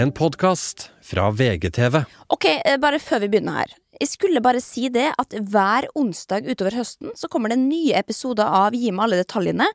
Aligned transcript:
En 0.00 0.12
podkast 0.12 0.90
fra 1.02 1.30
VGTV. 1.30 2.04
Ok, 2.26 2.44
eh, 2.44 2.76
bare 2.80 2.98
før 2.98 3.20
vi 3.20 3.28
begynner 3.28 3.58
her. 3.58 3.72
Jeg 4.00 4.08
skulle 4.08 4.40
bare 4.40 4.60
si 4.64 4.86
det 4.88 5.10
at 5.20 5.34
hver 5.52 5.90
onsdag 5.92 6.46
utover 6.48 6.72
høsten 6.78 7.10
så 7.20 7.28
kommer 7.28 7.52
det 7.52 7.58
nye 7.60 7.98
episoder 7.98 8.48
av 8.48 8.72
Gi 8.72 8.94
meg 8.96 9.04
alle 9.04 9.18
detaljene, 9.20 9.66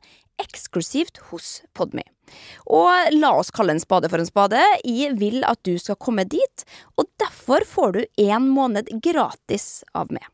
eksklusivt 0.42 1.20
hos 1.28 1.50
Podme. 1.78 2.02
Og 2.66 3.12
la 3.14 3.30
oss 3.38 3.52
kalle 3.54 3.76
en 3.76 3.82
spade 3.84 4.10
for 4.10 4.18
en 4.18 4.26
spade. 4.26 4.64
Jeg 4.82 5.14
vil 5.20 5.46
at 5.46 5.60
du 5.62 5.78
skal 5.78 6.00
komme 6.02 6.26
dit, 6.26 6.66
og 6.98 7.06
derfor 7.22 7.62
får 7.62 7.94
du 7.94 8.02
en 8.26 8.50
måned 8.50 8.90
gratis 9.06 9.84
av 9.94 10.10
meg. 10.10 10.26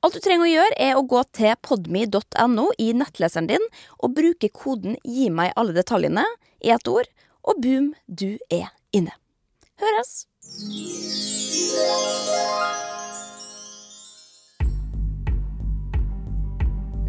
Alt 0.00 0.16
du 0.16 0.22
trenger 0.24 0.46
å 0.46 0.54
gjøre, 0.54 0.80
er 0.80 0.96
å 0.96 1.04
gå 1.04 1.20
til 1.36 1.52
podme.no 1.60 2.70
i 2.80 2.88
nettleseren 2.96 3.52
din 3.52 3.68
og 4.00 4.16
bruke 4.16 4.48
koden 4.48 4.96
Gi 5.04 5.28
meg 5.28 5.52
alle 5.60 5.76
detaljene 5.76 6.24
i 6.64 6.72
ett 6.72 6.88
ord, 6.88 7.12
og 7.44 7.60
boom, 7.60 7.92
du 8.08 8.38
er 8.48 8.72
inne. 8.96 9.12
Høres! 9.76 10.24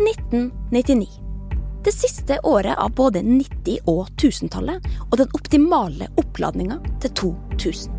1999. 0.04 1.08
Det 1.86 1.94
siste 1.96 2.40
året 2.44 2.76
av 2.76 2.92
både 2.92 3.22
90- 3.24 3.88
og 3.88 4.10
1000-tallet, 4.20 4.84
og 5.08 5.16
den 5.24 5.32
optimale 5.40 6.12
oppladninga 6.20 6.82
til 7.00 7.16
2000. 7.24 7.96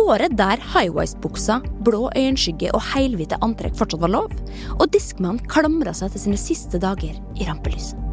Året 0.00 0.32
der 0.40 0.56
high-waist-buksa, 0.72 1.60
blå 1.84 2.06
øyenskygge 2.16 2.72
og 2.72 2.86
helhvite 2.94 3.36
antrekk 3.44 3.76
fortsatt 3.76 4.00
var 4.08 4.16
lov, 4.16 4.32
og 4.78 4.88
diskmann 4.96 5.44
klamra 5.52 5.92
seg 5.92 6.16
til 6.16 6.30
sine 6.30 6.40
siste 6.40 6.80
dager 6.80 7.12
i 7.36 7.44
rampelyset. 7.44 8.09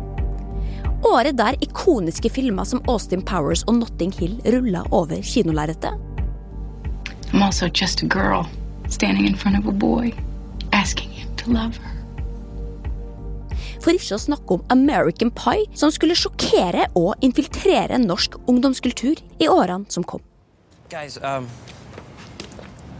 Året 1.06 1.38
der 1.38 1.58
ikoniske 1.62 2.30
filmer 2.34 2.66
som 2.66 2.82
Austin 2.90 3.22
Powers 3.22 3.64
og 3.68 3.76
Notting 3.78 4.14
Hill 4.18 4.40
rulla 4.46 4.82
over 4.92 5.22
kinolerretet. 5.22 5.94
I'm 7.34 7.44
also 7.44 7.68
just 7.68 8.02
a 8.04 8.08
girl 8.08 8.48
standing 8.90 9.28
in 9.28 9.36
front 9.36 9.60
of 9.60 9.68
a 9.68 9.72
boy, 9.72 10.14
asking 10.72 11.10
him 11.10 11.36
to 11.38 11.52
love 11.52 11.78
her. 11.78 11.94
For 13.82 13.94
ikke 13.94 14.18
å 14.18 14.20
snakke 14.20 14.58
om 14.58 14.64
American 14.74 15.30
Pie, 15.32 15.68
som 15.78 15.92
skulle 15.94 16.16
sjokkere 16.18 16.88
og 16.98 17.14
infiltrere 17.22 18.00
norsk 18.02 18.40
ungdomskultur 18.50 19.22
i 19.40 19.48
årene 19.48 19.86
som 19.94 20.04
kom. 20.04 20.24
Guys, 20.90 21.20
um, 21.22 21.48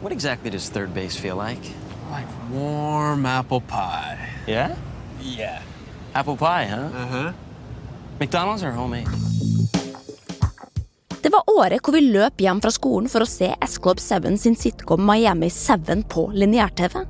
what 0.02 0.14
exactly 0.14 0.52
does 0.52 0.70
third 0.70 0.94
base 0.94 1.18
feel 1.18 1.36
like? 1.36 1.74
Like 2.12 2.28
warm 2.52 3.26
apple 3.26 3.62
pie. 3.62 4.30
Yeah? 4.48 4.76
Yeah. 5.20 5.62
Apple 6.14 6.38
pie, 6.38 6.66
huh? 6.66 6.90
Uh 6.94 7.08
huh. 7.08 7.32
McDonald's 8.20 8.64
or 8.64 8.72
homemade? 8.72 9.10
Det 11.22 11.32
var 11.34 11.50
året 11.50 11.84
hvor 11.84 11.92
vi 11.98 12.06
løp 12.08 12.40
hjem 12.40 12.62
fra 12.64 12.72
skolen 12.72 13.10
for 13.12 13.26
å 13.26 13.28
se 13.28 13.50
S-Club 13.66 14.00
7 14.00 14.38
sin 14.40 14.56
sitcom 14.56 15.02
Miami 15.04 15.50
7 15.52 16.06
på 16.08 16.28
lineær-TV. 16.32 17.02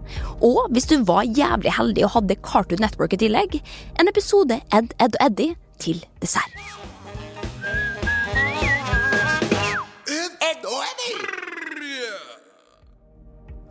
Og 0.42 0.72
hvis 0.74 0.90
du 0.90 0.96
var 1.06 1.28
jævlig 1.28 1.76
heldig 1.78 2.08
og 2.08 2.16
hadde 2.16 2.40
Cartoon 2.42 2.82
Network 2.82 3.14
i 3.14 3.22
tillegg, 3.28 3.60
en 4.00 4.10
episode 4.10 4.58
Ed, 4.74 4.96
Ed 4.98 5.20
og 5.20 5.24
Eddie 5.28 5.58
til 5.78 6.02
dessert. 6.24 6.56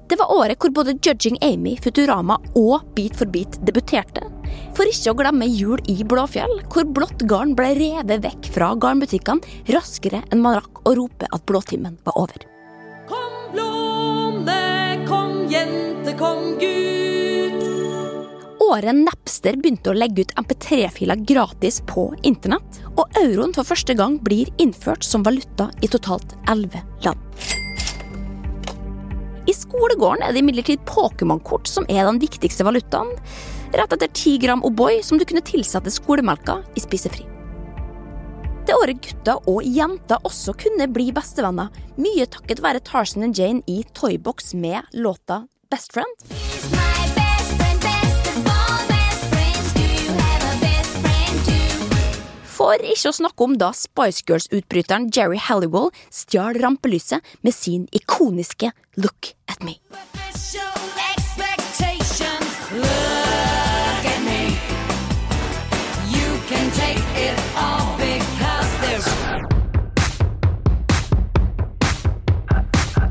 Det 0.07 0.19
var 0.21 0.31
året 0.31 0.62
hvor 0.62 0.71
både 0.71 0.95
Judging 1.03 1.39
Amy, 1.43 1.75
Futurama 1.83 2.39
og 2.55 2.85
Beat 2.95 3.17
for 3.19 3.27
beat 3.31 3.59
debuterte. 3.67 4.23
For 4.77 4.87
ikke 4.87 5.11
å 5.11 5.19
glemme 5.19 5.49
Jul 5.51 5.83
i 5.91 5.97
Blåfjell, 6.07 6.61
hvor 6.71 6.87
blått 6.95 7.25
garn 7.27 7.57
ble 7.59 7.73
revet 7.75 8.23
vekk 8.23 8.51
fra 8.55 8.71
garnbutikkene 8.79 9.75
raskere 9.75 10.23
enn 10.31 10.45
man 10.45 10.61
rakk 10.61 10.84
å 10.87 10.95
rope 10.99 11.27
at 11.27 11.47
blåtimen 11.51 11.99
var 12.07 12.21
over. 12.23 12.47
Kom 13.11 13.34
blonde, 13.57 14.61
kom 15.11 15.34
jente, 15.51 16.15
kom 16.21 16.55
gutt. 16.62 17.67
Året 18.67 18.99
Napster 18.99 19.59
begynte 19.59 19.91
å 19.91 19.99
legge 19.99 20.27
ut 20.27 20.38
MP3-filer 20.38 21.27
gratis 21.27 21.83
på 21.87 22.09
internett, 22.27 22.83
og 22.94 23.11
euroen 23.23 23.55
for 23.56 23.67
første 23.67 23.94
gang 23.99 24.21
blir 24.23 24.50
innført 24.62 25.06
som 25.06 25.27
valuta 25.27 25.73
i 25.83 25.91
totalt 25.91 26.38
elleve 26.50 26.87
land. 27.06 27.56
I 29.47 29.55
skolegården 29.55 30.25
er 30.27 30.34
det 30.34 30.43
imidlertid 30.43 30.83
Pokémon-kort 30.89 31.71
som 31.71 31.87
er 31.89 32.03
den 32.09 32.19
viktigste 32.23 32.67
valutaen, 32.67 33.12
rett 33.77 33.95
etter 33.95 34.11
ti 34.11 34.34
gram 34.43 34.65
O'boy 34.67 34.99
som 35.07 35.21
du 35.21 35.27
kunne 35.29 35.45
tilsette 35.47 35.93
skolemelka 35.95 36.61
i 36.75 36.83
spisefri. 36.83 37.27
Det 38.67 38.75
året 38.75 38.99
gutta 38.99 39.37
og 39.47 39.62
jenter 39.62 40.25
også 40.27 40.56
kunne 40.59 40.89
bli 40.91 41.12
bestevenner, 41.15 41.71
mye 42.03 42.27
takket 42.27 42.65
være 42.65 42.83
Tarzan 42.83 43.29
og 43.29 43.39
Jane 43.39 43.62
i 43.71 43.85
Toybox 43.95 44.56
med 44.59 44.91
låta 44.99 45.45
Best 45.71 45.95
Friend. 45.95 47.06
For 52.66 52.82
ikke 52.82 53.12
å 53.12 53.15
snakke 53.15 53.44
om 53.47 53.53
da 53.62 53.69
Spice 53.78 54.25
Girls-utbryteren 54.27 55.04
Jerry 55.15 55.38
Halliwell 55.38 55.93
stjal 56.10 56.59
rampelyset 56.59 57.22
med 57.47 57.54
sin 57.54 57.84
ikoniske 57.94 58.72
Look 58.99 59.31
at 59.47 59.62
me. 59.62 59.77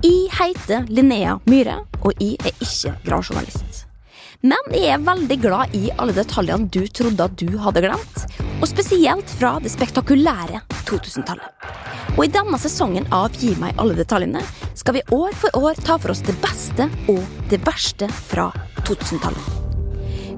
Jeg 0.04 0.36
heter 0.36 0.92
Linnea 0.92 1.40
Myhre, 1.48 1.80
og 2.04 2.12
jeg 2.20 2.36
er 2.44 2.60
ikke 2.60 2.98
gravjournalist. 3.08 3.75
Men 4.46 4.76
jeg 4.76 4.92
er 4.94 5.02
veldig 5.02 5.36
glad 5.42 5.72
i 5.74 5.88
alle 5.98 6.14
detaljene 6.14 6.68
du 6.70 6.84
trodde 6.94 7.26
at 7.26 7.38
du 7.40 7.56
hadde 7.64 7.82
glemt, 7.82 8.18
og 8.60 8.68
spesielt 8.70 9.32
fra 9.40 9.56
det 9.64 9.72
spektakulære 9.74 10.60
2000-tallet. 10.86 11.66
Og 12.14 12.20
i 12.28 12.30
denne 12.30 12.60
sesongen 12.62 13.08
av 13.16 13.34
Gi 13.42 13.56
meg 13.58 13.80
alle 13.82 13.96
detaljene 13.98 14.44
skal 14.78 15.00
vi 15.00 15.04
år 15.16 15.34
for 15.40 15.58
år 15.58 15.80
ta 15.88 15.96
for 15.98 16.14
oss 16.14 16.22
det 16.28 16.36
beste 16.44 16.86
og 17.10 17.24
det 17.50 17.58
verste 17.66 18.10
fra 18.14 18.52
2000-tallet. 18.84 19.48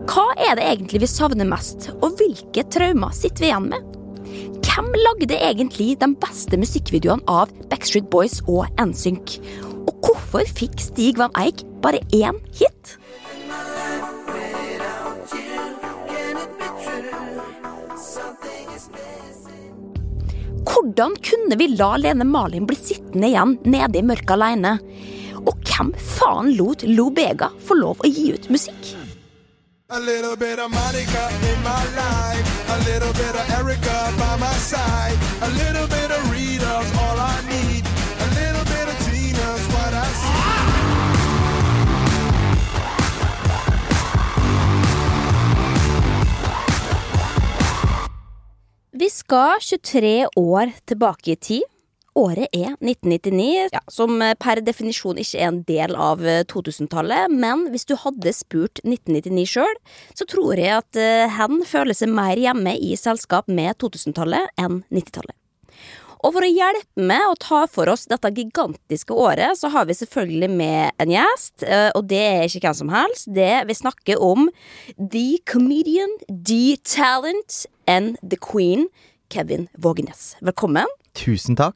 Hva 0.07 0.23
er 0.39 0.55
det 0.55 0.69
egentlig 0.69 1.01
vi 1.03 1.09
savner 1.11 1.49
mest, 1.49 1.89
og 1.99 2.15
hvilke 2.21 2.63
traumer 2.71 3.11
sitter 3.17 3.43
vi 3.43 3.49
igjen 3.49 3.67
med? 3.73 3.97
Hvem 4.63 4.87
lagde 5.01 5.35
egentlig 5.35 5.97
de 5.99 6.09
beste 6.21 6.61
musikkvideoene 6.61 7.27
av 7.27 7.51
Backstreet 7.67 8.07
Boys 8.13 8.39
og 8.47 8.71
NSYNC? 8.79 9.35
Og 9.83 9.99
hvorfor 10.07 10.47
fikk 10.47 10.79
Stig 10.79 11.19
Van 11.19 11.35
Eijk 11.35 11.65
bare 11.83 11.99
én 12.15 12.39
hit? 12.55 12.95
Hvordan 20.67 21.15
kunne 21.23 21.55
vi 21.55 21.67
la 21.67 21.97
Lene 21.97 22.23
Malin 22.23 22.65
bli 22.67 22.75
sittende 22.75 23.27
igjen 23.27 23.57
nede 23.63 23.99
i 23.99 24.03
mørket 24.03 24.33
alene? 24.35 24.77
Og 25.47 25.55
hvem 25.63 25.93
faen 26.17 26.51
lot 26.57 26.83
Lo 26.83 27.09
Bega 27.09 27.49
få 27.67 27.77
lov 27.79 28.03
å 28.03 28.11
gi 28.11 28.33
ut 28.35 28.49
musikk? 28.51 28.95
A 29.89 29.99
little 29.99 30.35
bit 30.35 30.59
of 30.59 30.69
Monica 30.69 31.23
in 31.49 31.59
my 31.63 31.83
life. 31.95 32.47
A 32.75 32.77
little 32.89 33.13
bit 33.13 33.33
of 33.41 33.45
Erica 33.59 34.11
by 34.19 34.35
my 34.43 34.53
side. 34.71 35.15
A 35.41 35.49
little 35.61 35.87
bit 35.87 36.11
of 36.11 36.16
Vi 48.99 49.09
skal 49.09 49.59
23 49.61 50.27
år 50.35 50.71
tilbake 50.85 51.31
i 51.31 51.35
tid. 51.35 51.63
Året 52.17 52.47
er 52.55 52.71
1999, 52.81 53.67
ja, 53.75 53.81
som 53.93 54.15
per 54.41 54.61
definisjon 54.65 55.19
ikke 55.21 55.37
er 55.37 55.51
en 55.51 55.59
del 55.67 55.93
av 55.93 56.23
2000-tallet. 56.49 57.29
Men 57.29 57.67
hvis 57.69 57.85
du 57.85 57.93
hadde 58.01 58.33
spurt 58.33 58.81
1999 58.81 59.43
sjøl, 59.51 59.77
så 60.17 60.25
tror 60.25 60.57
jeg 60.57 60.79
at 60.79 60.97
eh, 60.97 61.29
hen 61.29 61.61
føler 61.67 61.99
seg 61.99 62.09
mer 62.09 62.41
hjemme 62.41 62.73
i 62.73 62.95
selskap 62.97 63.51
med 63.51 63.77
2000-tallet 63.83 64.49
enn 64.57 64.81
90-tallet. 64.89 65.37
Og 66.25 66.33
for 66.33 66.41
å 66.41 66.49
hjelpe 66.49 67.03
med 67.09 67.21
å 67.29 67.35
ta 67.37 67.59
for 67.69 67.89
oss 67.91 68.07
dette 68.09 68.31
gigantiske 68.33 69.13
året, 69.13 69.57
så 69.59 69.69
har 69.73 69.85
vi 69.85 69.93
selvfølgelig 69.97 70.49
med 70.49 70.91
en 71.03 71.11
gjest. 71.13 71.63
eh, 71.63 71.91
Og 71.95 72.07
det 72.09 72.21
er 72.21 72.45
ikke 72.47 72.63
hvem 72.65 72.79
som 72.79 72.89
helst. 72.89 73.27
Det 73.33 73.67
vi 73.67 73.73
snakker 73.73 74.17
om 74.21 74.49
The 74.97 75.37
Comedian, 75.45 76.09
The 76.29 76.77
Talent 76.83 77.65
and 77.87 78.17
The 78.23 78.37
Queen, 78.37 78.87
Kevin 79.29 79.67
Vågenes. 79.77 80.35
Velkommen. 80.41 80.87
Tusen 81.13 81.55
takk. 81.57 81.75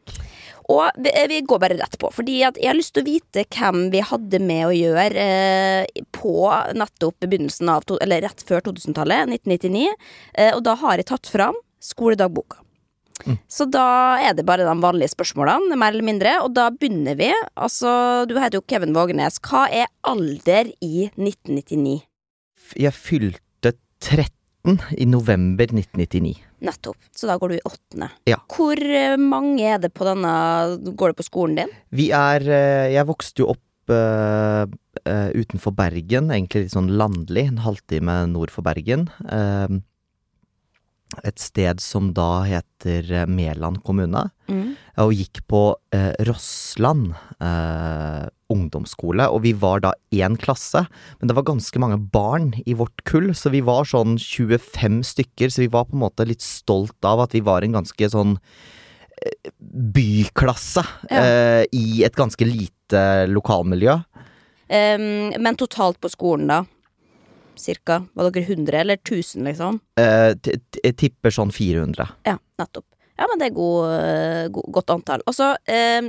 Og 0.72 0.90
vi, 0.98 1.12
vi 1.28 1.42
går 1.42 1.60
bare 1.60 1.78
rett 1.78 1.98
på, 2.00 2.10
fordi 2.14 2.42
at 2.48 2.58
jeg 2.58 2.70
har 2.70 2.78
lyst 2.78 2.94
til 2.96 3.04
å 3.04 3.10
vite 3.10 3.44
hvem 3.52 3.90
vi 3.92 4.02
hadde 4.06 4.40
med 4.40 4.66
å 4.70 4.74
gjøre 4.74 5.26
eh, 5.26 6.02
på 6.16 6.34
nettopp 6.78 7.20
begynnelsen 7.28 7.70
av, 7.74 7.84
eller 8.00 8.24
rett 8.24 8.42
før 8.48 8.62
2000-tallet, 8.70 9.28
1999. 9.36 9.90
Eh, 10.34 10.54
og 10.56 10.64
da 10.64 10.78
har 10.80 10.98
jeg 11.02 11.10
tatt 11.12 11.28
fram 11.28 11.58
skoledagboka. 11.84 12.62
Så 13.52 13.68
da 13.72 13.86
er 14.22 14.36
det 14.38 14.46
bare 14.48 14.66
de 14.68 14.76
vanlige 14.84 15.14
spørsmålene, 15.14 15.78
mer 15.80 15.94
eller 15.94 16.08
mindre. 16.08 16.36
Og 16.46 16.54
da 16.56 16.70
begynner 16.74 17.18
vi. 17.20 17.32
Altså, 17.56 18.26
du 18.30 18.38
heter 18.40 18.60
jo 18.60 18.66
Kevin 18.68 18.96
Vågenes. 18.98 19.40
Hva 19.46 19.68
er 19.70 19.90
alder 20.08 20.72
i 20.82 21.08
1999? 21.16 22.02
Jeg 22.80 22.96
fylte 22.96 23.76
13 24.02 24.80
i 25.02 25.08
november 25.10 25.72
1999. 25.74 26.38
Nettopp. 26.62 26.98
Så 27.18 27.30
da 27.30 27.40
går 27.42 27.52
du 27.52 27.58
i 27.58 27.66
åttende. 27.66 28.12
Ja. 28.30 28.38
Hvor 28.54 28.78
eh, 28.78 29.18
mange 29.18 29.66
er 29.66 29.82
det 29.82 29.90
på 29.98 30.06
denne 30.06 30.32
Går 30.78 31.12
det 31.12 31.18
på 31.18 31.26
skolen 31.26 31.58
din? 31.58 31.76
Vi 31.90 32.12
er 32.14 32.46
eh, 32.46 32.94
Jeg 32.94 33.10
vokste 33.10 33.46
jo 33.46 33.52
opp 33.56 33.66
Uh, 33.92 34.70
uh, 35.10 35.30
utenfor 35.36 35.74
Bergen, 35.76 36.30
egentlig 36.32 36.68
litt 36.68 36.76
sånn 36.76 36.94
landlig, 36.96 37.48
en 37.50 37.64
halvtime 37.66 38.14
nord 38.32 38.54
for 38.54 38.64
Bergen. 38.64 39.08
Eh, 39.26 39.74
et 41.24 41.40
sted 41.42 41.82
som 41.84 42.12
da 42.16 42.44
heter 42.48 43.08
eh, 43.12 43.28
Meland 43.30 43.82
kommune. 43.86 44.28
Mm. 44.52 44.74
Og 45.04 45.14
gikk 45.16 45.42
på 45.52 45.62
eh, 45.96 46.12
Rossland 46.28 47.14
eh, 47.42 48.28
ungdomsskole. 48.52 49.28
Og 49.32 49.44
vi 49.46 49.54
var 49.58 49.84
da 49.86 49.94
én 50.14 50.38
klasse, 50.40 50.86
men 51.20 51.30
det 51.30 51.38
var 51.38 51.48
ganske 51.48 51.82
mange 51.82 52.00
barn 52.14 52.52
i 52.66 52.76
vårt 52.78 53.04
kull. 53.08 53.32
Så 53.38 53.54
vi 53.54 53.64
var 53.66 53.88
sånn 53.90 54.18
25 54.22 55.02
stykker, 55.14 55.52
så 55.52 55.66
vi 55.66 55.72
var 55.72 55.88
på 55.90 55.98
en 55.98 56.06
måte 56.06 56.28
litt 56.28 56.46
stolt 56.46 57.00
av 57.08 57.26
at 57.26 57.36
vi 57.38 57.44
var 57.46 57.66
en 57.66 57.80
ganske 57.80 58.12
sånn 58.14 58.38
eh, 59.22 59.52
byklasse 59.96 60.86
eh, 61.12 61.64
i 61.72 62.04
et 62.08 62.18
ganske 62.18 62.48
lite 62.48 63.08
lokalmiljø. 63.32 64.02
Um, 64.72 65.34
men 65.36 65.58
totalt 65.60 66.00
på 66.00 66.08
skolen, 66.12 66.48
da? 66.48 66.62
Cirka? 67.60 68.02
Var 68.14 68.32
dere 68.32 68.56
100 68.56 68.80
eller 68.80 69.00
1000, 69.02 69.44
liksom? 69.50 69.82
Eh, 70.00 70.32
jeg 70.84 70.96
tipper 71.00 71.34
sånn 71.34 71.52
400. 71.54 72.08
Ja, 72.28 72.38
nettopp. 72.62 72.88
Ja, 73.20 73.28
men 73.30 73.38
det 73.38 73.52
er 73.52 73.58
god, 73.58 74.54
god, 74.56 74.70
godt 74.80 74.94
antall. 74.96 75.22
Og 75.30 75.36
så, 75.38 75.52
eh, 75.70 76.02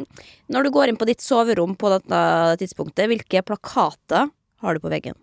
når 0.49 0.65
du 0.65 0.71
går 0.73 0.89
inn 0.89 1.01
på 1.01 1.09
ditt 1.09 1.21
soverom 1.21 1.75
på 1.77 1.91
dette 1.93 2.23
tidspunktet, 2.63 3.11
hvilke 3.11 3.43
plakater 3.45 4.31
har 4.63 4.75
du 4.75 4.81
på 4.81 4.93
veggen? 4.93 5.19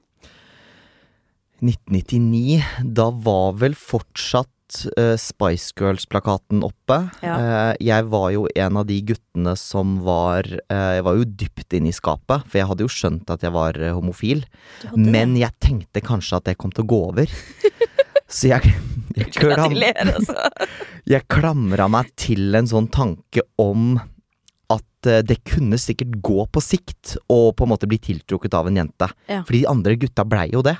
1999, 1.59 2.61
da 2.95 3.09
var 3.11 3.57
vel 3.59 3.75
fortsatt 3.75 4.51
eh, 4.97 5.15
Spice 5.19 5.73
Girls-plakaten 5.77 6.63
oppe. 6.65 6.99
Ja. 7.25 7.35
Uh, 7.39 7.73
jeg 7.83 8.05
var 8.11 8.29
jo 8.33 8.45
en 8.53 8.79
av 8.79 8.87
de 8.89 8.99
guttene 9.11 9.55
som 9.59 9.97
var 10.05 10.47
uh, 10.47 10.91
Jeg 10.97 11.05
var 11.07 11.17
jo 11.19 11.27
dypt 11.41 11.75
inne 11.77 11.91
i 11.91 11.95
skapet, 11.95 12.45
for 12.45 12.59
jeg 12.59 12.69
hadde 12.69 12.85
jo 12.85 12.91
skjønt 12.93 13.33
at 13.33 13.45
jeg 13.45 13.55
var 13.55 13.79
homofil. 13.95 14.45
Men 14.95 15.35
jeg 15.39 15.55
tenkte 15.63 16.03
kanskje 16.05 16.39
at 16.39 16.49
det 16.49 16.57
kom 16.61 16.73
til 16.75 16.85
å 16.85 16.91
gå 16.93 17.01
over. 17.11 17.35
Så 18.29 18.51
jeg, 18.51 18.75
jeg, 19.17 19.31
klam, 19.33 19.73
altså. 19.73 20.35
jeg 21.15 21.25
klamra 21.33 21.87
meg 21.89 22.11
til 22.19 22.53
en 22.59 22.69
sånn 22.69 22.91
tanke 22.93 23.41
om 23.57 23.95
at 24.69 25.07
det 25.25 25.39
kunne 25.49 25.79
sikkert 25.81 26.19
gå 26.21 26.43
på 26.53 26.61
sikt 26.61 27.15
å 27.31 27.49
på 27.57 27.65
en 27.65 27.71
måte 27.71 27.89
bli 27.89 27.97
tiltrukket 27.97 28.53
av 28.53 28.69
en 28.69 28.77
jente. 28.77 29.07
Ja. 29.25 29.41
Fordi 29.47 29.63
de 29.63 29.71
andre 29.71 29.97
gutta 29.97 30.27
blei 30.29 30.45
jo 30.53 30.61
det. 30.65 30.75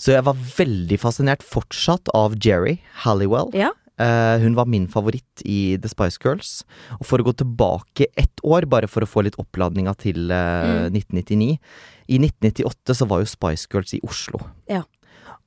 Så 0.00 0.14
jeg 0.14 0.24
var 0.24 0.38
veldig 0.56 0.96
fascinert 1.02 1.44
fortsatt 1.44 2.08
av 2.16 2.38
Jerry 2.40 2.78
Halliwell. 3.04 3.52
Ja. 3.56 3.74
Uh, 4.00 4.40
hun 4.40 4.54
var 4.56 4.64
min 4.70 4.86
favoritt 4.88 5.42
i 5.44 5.76
The 5.76 5.90
Spice 5.92 6.16
Girls. 6.22 6.62
Og 6.96 7.04
for 7.10 7.20
å 7.20 7.26
gå 7.26 7.34
tilbake 7.36 8.08
ett 8.16 8.40
år, 8.40 8.64
bare 8.70 8.88
for 8.88 9.04
å 9.04 9.10
få 9.10 9.26
litt 9.26 9.36
oppladninga 9.40 9.92
til 10.00 10.32
eh, 10.32 10.88
1999 10.88 11.58
I 12.08 12.20
1998 12.22 12.96
så 12.96 13.08
var 13.10 13.20
jo 13.20 13.28
Spice 13.28 13.68
Girls 13.68 13.92
i 13.98 14.00
Oslo. 14.06 14.40
Ja. 14.72 14.86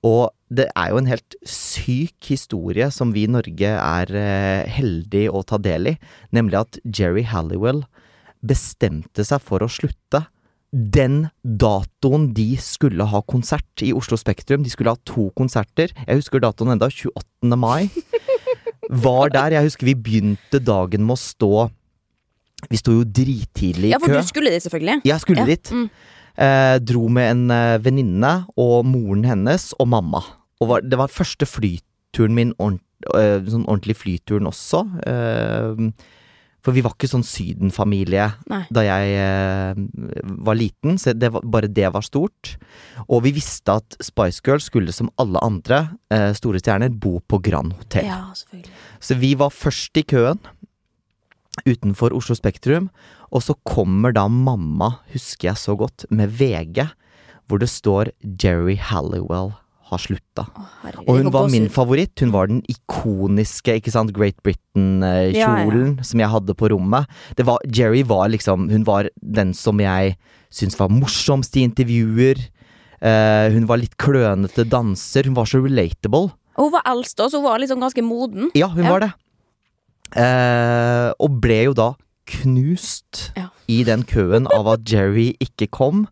Og 0.05 0.35
det 0.53 0.67
er 0.77 0.91
jo 0.91 0.99
en 0.99 1.09
helt 1.09 1.37
syk 1.47 2.29
historie 2.29 2.91
som 2.93 3.15
vi 3.15 3.23
i 3.25 3.31
Norge 3.31 3.73
er 3.73 4.13
uh, 4.13 4.69
heldige 4.69 5.33
å 5.33 5.41
ta 5.47 5.57
del 5.57 5.95
i, 5.95 5.97
nemlig 6.35 6.59
at 6.61 6.79
Jerry 6.85 7.25
Halliwell 7.25 7.81
bestemte 8.43 9.25
seg 9.25 9.41
for 9.41 9.63
å 9.63 9.71
slutte 9.71 10.27
den 10.73 11.27
datoen 11.45 12.31
de 12.33 12.55
skulle 12.57 13.05
ha 13.05 13.21
konsert 13.29 13.83
i 13.85 13.91
Oslo 13.93 14.17
Spektrum. 14.17 14.63
De 14.65 14.71
skulle 14.73 14.89
ha 14.89 14.97
to 15.05 15.27
konserter. 15.37 15.93
Jeg 16.07 16.17
husker 16.17 16.41
datoen 16.41 16.73
enda, 16.73 16.89
28. 16.89 17.53
mai. 17.61 17.89
Var 18.89 19.29
der. 19.35 19.55
Jeg 19.59 19.67
husker 19.69 19.85
vi 19.91 19.93
begynte 19.95 20.59
dagen 20.59 21.05
med 21.05 21.15
å 21.15 21.21
stå 21.21 21.51
Vi 22.71 22.77
sto 22.79 22.93
jo 22.95 23.03
drittidlig 23.03 23.89
i 23.89 23.91
kø. 23.91 23.95
Ja, 23.95 23.99
for 24.01 24.13
du 24.15 24.23
skulle 24.27 24.51
dit, 24.53 24.63
selvfølgelig. 24.63 25.01
Jeg 25.05 25.19
skulle 25.23 25.43
Ja, 25.43 25.45
dit. 25.51 25.71
mm. 25.71 25.89
Eh, 26.33 26.77
dro 26.81 27.07
med 27.13 27.27
en 27.29 27.51
eh, 27.53 27.77
venninne 27.83 28.29
og 28.57 28.85
moren 28.89 29.21
hennes 29.27 29.67
og 29.77 29.87
mamma. 29.91 30.23
Og 30.63 30.69
var, 30.71 30.81
det 30.81 30.97
var 30.97 31.11
første 31.11 31.45
flyturen 31.45 32.33
min, 32.33 32.53
ordent, 32.57 32.81
eh, 33.13 33.43
sånn 33.45 33.67
ordentlig 33.67 33.97
flyturen 33.99 34.47
også. 34.49 34.81
Eh, 35.05 35.83
for 36.63 36.75
vi 36.75 36.83
var 36.85 36.95
ikke 36.95 37.09
sånn 37.11 37.25
Syden-familie 37.27 38.29
Nei. 38.51 38.61
da 38.71 38.85
jeg 38.85 39.15
eh, 39.19 39.79
var 40.47 40.57
liten, 40.57 40.95
så 41.01 41.11
det 41.15 41.33
var, 41.35 41.43
bare 41.43 41.67
det 41.67 41.89
var 41.91 42.05
stort. 42.05 42.55
Og 43.09 43.25
vi 43.25 43.33
visste 43.35 43.75
at 43.81 43.97
Spice 44.03 44.39
Girls 44.45 44.69
skulle 44.71 44.95
som 44.95 45.11
alle 45.19 45.41
andre 45.43 45.81
eh, 46.13 46.31
store 46.37 46.61
stjerner 46.63 46.93
bo 46.93 47.17
på 47.27 47.41
Grand 47.43 47.75
Hotel. 47.75 48.07
Ja. 48.07 48.31
Så 49.03 49.19
vi 49.19 49.33
var 49.39 49.51
først 49.51 49.99
i 49.99 50.05
køen 50.07 50.39
utenfor 51.67 52.15
Oslo 52.15 52.37
Spektrum, 52.37 52.87
og 53.33 53.43
så 53.45 53.53
kommer 53.67 54.13
da 54.15 54.25
mamma, 54.31 54.95
husker 55.13 55.51
jeg 55.51 55.61
så 55.61 55.75
godt, 55.77 56.07
med 56.09 56.31
VG, 56.39 56.87
hvor 57.45 57.59
det 57.61 57.69
står 57.69 58.13
Jerry 58.23 58.79
Halliwell 58.79 59.51
har 59.93 60.01
slutta. 60.01 60.43
Å, 60.51 61.05
Og 61.07 61.19
hun 61.21 61.29
var 61.33 61.47
min 61.53 61.69
favoritt. 61.71 62.17
Hun 62.23 62.33
var 62.33 62.49
den 62.51 62.61
ikoniske 62.71 63.77
ikke 63.79 63.93
sant, 63.93 64.11
Great 64.15 64.37
Britain-kjolen 64.45 65.97
som 66.05 66.19
jeg 66.23 66.31
hadde 66.33 66.55
på 66.59 66.69
rommet. 66.73 67.07
Det 67.37 67.45
var, 67.47 67.59
Jerry 67.69 68.03
var 68.07 68.29
liksom 68.33 68.67
Hun 68.73 68.83
var 68.87 69.09
den 69.21 69.53
som 69.57 69.79
jeg 69.83 70.15
syntes 70.53 70.77
var 70.79 70.91
morsomst 70.93 71.55
i 71.57 71.63
intervjuer. 71.65 72.41
Uh, 73.03 73.49
hun 73.51 73.65
var 73.67 73.81
litt 73.81 73.97
klønete 73.99 74.63
danser. 74.69 75.25
Hun 75.27 75.35
var 75.35 75.49
så 75.49 75.59
relatable. 75.63 76.31
Og 76.55 76.67
hun 76.69 76.73
var 76.75 76.85
eldst 76.91 77.19
også, 77.19 77.39
hun 77.41 77.47
var 77.49 77.59
liksom 77.63 77.81
ganske 77.81 78.03
moden. 78.05 78.51
Ja, 78.55 78.67
hun 78.69 78.83
Ja. 78.85 78.89
var 78.93 78.99
det. 79.07 79.11
Uh, 80.13 81.09
og 81.19 81.39
ble 81.41 81.63
jo 81.65 81.73
da 81.73 81.93
knust 82.29 83.31
Ja. 83.35 83.49
i 83.67 83.83
den 83.83 84.03
køen 84.07 84.45
av 84.53 84.67
at 84.67 84.85
Jerry 84.87 85.33
ikke 85.41 85.67
kom. 85.73 86.07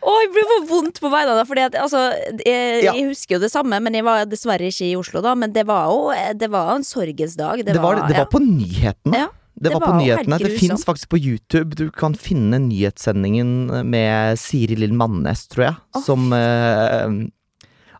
Å, 0.00 0.12
jeg 0.22 0.30
ble 0.32 0.44
for 0.48 0.68
vondt 0.70 1.00
på 1.02 1.10
vegne 1.12 1.34
av 1.34 1.40
deg, 1.42 1.48
fordi 1.50 1.64
at 1.66 1.74
altså 1.76 2.00
jeg, 2.40 2.84
Ja. 2.86 2.94
jeg 2.96 3.10
husker 3.10 3.36
jo 3.36 3.42
det 3.42 3.50
samme, 3.52 3.80
men 3.84 3.98
jeg 3.98 4.06
var 4.06 4.24
dessverre 4.28 4.70
ikke 4.72 4.86
i 4.88 4.94
Oslo 4.96 5.20
da. 5.24 5.34
Men 5.36 5.52
det 5.52 5.66
var 5.68 5.90
jo 5.92 6.14
det 6.40 6.48
var 6.52 6.72
en 6.76 6.86
sorgens 6.86 7.36
dag. 7.36 7.60
Det, 7.66 7.76
var, 7.76 8.00
det 8.08 8.16
ja. 8.16 8.24
var 8.24 8.30
på 8.32 8.40
nyhetene. 8.40 9.26
Ja, 9.26 9.28
det, 9.28 9.68
det 9.68 9.74
var 9.74 9.82
var 9.82 9.92
på 9.92 9.98
nyhetene. 10.00 10.38
Det 10.40 10.54
fins 10.56 10.86
faktisk 10.88 11.12
på 11.12 11.20
YouTube. 11.20 11.76
Du 11.76 11.90
kan 11.92 12.16
finne 12.16 12.62
nyhetssendingen 12.64 13.84
med 13.90 14.40
Siri 14.40 14.78
Lill 14.80 14.96
Mannes, 14.96 15.44
tror 15.52 15.66
jeg, 15.68 15.76
oh. 15.92 16.04
som 16.06 16.32
eh, 16.32 17.20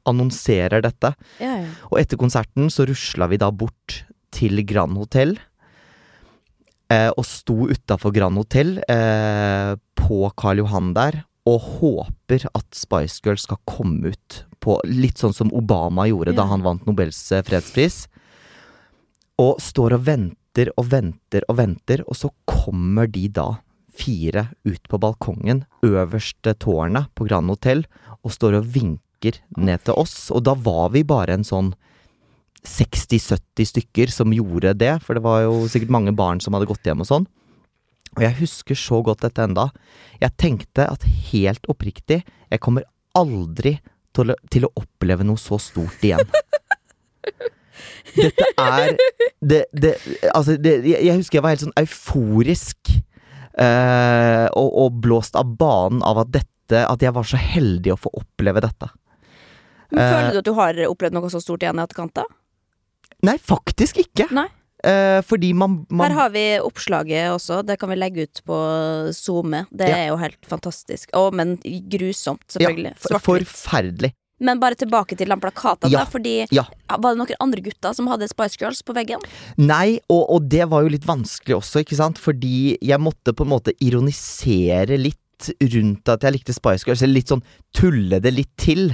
annonserer 0.08 0.80
dette. 0.86 1.12
ja, 1.42 1.60
ja. 1.60 1.76
Og 1.92 2.00
etter 2.00 2.16
konserten 2.20 2.72
så 2.72 2.88
rusla 2.88 3.28
vi 3.28 3.40
da 3.40 3.52
bort 3.52 4.04
til 4.32 4.64
Grand 4.64 4.96
Hotell. 4.96 5.36
Eh, 6.90 7.10
og 7.12 7.26
sto 7.28 7.68
utafor 7.68 8.14
Grand 8.14 8.40
Hotell 8.40 8.78
eh, 8.88 9.74
på 10.00 10.24
Karl 10.40 10.64
Johan 10.64 10.94
der 10.96 11.26
og 11.50 11.66
håper 11.80 12.46
at 12.54 12.68
Spice 12.76 13.20
Girls 13.24 13.46
skal 13.48 13.60
komme 13.68 14.12
ut 14.12 14.44
på 14.60 14.76
Litt 14.86 15.20
sånn 15.20 15.34
som 15.34 15.52
Obama 15.56 16.04
gjorde 16.10 16.34
da 16.36 16.44
han 16.50 16.64
vant 16.64 16.84
Nobels 16.86 17.18
eh, 17.32 17.44
fredspris. 17.46 18.04
Og 19.40 19.56
står 19.62 19.96
og 19.96 20.04
venter 20.06 20.70
og 20.76 20.90
venter 20.92 21.46
og 21.48 21.56
venter, 21.62 22.04
og 22.06 22.18
så 22.18 22.28
kommer 22.44 23.08
de 23.08 23.26
da 23.32 23.48
fire 24.00 24.50
ut 24.68 24.82
på 24.88 25.00
balkongen, 25.00 25.64
øverste 25.86 26.54
tårnet 26.60 27.10
på 27.16 27.26
Grand 27.28 27.50
Hotell, 27.50 27.84
og 28.20 28.34
står 28.34 28.58
og 28.60 28.68
vinker 28.74 29.40
ned 29.56 29.86
til 29.86 29.96
oss. 30.00 30.28
Og 30.34 30.44
da 30.44 30.54
var 30.54 30.92
vi 30.94 31.04
bare 31.08 31.38
en 31.38 31.46
sånn 31.46 31.72
60-70 32.68 33.70
stykker 33.72 34.12
som 34.12 34.34
gjorde 34.36 34.74
det, 34.76 34.98
for 35.04 35.16
det 35.16 35.24
var 35.24 35.46
jo 35.46 35.64
sikkert 35.72 35.94
mange 35.96 36.12
barn 36.16 36.42
som 36.44 36.56
hadde 36.56 36.68
gått 36.68 36.84
hjem 36.84 37.04
og 37.04 37.08
sånn. 37.08 37.28
Og 38.18 38.24
jeg 38.24 38.36
husker 38.40 38.74
så 38.78 39.00
godt 39.06 39.22
dette 39.22 39.44
enda. 39.46 39.68
Jeg 40.20 40.34
tenkte 40.40 40.86
at 40.90 41.04
helt 41.30 41.66
oppriktig, 41.70 42.22
jeg 42.50 42.60
kommer 42.62 42.86
aldri 43.16 43.76
til 44.16 44.32
å, 44.32 44.36
til 44.50 44.66
å 44.66 44.72
oppleve 44.80 45.22
noe 45.26 45.38
så 45.38 45.58
stort 45.62 46.02
igjen. 46.02 46.24
Dette 48.16 48.46
er 48.58 48.96
det, 49.40 49.60
det, 49.72 49.92
Altså, 50.34 50.56
det, 50.60 50.72
jeg 50.88 51.14
husker 51.16 51.38
jeg 51.38 51.44
var 51.44 51.54
helt 51.54 51.62
sånn 51.64 51.76
euforisk 51.80 52.90
eh, 53.54 54.46
og, 54.58 54.68
og 54.82 54.98
blåst 55.04 55.38
av 55.38 55.52
banen 55.60 56.02
av 56.06 56.24
at 56.24 56.32
dette 56.34 56.82
At 56.86 57.02
jeg 57.02 57.14
var 57.16 57.26
så 57.26 57.38
heldig 57.40 57.94
å 57.94 57.98
få 57.98 58.12
oppleve 58.20 58.62
dette. 58.66 58.90
Men 59.90 60.02
Eh, 60.04 60.10
Føler 60.12 60.36
du 60.36 60.38
at 60.38 60.46
du 60.46 60.52
har 60.54 60.76
opplevd 60.86 61.16
noe 61.16 61.30
så 61.32 61.40
stort 61.42 61.64
igjen 61.64 61.80
i 61.80 61.82
etterkant? 61.82 62.12
da? 62.14 62.22
Nei, 63.26 63.34
faktisk 63.42 63.98
ikke. 63.98 64.28
Nei. 64.30 64.46
Eh, 64.84 65.20
fordi 65.28 65.52
man, 65.54 65.86
man 65.90 66.10
Her 66.10 66.16
har 66.22 66.30
vi 66.30 66.44
oppslaget 66.64 67.30
også. 67.34 67.60
Det 67.66 67.78
kan 67.80 67.90
vi 67.92 67.96
legge 68.00 68.22
ut 68.28 68.40
på 68.46 68.60
SoMe. 69.14 69.66
Det 69.70 69.88
Ja. 69.88 69.96
er 69.96 70.08
jo 70.08 70.16
helt 70.16 70.40
fantastisk. 70.48 71.10
Å, 71.12 71.30
men 71.32 71.56
grusomt, 71.90 72.46
selvfølgelig. 72.48 72.94
Ja, 73.10 73.18
for, 73.18 73.40
forferdelig. 73.44 74.12
Men 74.40 74.58
bare 74.58 74.74
tilbake 74.74 75.18
til 75.20 75.28
den 75.28 75.40
plakaten, 75.40 75.90
Ja, 75.92 75.98
da. 76.00 76.04
Fordi 76.08 76.46
ja. 76.50 76.64
Var 76.88 77.12
det 77.14 77.18
noen 77.20 77.36
andre 77.44 77.60
gutter 77.60 77.92
som 77.94 78.06
hadde 78.08 78.26
Spice 78.30 78.56
Girls 78.58 78.80
på 78.82 78.94
veggen? 78.96 79.20
Nei, 79.58 80.00
og, 80.08 80.22
og 80.32 80.48
det 80.48 80.64
var 80.70 80.82
jo 80.82 80.88
litt 80.88 81.04
vanskelig 81.04 81.58
også, 81.58 81.82
ikke 81.84 81.96
sant? 81.98 82.16
Fordi 82.18 82.78
jeg 82.80 82.98
måtte 83.04 83.34
på 83.36 83.44
en 83.44 83.52
måte 83.52 83.74
ironisere 83.84 84.96
litt 84.98 85.18
rundt 85.74 86.08
at 86.12 86.22
jeg 86.26 86.34
likte 86.36 86.52
Spice 86.56 86.84
Girls, 86.86 87.02
eller 87.02 87.16
litt 87.16 87.30
sånn 87.32 87.42
tulle 87.76 88.18
det 88.20 88.32
litt 88.36 88.50
til. 88.60 88.90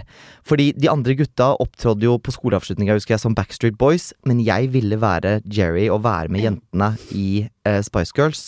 Fordi 0.46 0.70
de 0.76 0.88
andre 0.92 1.16
gutta 1.18 1.52
opptrådde 1.62 2.06
jo 2.08 2.18
på 2.22 2.34
skoleavslutninga, 2.36 2.94
husker 2.98 3.16
jeg, 3.16 3.22
som 3.24 3.34
Backstreet 3.34 3.78
Boys, 3.80 4.12
men 4.28 4.40
jeg 4.46 4.70
ville 4.74 4.98
være 5.02 5.40
Jerry 5.48 5.88
og 5.90 6.04
være 6.06 6.28
med 6.32 6.44
jentene 6.46 6.92
i 7.16 7.26
uh, 7.66 7.80
Spice 7.82 8.14
Girls. 8.16 8.44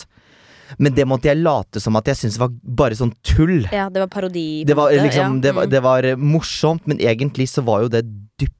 Men 0.77 0.93
det 0.93 1.07
måtte 1.09 1.25
jeg 1.31 1.41
late 1.41 1.81
som 1.81 1.95
at 1.97 2.05
jeg 2.11 2.19
syntes 2.19 2.37
var 2.37 2.51
bare 2.63 2.93
sånn 2.93 3.09
tull. 3.25 3.63
Ja, 3.73 3.87
det 3.89 4.03
var 4.03 4.11
parodi. 4.13 4.63
Det 4.69 4.75
var 4.77 4.91
liksom, 4.93 5.39
ja. 5.39 5.41
det 5.47 5.53
var, 5.57 5.65
Mm. 5.65 5.71
det 5.73 5.81
var 5.81 6.05
eh, 6.05 6.15
morsomt, 6.21 6.85
men 6.85 6.99
egentlig 7.01 7.47
så 7.49 7.63
var 7.65 7.81
jo 7.87 7.89
det 7.89 8.03
dypt 8.37 8.55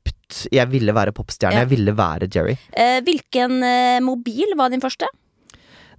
Jeg 0.54 0.70
ville 0.70 0.94
være 0.94 1.10
popstjerne, 1.14 1.54
Ja. 1.58 1.60
jeg 1.66 1.70
ville 1.72 1.94
være 1.98 2.28
Jerry. 2.34 2.56
Eh, 2.74 3.00
hvilken 3.06 3.64
eh, 3.66 4.00
mobil 4.02 4.52
var 4.58 4.70
din 4.70 4.82
første? 4.82 5.08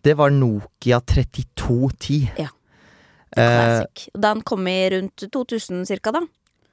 Det 0.02 0.14
var 0.16 0.30
Nokia 0.30 1.00
3210. 1.02 2.28
Ja. 2.38 2.47
Eh, 3.37 3.56
Classic. 3.56 4.08
Den 4.18 4.40
kom 4.42 4.66
i 4.68 4.78
rundt 4.90 5.26
2000 5.30 5.87
cirka, 5.87 6.12
da. 6.12 6.25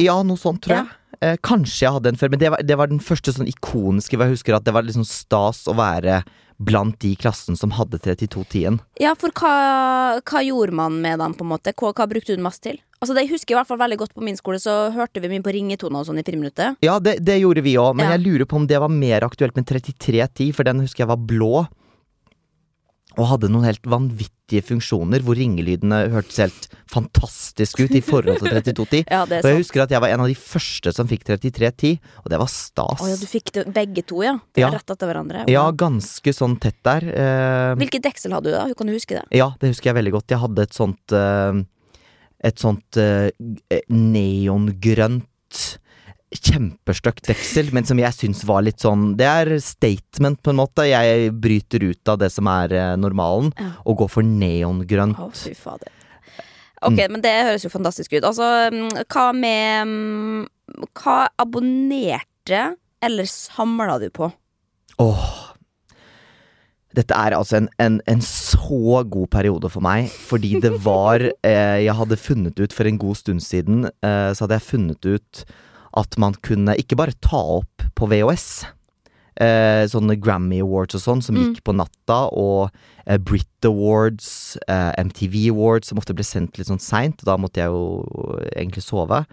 ja, 0.02 0.16
noe 0.24 0.38
sånt, 0.38 0.62
tror 0.66 0.80
jeg. 0.80 0.88
Eh, 1.22 1.38
kanskje 1.42 1.86
jeg 1.88 1.94
hadde 1.96 2.10
en 2.14 2.18
før, 2.20 2.30
men 2.30 2.40
det 2.42 2.50
var, 2.54 2.62
det 2.62 2.76
var 2.78 2.88
den 2.92 3.00
første 3.02 3.34
sånn 3.34 3.48
ikoniske 3.50 4.18
hvor 4.18 4.28
jeg 4.28 4.36
husker 4.38 4.54
at 4.58 4.66
det 4.68 4.74
var 4.76 4.86
liksom 4.86 5.06
stas 5.08 5.64
å 5.70 5.74
være 5.78 6.20
blant 6.58 6.98
de 7.02 7.12
i 7.14 7.18
klassen 7.18 7.58
som 7.58 7.70
hadde 7.78 7.98
3210-en. 8.02 8.80
Ja, 9.02 9.12
for 9.18 9.30
hva, 9.38 10.18
hva 10.26 10.42
gjorde 10.42 10.74
man 10.74 10.96
med 11.02 11.20
den, 11.22 11.34
på 11.38 11.46
en 11.46 11.52
måte? 11.52 11.74
Hva, 11.78 11.92
hva 11.94 12.08
brukte 12.10 12.34
du 12.34 12.38
den 12.40 12.46
mest 12.46 12.64
til? 12.66 12.80
Altså, 12.98 13.14
det 13.14 13.28
jeg 13.28 13.36
husker 13.36 13.54
i 13.54 13.58
hvert 13.60 13.68
fall 13.70 13.78
veldig 13.78 13.98
godt 14.02 14.14
På 14.18 14.24
min 14.26 14.38
skole 14.40 14.58
så 14.58 14.88
hørte 14.90 15.22
vi 15.22 15.30
mye 15.30 15.44
på 15.46 15.52
ringetoner 15.54 16.02
og 16.02 16.08
sånn 16.10 16.18
i 16.18 16.24
friminuttet. 16.26 16.80
Ja, 16.82 16.96
det, 16.98 17.20
det 17.22 17.36
gjorde 17.44 17.62
vi 17.62 17.76
òg, 17.78 17.92
men 17.98 18.08
Ja. 18.10 18.16
jeg 18.18 18.24
lurer 18.26 18.50
på 18.50 18.58
om 18.58 18.66
det 18.70 18.80
var 18.82 18.90
mer 18.90 19.22
aktuelt 19.28 19.54
med 19.56 19.68
3310, 19.70 20.50
for 20.58 20.66
den 20.66 20.82
husker 20.82 21.06
jeg 21.06 21.12
var 21.14 21.22
blå. 21.30 21.68
Og 23.18 23.26
hadde 23.32 23.50
noen 23.50 23.66
helt 23.66 23.82
vanvittige 23.90 24.62
funksjoner 24.64 25.24
hvor 25.26 25.36
ringelydene 25.40 26.04
hørtes 26.14 26.38
helt 26.44 26.68
fantastisk 26.88 27.80
ut 27.82 27.96
i 27.98 28.02
forhold 28.06 28.38
til 28.40 28.52
3210. 28.54 29.02
Ja, 29.16 29.24
Og 29.26 29.48
jeg 29.50 29.58
husker 29.64 29.84
at 29.84 29.92
jeg 29.96 30.02
var 30.04 30.14
en 30.14 30.22
av 30.24 30.30
de 30.30 30.36
første 30.38 30.94
som 30.94 31.10
fikk 31.10 31.26
3310, 31.28 31.98
og 32.24 32.30
det 32.32 32.40
var 32.40 32.52
stas. 32.54 33.02
Oh, 33.02 33.10
ja, 33.10 33.18
du 33.18 33.26
fikk 33.28 33.50
det, 33.58 33.66
begge 33.76 34.04
to, 34.08 34.22
ja? 34.24 34.36
Det 34.54 34.62
Ja. 34.64 34.70
Rett 34.76 34.94
etter 34.94 35.10
hverandre? 35.10 35.44
Ja, 35.52 35.66
ganske 35.72 36.34
sånn 36.38 36.56
tett 36.62 36.78
der. 36.86 37.08
Eh, 37.10 37.74
Hvilket 37.82 38.06
deksel 38.06 38.38
hadde 38.38 38.54
du, 38.54 38.56
da? 38.56 38.68
Kan 38.78 38.88
du 38.88 38.94
huske 38.96 39.18
det? 39.20 39.26
ja, 39.36 39.50
det 39.60 39.74
husker 39.74 39.90
jeg 39.92 39.98
veldig 40.00 40.14
godt. 40.20 40.30
Jeg 40.36 40.44
hadde 40.46 40.68
et 40.70 40.78
sånt 40.78 41.18
eh, 41.18 41.64
Et 42.48 42.60
sånt 42.62 42.98
eh, 43.02 43.32
neongrønt 43.90 45.80
Kjempestygt 46.28 47.30
deksel, 47.30 47.70
men 47.72 47.86
som 47.88 48.00
jeg 48.02 48.12
syns 48.12 48.42
var 48.44 48.66
litt 48.66 48.82
sånn 48.84 49.14
Det 49.16 49.28
er 49.30 49.54
statement, 49.64 50.42
på 50.44 50.52
en 50.52 50.60
måte. 50.60 50.84
Jeg 50.90 51.30
bryter 51.40 51.86
ut 51.88 52.12
av 52.12 52.18
det 52.20 52.28
som 52.34 52.50
er 52.52 52.74
eh, 52.76 52.96
normalen, 53.00 53.54
Ja. 53.56 53.70
og 53.88 54.02
går 54.04 54.10
for 54.12 54.28
neongrønt. 54.28 55.16
Å, 55.24 55.30
fy 55.32 55.54
fader. 55.56 55.88
Ok, 56.84 57.00
men 57.10 57.24
det 57.24 57.32
høres 57.48 57.64
jo 57.66 57.72
fantastisk 57.74 58.12
ut. 58.14 58.26
Altså, 58.28 58.44
mm, 58.70 59.06
hva 59.10 59.32
med 59.34 59.88
mm, 59.88 60.44
Hva 61.00 61.16
abonnerte 61.42 62.76
eller 63.02 63.26
samla 63.32 63.96
du 64.04 64.10
på? 64.14 64.28
Åh 65.02 65.26
Dette 66.98 67.14
er 67.14 67.36
altså 67.38 67.60
en, 67.60 67.68
en, 67.82 67.98
en 68.10 68.22
så 68.26 69.04
god 69.06 69.28
periode 69.34 69.70
for 69.70 69.86
meg, 69.86 70.08
fordi 70.10 70.56
det 70.64 70.72
var 70.84 71.22
eh, 71.46 71.80
Jeg 71.86 71.96
hadde 72.00 72.18
funnet 72.20 72.60
ut 72.60 72.74
for 72.74 72.90
en 72.90 72.98
god 73.02 73.20
stund 73.20 73.44
siden, 73.46 73.86
eh, 74.02 74.30
så 74.34 74.46
hadde 74.46 74.58
jeg 74.60 74.68
funnet 74.70 75.06
ut 75.18 75.44
at 75.96 76.18
man 76.18 76.34
kunne 76.42 76.76
ikke 76.78 76.98
bare 77.00 77.14
ta 77.22 77.38
opp 77.62 77.84
på 77.96 78.08
VHS. 78.12 78.66
Eh, 79.40 79.84
sånne 79.86 80.16
Grammy 80.20 80.60
Awards 80.64 80.96
og 80.98 81.02
sånn 81.04 81.22
som 81.22 81.36
Mm. 81.36 81.54
gikk 81.54 81.64
på 81.64 81.76
natta, 81.78 82.28
og 82.34 82.72
eh, 83.06 83.18
Brit 83.18 83.46
Awards, 83.64 84.58
eh, 84.68 84.92
MTV 84.98 85.50
Awards, 85.52 85.88
som 85.90 85.98
ofte 86.00 86.16
ble 86.16 86.24
sendt 86.26 86.58
litt 86.58 86.68
sånn 86.68 86.82
seint, 86.82 87.22
da 87.24 87.38
måtte 87.38 87.62
jeg 87.62 87.70
jo 87.70 88.42
egentlig 88.56 88.82
sove. 88.84 89.26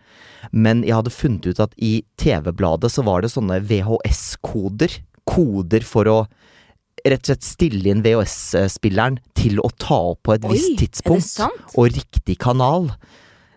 Men 0.52 0.82
jeg 0.84 0.92
hadde 0.94 1.10
funnet 1.10 1.46
ut 1.46 1.58
at 1.60 1.72
i 1.78 2.02
TV-bladet 2.18 2.90
så 2.92 3.02
var 3.02 3.22
det 3.22 3.30
sånne 3.32 3.62
VHS-koder. 3.64 5.00
Koder 5.26 5.80
for 5.80 6.04
å 6.04 6.18
rett 7.04 7.24
og 7.24 7.32
slett 7.32 7.42
stille 7.44 7.90
inn 7.90 8.02
VHS-spilleren 8.04 9.18
til 9.34 9.56
å 9.60 9.70
ta 9.80 9.96
opp 10.12 10.22
på 10.24 10.34
et 10.34 10.44
Oi, 10.44 10.52
visst 10.52 10.78
tidspunkt, 10.78 11.40
og 11.76 11.88
riktig 11.92 12.38
kanal. 12.38 12.90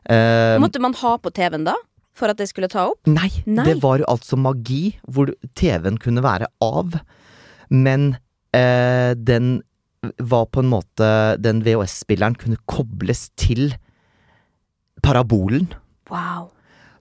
Eh, 0.10 0.58
Måtte 0.60 0.80
man 0.80 0.94
ha 0.94 1.18
på 1.18 1.32
TV-en 1.36 1.66
da? 1.68 1.76
For 2.18 2.34
at 2.34 2.40
det 2.40 2.50
skulle 2.50 2.70
ta 2.72 2.88
opp? 2.92 3.02
Nei, 3.10 3.30
Nei. 3.46 3.68
det 3.70 3.78
var 3.84 4.02
jo 4.02 4.10
altså 4.10 4.40
magi, 4.42 4.98
hvor 5.06 5.30
TV-en 5.60 6.00
kunne 6.02 6.24
være 6.26 6.50
av, 6.66 6.98
men 7.70 8.16
eh, 8.58 9.14
den 9.14 9.60
var 10.22 10.46
på 10.54 10.62
en 10.62 10.70
måte 10.72 11.08
Den 11.42 11.64
VHS-spilleren 11.66 12.38
kunne 12.40 12.60
kobles 12.70 13.28
til 13.36 13.74
parabolen. 15.04 15.68
Wow. 16.10 16.50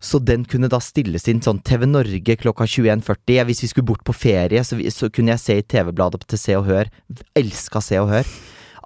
Så 0.01 0.19
den 0.21 0.45
kunne 0.49 0.69
da 0.71 0.81
stilles 0.83 1.27
inn 1.31 1.41
sånn 1.45 1.63
TV 1.65 1.87
Norge 1.89 2.37
klokka 2.41 2.67
21.40. 2.69 3.45
Hvis 3.49 3.63
vi 3.65 3.71
skulle 3.71 3.89
bort 3.89 4.05
på 4.07 4.15
ferie, 4.17 4.63
så, 4.65 4.79
vi, 4.79 4.91
så 4.93 5.09
kunne 5.13 5.35
jeg 5.35 5.43
se 5.43 5.57
i 5.61 5.65
TV-bladet 5.65 6.27
til 6.29 6.41
Se 6.41 6.57
og 6.59 6.67
Hør. 6.69 6.91
Elska 7.39 7.83
Se 7.85 8.01
og 8.03 8.13
Hør. 8.13 8.35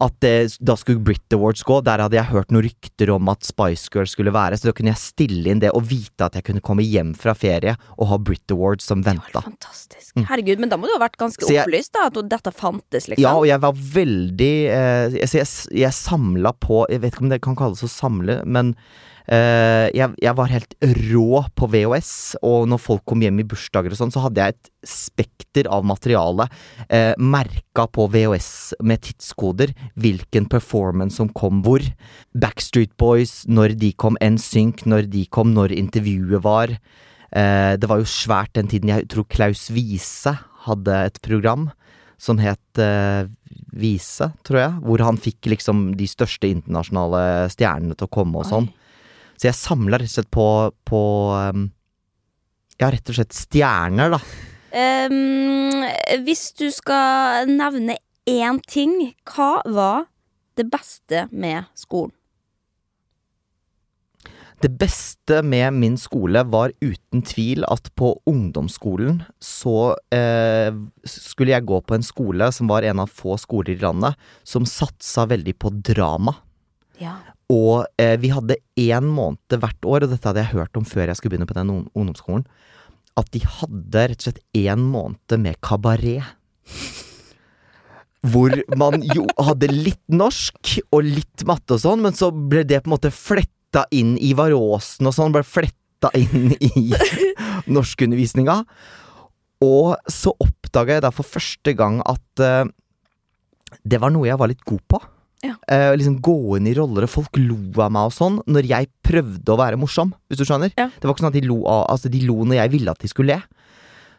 At 0.01 0.15
det, 0.25 0.57
da 0.65 0.75
skulle 0.81 1.03
Brit 1.05 1.35
Awards 1.37 1.61
gå. 1.69 1.83
Der 1.85 2.01
hadde 2.01 2.17
jeg 2.17 2.31
hørt 2.31 2.51
noen 2.55 2.65
rykter 2.65 3.11
om 3.13 3.29
at 3.29 3.45
Spice 3.45 3.91
Girls 3.93 4.15
skulle 4.17 4.33
være. 4.33 4.57
Så 4.57 4.71
da 4.71 4.73
kunne 4.73 4.95
jeg 4.95 5.01
stille 5.03 5.51
inn 5.53 5.61
det 5.61 5.71
og 5.77 5.85
vite 5.91 6.25
at 6.25 6.39
jeg 6.39 6.47
kunne 6.47 6.63
komme 6.65 6.81
hjem 6.87 7.11
fra 7.21 7.35
ferie 7.37 7.77
og 7.99 8.09
ha 8.09 8.17
Brit 8.19 8.51
Awards 8.57 8.89
som 8.89 9.03
venta. 9.05 9.43
Fantastisk. 9.45 10.17
Herregud, 10.31 10.59
men 10.65 10.73
da 10.73 10.79
må 10.81 10.89
du 10.89 10.95
ha 10.97 11.03
vært 11.05 11.19
ganske 11.21 11.45
Mm. 11.45 11.53
Jeg- 11.53 11.67
opplyst, 11.67 11.93
da, 11.93 12.07
at 12.09 12.15
dette 12.31 12.53
fantes, 12.57 13.09
liksom. 13.13 13.21
Ja, 13.23 13.35
og 13.37 13.47
jeg 13.47 13.61
var 13.61 13.73
veldig 13.73 14.55
eh, 14.73 15.11
jeg, 15.21 15.29
jeg, 15.43 15.47
jeg 15.85 15.93
samla 15.93 16.53
på 16.57 16.87
Jeg 16.91 17.01
vet 17.03 17.13
ikke 17.15 17.23
om 17.23 17.29
det 17.29 17.41
kan 17.43 17.57
kalles 17.57 17.83
å 17.85 17.89
samle, 17.91 18.41
men 18.47 18.75
eh, 18.77 18.81
jeg, 19.29 20.15
jeg 20.23 20.35
var 20.39 20.51
helt 20.51 20.75
rå 20.81 21.43
på 21.59 21.69
VHS, 21.71 22.13
og 22.47 22.69
når 22.71 22.81
folk 22.83 23.05
kom 23.09 23.23
hjem 23.23 23.43
i 23.43 23.47
bursdager 23.47 23.93
og 23.93 23.99
sånn, 24.01 24.13
så 24.15 24.25
hadde 24.25 24.43
jeg 24.43 24.57
et 24.57 24.71
spekter 24.87 25.69
av 25.71 25.85
materiale 25.87 26.47
eh, 26.89 27.13
merka 27.19 27.87
på 27.91 28.07
VHS 28.13 28.81
med 28.87 29.03
tidskoder, 29.05 29.75
hvilken 30.01 30.49
performance 30.51 31.21
som 31.21 31.31
kom 31.37 31.63
hvor. 31.67 31.85
Backstreet 32.33 32.95
Boys, 33.01 33.45
når 33.49 33.77
de 33.81 33.93
kom, 33.93 34.19
NSYNC, 34.21 34.87
når 34.89 35.11
de 35.13 35.27
kom, 35.33 35.53
når 35.57 35.75
intervjuet 35.77 36.45
var. 36.45 36.75
Eh, 37.31 37.75
det 37.81 37.91
var 37.91 38.01
jo 38.01 38.09
svært 38.09 38.55
den 38.57 38.71
tiden. 38.71 38.93
Jeg 38.93 39.11
tror 39.13 39.29
Klaus 39.31 39.69
Wiese 39.75 40.37
hadde 40.67 41.05
et 41.11 41.21
program 41.25 41.71
som 42.21 42.37
het 42.37 42.77
uh, 42.77 43.25
Vise, 43.73 44.27
tror 44.45 44.59
jeg. 44.61 44.73
Hvor 44.85 45.01
han 45.07 45.17
fikk 45.17 45.49
liksom 45.49 45.95
de 45.97 46.05
største 46.11 46.51
internasjonale 46.51 47.49
stjernene 47.49 47.97
til 47.97 48.11
å 48.11 48.13
komme 48.13 48.43
og 48.43 48.49
sånn. 48.51 48.69
Så 49.41 49.49
jeg 49.49 49.57
samla 49.57 49.97
rett 49.97 50.11
og 50.11 50.17
slett 50.19 50.33
på, 50.37 50.47
på 50.85 51.03
um, 51.33 51.71
Ja, 52.77 52.91
rett 52.93 53.09
og 53.09 53.17
slett 53.17 53.33
stjerner, 53.33 54.13
da. 54.13 54.21
Um, 54.71 55.81
hvis 56.27 56.51
du 56.61 56.69
skal 56.73 57.49
nevne 57.49 57.97
én 58.29 58.61
ting, 58.69 59.15
hva 59.33 59.63
var 59.65 60.05
det 60.61 60.69
beste 60.69 61.25
med 61.33 61.71
skolen? 61.73 62.13
Det 64.61 64.69
beste 64.77 65.41
med 65.41 65.73
min 65.73 65.97
skole 65.97 66.43
var 66.53 66.75
uten 66.85 67.23
tvil 67.25 67.65
at 67.65 67.89
på 67.97 68.11
ungdomsskolen 68.29 69.23
så 69.41 69.95
eh, 70.13 70.69
skulle 71.09 71.55
jeg 71.55 71.65
gå 71.65 71.79
på 71.81 71.97
en 71.97 72.05
skole 72.05 72.51
som 72.53 72.69
var 72.69 72.85
en 72.85 73.01
av 73.01 73.09
få 73.09 73.39
skoler 73.41 73.73
i 73.73 73.81
landet 73.81 74.21
som 74.45 74.69
satsa 74.69 75.25
veldig 75.33 75.57
på 75.57 75.73
drama. 75.81 76.37
Ja. 77.01 77.17
Og 77.51 77.87
eh, 77.99 78.17
vi 78.23 78.31
hadde 78.31 78.61
én 78.79 79.07
måned 79.11 79.59
hvert 79.59 79.87
år, 79.87 80.05
og 80.05 80.13
dette 80.13 80.29
hadde 80.29 80.45
jeg 80.45 80.55
hørt 80.55 80.79
om 80.79 80.87
før 80.87 81.11
jeg 81.11 81.19
skulle 81.19 81.35
begynne 81.35 81.51
på 81.51 81.57
den 81.59 81.73
ungdomsskolen, 81.75 82.45
at 83.19 83.31
de 83.35 83.43
hadde 83.43 84.05
rett 84.13 84.21
og 84.21 84.29
slett 84.29 84.43
én 84.57 84.85
måned 84.93 85.37
med 85.43 85.59
kabaret. 85.65 86.23
Hvor 88.31 88.53
man 88.79 89.03
jo 89.03 89.25
hadde 89.41 89.71
litt 89.73 90.03
norsk 90.13 90.77
og 90.93 91.03
litt 91.09 91.45
matte 91.49 91.75
og 91.75 91.83
sånn, 91.83 92.05
men 92.05 92.17
så 92.17 92.31
ble 92.31 92.63
det 92.69 92.83
på 92.85 92.91
en 92.91 92.95
måte 92.95 93.13
fletta 93.15 93.87
inn 93.97 94.15
i 94.21 94.35
Varåsen 94.37 95.09
og 95.09 95.17
sånn, 95.17 95.35
ble 95.35 95.43
fletta 95.47 96.13
inn 96.19 96.53
i 96.61 96.91
norskundervisninga. 97.75 98.61
Og 99.65 99.97
så 100.09 100.33
oppdaga 100.41 100.99
jeg 100.99 101.05
da 101.05 101.11
for 101.13 101.27
første 101.27 101.75
gang 101.77 101.99
at 102.09 102.45
eh, 102.45 102.69
det 103.83 104.01
var 104.03 104.13
noe 104.15 104.29
jeg 104.29 104.39
var 104.41 104.53
litt 104.53 104.65
god 104.69 104.85
på. 104.87 105.01
Ja. 105.45 105.55
Uh, 105.65 105.95
liksom 105.97 106.19
gå 106.21 106.37
inn 106.59 106.69
i 106.69 106.75
roller, 106.77 107.07
og 107.07 107.13
folk 107.13 107.39
lo 107.41 107.57
av 107.81 107.95
meg 107.95 108.11
og 108.11 108.15
sånn, 108.17 108.39
når 108.51 108.69
jeg 108.69 108.91
prøvde 109.07 109.55
å 109.55 109.59
være 109.61 109.81
morsom, 109.81 110.13
hvis 110.29 110.43
du 110.43 110.45
skjønner. 110.45 110.75
Ja. 110.77 110.91
Det 110.93 111.09
var 111.09 111.15
ikke 111.15 111.25
sånn 111.25 111.33
at 111.33 111.39
de 111.39 111.47
lo, 111.49 111.63
av, 111.65 111.87
altså, 111.95 112.13
de 112.13 112.21
lo 112.29 112.37
når 112.45 112.61
jeg 112.61 112.75
ville 112.77 112.93
at 112.93 113.01
de 113.01 113.11
skulle 113.11 113.39
le. 113.39 113.67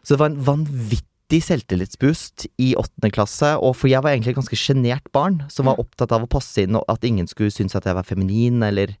Så 0.02 0.14
det 0.14 0.22
var 0.22 0.32
en 0.32 0.42
vanvittig 0.48 1.42
selvtillitsboost 1.46 2.48
i 2.60 2.72
åttende 2.80 3.12
klasse, 3.14 3.52
og 3.62 3.76
for 3.78 3.92
jeg 3.92 4.02
var 4.02 4.14
egentlig 4.14 4.34
et 4.34 4.40
ganske 4.40 4.58
sjenert 4.58 5.06
barn, 5.14 5.44
som 5.52 5.70
var 5.70 5.78
opptatt 5.80 6.14
av 6.16 6.26
å 6.26 6.30
passe 6.30 6.66
inn, 6.66 6.76
og 6.78 6.88
at 6.90 7.06
ingen 7.06 7.30
skulle 7.30 7.54
synes 7.54 7.78
at 7.78 7.86
jeg 7.86 7.96
var 7.96 8.08
feminin, 8.08 8.58
eller 8.66 8.96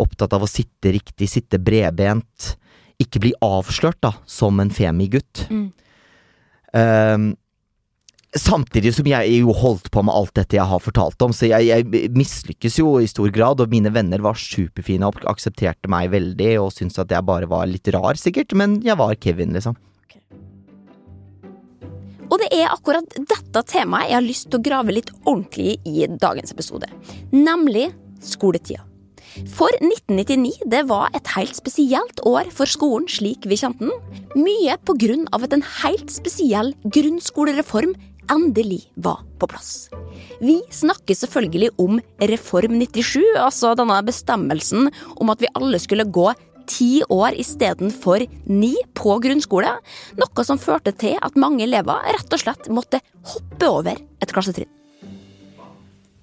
opptatt 0.00 0.34
av 0.36 0.44
å 0.44 0.50
sitte 0.50 0.92
riktig, 0.94 1.30
sitte 1.30 1.60
bredbent. 1.62 2.58
ikke 2.94 3.18
bli 3.18 3.32
avslørt 3.42 3.98
da 4.04 4.12
som 4.30 4.60
en 4.62 4.70
femigutt. 4.70 5.48
Mm. 5.50 5.72
Ehm, 6.78 7.24
Samtidig 8.34 8.90
som 8.96 9.06
jeg 9.06 9.30
jo 9.38 9.52
holdt 9.54 9.92
på 9.94 10.02
med 10.02 10.14
alt 10.14 10.32
dette 10.34 10.56
jeg 10.56 10.66
har 10.66 10.80
fortalt 10.82 11.22
om, 11.22 11.30
så 11.30 11.46
jeg, 11.46 11.68
jeg 11.68 12.10
mislykkes 12.18 12.80
jo 12.80 12.96
i 12.98 13.06
stor 13.06 13.30
grad, 13.34 13.60
og 13.62 13.70
mine 13.70 13.92
venner 13.94 14.24
var 14.24 14.38
superfine 14.38 15.06
og 15.06 15.20
aksepterte 15.30 15.90
meg 15.90 16.10
veldig 16.10 16.48
og 16.64 16.72
syntes 16.74 16.98
at 16.98 17.14
jeg 17.14 17.26
bare 17.28 17.46
var 17.50 17.68
litt 17.70 17.86
rar, 17.94 18.18
sikkert, 18.18 18.56
men 18.58 18.80
jeg 18.82 18.98
var 18.98 19.14
Kevin, 19.22 19.54
liksom. 19.54 19.78
Og 22.26 22.40
det 22.40 22.48
er 22.56 22.72
akkurat 22.72 23.06
dette 23.14 23.62
temaet 23.70 24.08
jeg 24.10 24.18
har 24.18 24.24
lyst 24.24 24.48
til 24.48 24.58
å 24.58 24.66
grave 24.66 24.96
litt 24.96 25.12
ordentlig 25.22 25.76
i 25.86 26.08
dagens 26.10 26.50
episode. 26.56 26.88
Nemlig 27.30 27.92
skoletida. 28.24 28.82
For 29.50 29.70
1999 29.82 30.66
det 30.70 30.84
var 30.86 31.14
et 31.14 31.30
helt 31.34 31.54
spesielt 31.58 32.20
år 32.26 32.50
for 32.54 32.70
skolen 32.70 33.06
slik 33.10 33.46
vi 33.50 33.58
kjente 33.58 33.88
den. 33.88 33.94
Mye 34.38 34.76
av 35.34 35.46
at 35.46 35.54
en 35.54 35.64
helt 35.82 36.10
spesiell 36.10 36.72
grunnskolereform 36.84 37.94
endelig 38.32 38.82
var 38.94 39.22
på 39.38 39.48
plass. 39.50 39.88
Vi 40.40 40.60
snakker 40.72 41.16
selvfølgelig 41.18 41.70
om 41.80 42.00
Reform 42.20 42.78
97, 42.80 43.20
altså 43.40 43.74
denne 43.78 44.00
bestemmelsen 44.06 44.90
om 45.16 45.32
at 45.32 45.44
vi 45.44 45.52
alle 45.54 45.80
skulle 45.82 46.08
gå 46.08 46.30
ti 46.68 47.02
år 47.12 47.36
istedenfor 47.40 48.24
ni 48.48 48.72
på 48.96 49.18
grunnskole, 49.24 49.74
noe 50.20 50.46
som 50.46 50.60
førte 50.60 50.94
til 50.96 51.18
at 51.20 51.36
mange 51.40 51.66
elever 51.66 52.08
rett 52.16 52.32
og 52.32 52.40
slett 52.40 52.70
måtte 52.72 53.02
hoppe 53.34 53.68
over 53.68 54.00
et 54.00 54.32
klassetrinn. 54.32 54.70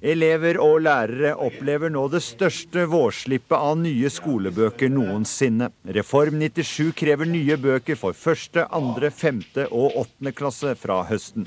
Elever 0.01 0.58
og 0.58 0.79
lærere 0.81 1.36
opplever 1.38 1.91
nå 1.93 2.08
det 2.10 2.24
største 2.25 2.88
vårslippet 2.89 3.53
av 3.53 3.75
nye 3.77 4.10
skolebøker 4.10 4.89
noensinne. 4.89 5.67
Reform 5.86 6.39
97 6.41 6.89
krever 6.98 7.29
nye 7.29 7.53
bøker 7.62 8.00
for 8.01 8.17
første, 8.17 8.65
andre, 8.74 9.12
femte 9.13 9.67
og 9.70 10.00
åttende 10.01 10.34
klasse 10.34 10.74
fra 10.74 11.03
høsten. 11.05 11.46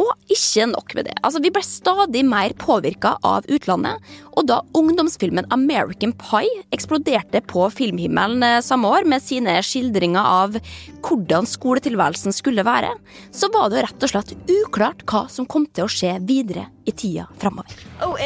Og 0.00 0.12
ikke 0.32 0.66
nok 0.70 0.94
med 0.96 1.08
det. 1.10 1.16
Altså, 1.20 1.42
vi 1.42 1.50
ble 1.52 1.62
stadig 1.66 2.24
mer 2.24 2.54
påvirka 2.60 3.16
av 3.26 3.46
utlandet. 3.52 4.00
Og 4.32 4.46
da 4.48 4.62
ungdomsfilmen 4.78 5.48
American 5.52 6.14
Pie 6.16 6.62
eksploderte 6.72 7.42
på 7.50 7.66
filmhimmelen 7.74 8.42
eh, 8.46 8.60
samme 8.64 8.88
år 8.88 9.08
med 9.08 9.24
sine 9.24 9.58
skildringer 9.66 10.22
av 10.22 10.56
hvordan 11.02 11.48
skoletilværelsen 11.48 12.32
skulle 12.34 12.64
være, 12.66 12.94
så 13.34 13.50
var 13.52 13.72
det 13.72 13.84
rett 13.86 14.06
og 14.06 14.12
slett 14.14 14.34
uklart 14.48 15.04
hva 15.08 15.26
som 15.32 15.48
kom 15.48 15.66
til 15.68 15.84
å 15.86 15.92
skje 15.92 16.16
videre 16.24 16.68
i 16.88 16.94
tida 16.96 17.28
framover. 17.42 17.76
Oh, 18.02 18.16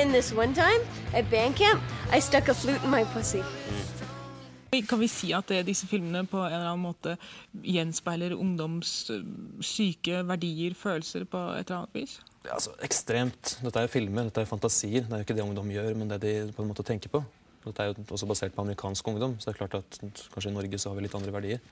Kan 4.85 5.01
vi 5.01 5.09
si 5.11 5.33
at 5.37 5.49
det, 5.53 5.63
disse 5.69 5.89
filmene 5.89 6.27
på 6.29 6.41
en 6.43 6.53
eller 6.53 6.71
annen 6.73 6.85
måte 6.85 7.17
gjenspeiler 7.63 8.35
ungdoms 8.37 9.11
øh, 9.15 9.25
syke 9.65 10.23
verdier, 10.29 10.77
følelser, 10.79 11.25
på 11.31 11.41
et 11.57 11.67
eller 11.67 11.83
annet 11.85 11.99
vis? 12.03 12.19
Ja, 12.45 12.55
altså, 12.59 12.75
ekstremt. 12.87 13.57
Dette 13.65 13.81
er 13.81 13.89
jo 13.89 13.95
filmer, 13.97 14.29
dette 14.29 14.43
er 14.43 14.47
jo 14.47 14.53
fantasier. 14.53 15.07
Det 15.07 15.13
er 15.13 15.23
jo 15.23 15.27
ikke 15.27 15.39
det 15.39 15.47
ungdom 15.47 15.73
gjør, 15.73 15.93
men 15.99 16.13
det 16.13 16.21
de 16.23 16.37
på 16.55 16.63
en 16.65 16.71
måte 16.71 16.87
tenker 16.87 17.13
på. 17.13 17.25
Dette 17.67 17.83
er 17.83 17.91
jo 17.91 18.07
også 18.15 18.29
basert 18.31 18.55
på 18.55 18.63
amerikansk 18.63 19.09
ungdom, 19.11 19.35
så 19.41 19.51
det 19.51 19.57
er 19.57 19.61
klart 19.65 19.81
at 19.81 20.23
kanskje 20.35 20.53
i 20.53 20.55
Norge 20.55 20.79
så 20.79 20.93
har 20.93 20.99
vi 20.99 21.07
litt 21.07 21.17
andre 21.19 21.35
verdier. 21.35 21.65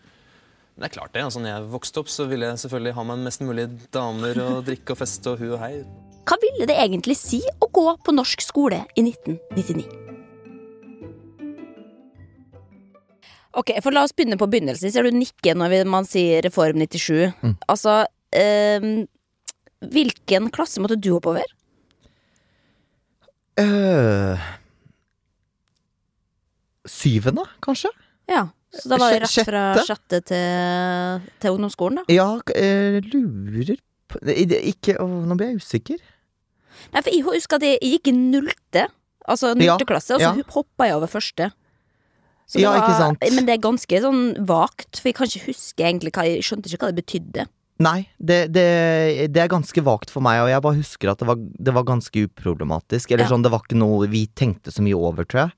Men 0.74 0.82
det 0.82 0.88
er 0.88 0.94
klart 0.96 1.14
det. 1.14 1.22
altså 1.22 1.40
Når 1.40 1.52
jeg 1.52 1.68
vokste 1.70 2.02
opp, 2.02 2.08
så 2.10 2.26
ville 2.26 2.48
jeg 2.50 2.64
selvfølgelig 2.64 2.94
ha 2.96 3.04
meg 3.06 3.26
mest 3.28 3.44
mulig 3.46 3.68
damer 3.94 4.40
og 4.42 4.64
drikke 4.66 4.96
og 4.96 4.98
feste 5.04 5.34
og 5.34 5.38
hu 5.38 5.52
og 5.52 5.60
hei. 5.62 5.76
Hva 6.26 6.40
ville 6.42 6.66
det 6.66 6.80
egentlig 6.80 7.18
si 7.20 7.42
å 7.62 7.70
gå 7.70 7.86
på 8.02 8.16
norsk 8.16 8.42
skole 8.42 8.82
i 8.96 9.06
1999? 9.06 10.03
Ok, 13.54 13.70
for 13.84 13.94
La 13.94 14.02
oss 14.06 14.14
begynne 14.16 14.38
på 14.40 14.48
begynnelsen. 14.50 14.90
Ser 14.92 15.06
du 15.06 15.14
nikke 15.14 15.54
når 15.56 15.84
man 15.90 16.06
sier 16.08 16.42
Reform 16.44 16.80
97? 16.82 17.34
Mm. 17.44 17.54
Altså 17.70 18.00
ehm, 18.34 19.04
Hvilken 19.94 20.48
klasse 20.54 20.82
måtte 20.82 20.98
du 20.98 21.12
hoppe 21.14 21.34
over? 21.34 21.50
Uh, 23.60 24.40
syvende, 26.90 27.44
kanskje? 27.62 27.92
Ja, 28.26 28.48
Så 28.74 28.88
da 28.90 28.98
var 28.98 29.12
det 29.14 29.20
rett 29.22 29.46
fra 29.46 29.62
sjette 29.86 30.18
til, 30.26 31.28
til 31.38 31.54
ungdomsskolen, 31.54 32.00
da? 32.00 32.04
Ja, 32.10 32.26
jeg 32.56 33.04
lurer 33.12 33.78
på 34.10 34.18
Ikke 34.34 34.96
å, 34.98 35.06
Nå 35.28 35.36
blir 35.38 35.52
jeg 35.52 35.62
usikker. 35.62 36.00
Nei, 36.90 37.02
for 37.04 37.12
jeg 37.12 37.22
husker 37.28 37.60
at 37.60 37.66
jeg 37.68 37.78
jeg 37.78 37.92
gikk 37.98 38.10
i 38.10 38.16
nullte. 38.16 38.88
Altså 39.30 39.52
nullte 39.54 39.86
Ja, 39.86 39.90
klasse, 39.92 40.16
og 40.16 40.24
så 40.24 40.32
ja. 40.34 40.48
hoppa 40.56 40.88
jeg 40.88 40.98
over 40.98 41.12
første. 41.12 41.52
Så 42.46 42.60
ja, 42.60 42.74
Ja, 42.74 42.82
ikke 42.82 42.96
sant. 42.98 43.18
Men 43.34 43.46
det 43.48 43.54
er 43.56 43.62
ganske 43.64 44.00
sånn 44.04 44.22
vagt, 44.46 44.98
for 45.00 45.08
jeg 45.08 45.14
kan 45.16 45.26
ikke 45.30 45.46
huske 45.48 45.84
egentlig 45.84 46.12
hva 46.12 46.24
Jeg 46.28 46.42
skjønte 46.44 46.68
ikke 46.68 46.84
hva 46.84 46.92
det 46.92 47.04
betydde. 47.04 47.46
Nei, 47.82 48.06
det, 48.22 48.52
det, 48.54 48.64
det 49.34 49.40
er 49.42 49.48
ganske 49.50 49.82
vagt 49.82 50.12
for 50.14 50.22
meg, 50.22 50.42
og 50.44 50.48
jeg 50.52 50.62
bare 50.62 50.78
husker 50.78 51.10
at 51.10 51.18
det 51.18 51.26
var, 51.26 51.36
det 51.40 51.72
var 51.74 51.82
ganske 51.88 52.26
uproblematisk. 52.28 53.10
Eller 53.10 53.24
Ja. 53.26 53.30
sånn, 53.32 53.42
det 53.42 53.50
var 53.50 53.64
ikke 53.64 53.80
noe 53.80 54.06
vi 54.06 54.26
tenkte 54.30 54.70
så 54.70 54.84
mye 54.84 54.94
over, 54.94 55.24
tror 55.26 55.46
jeg. 55.48 55.52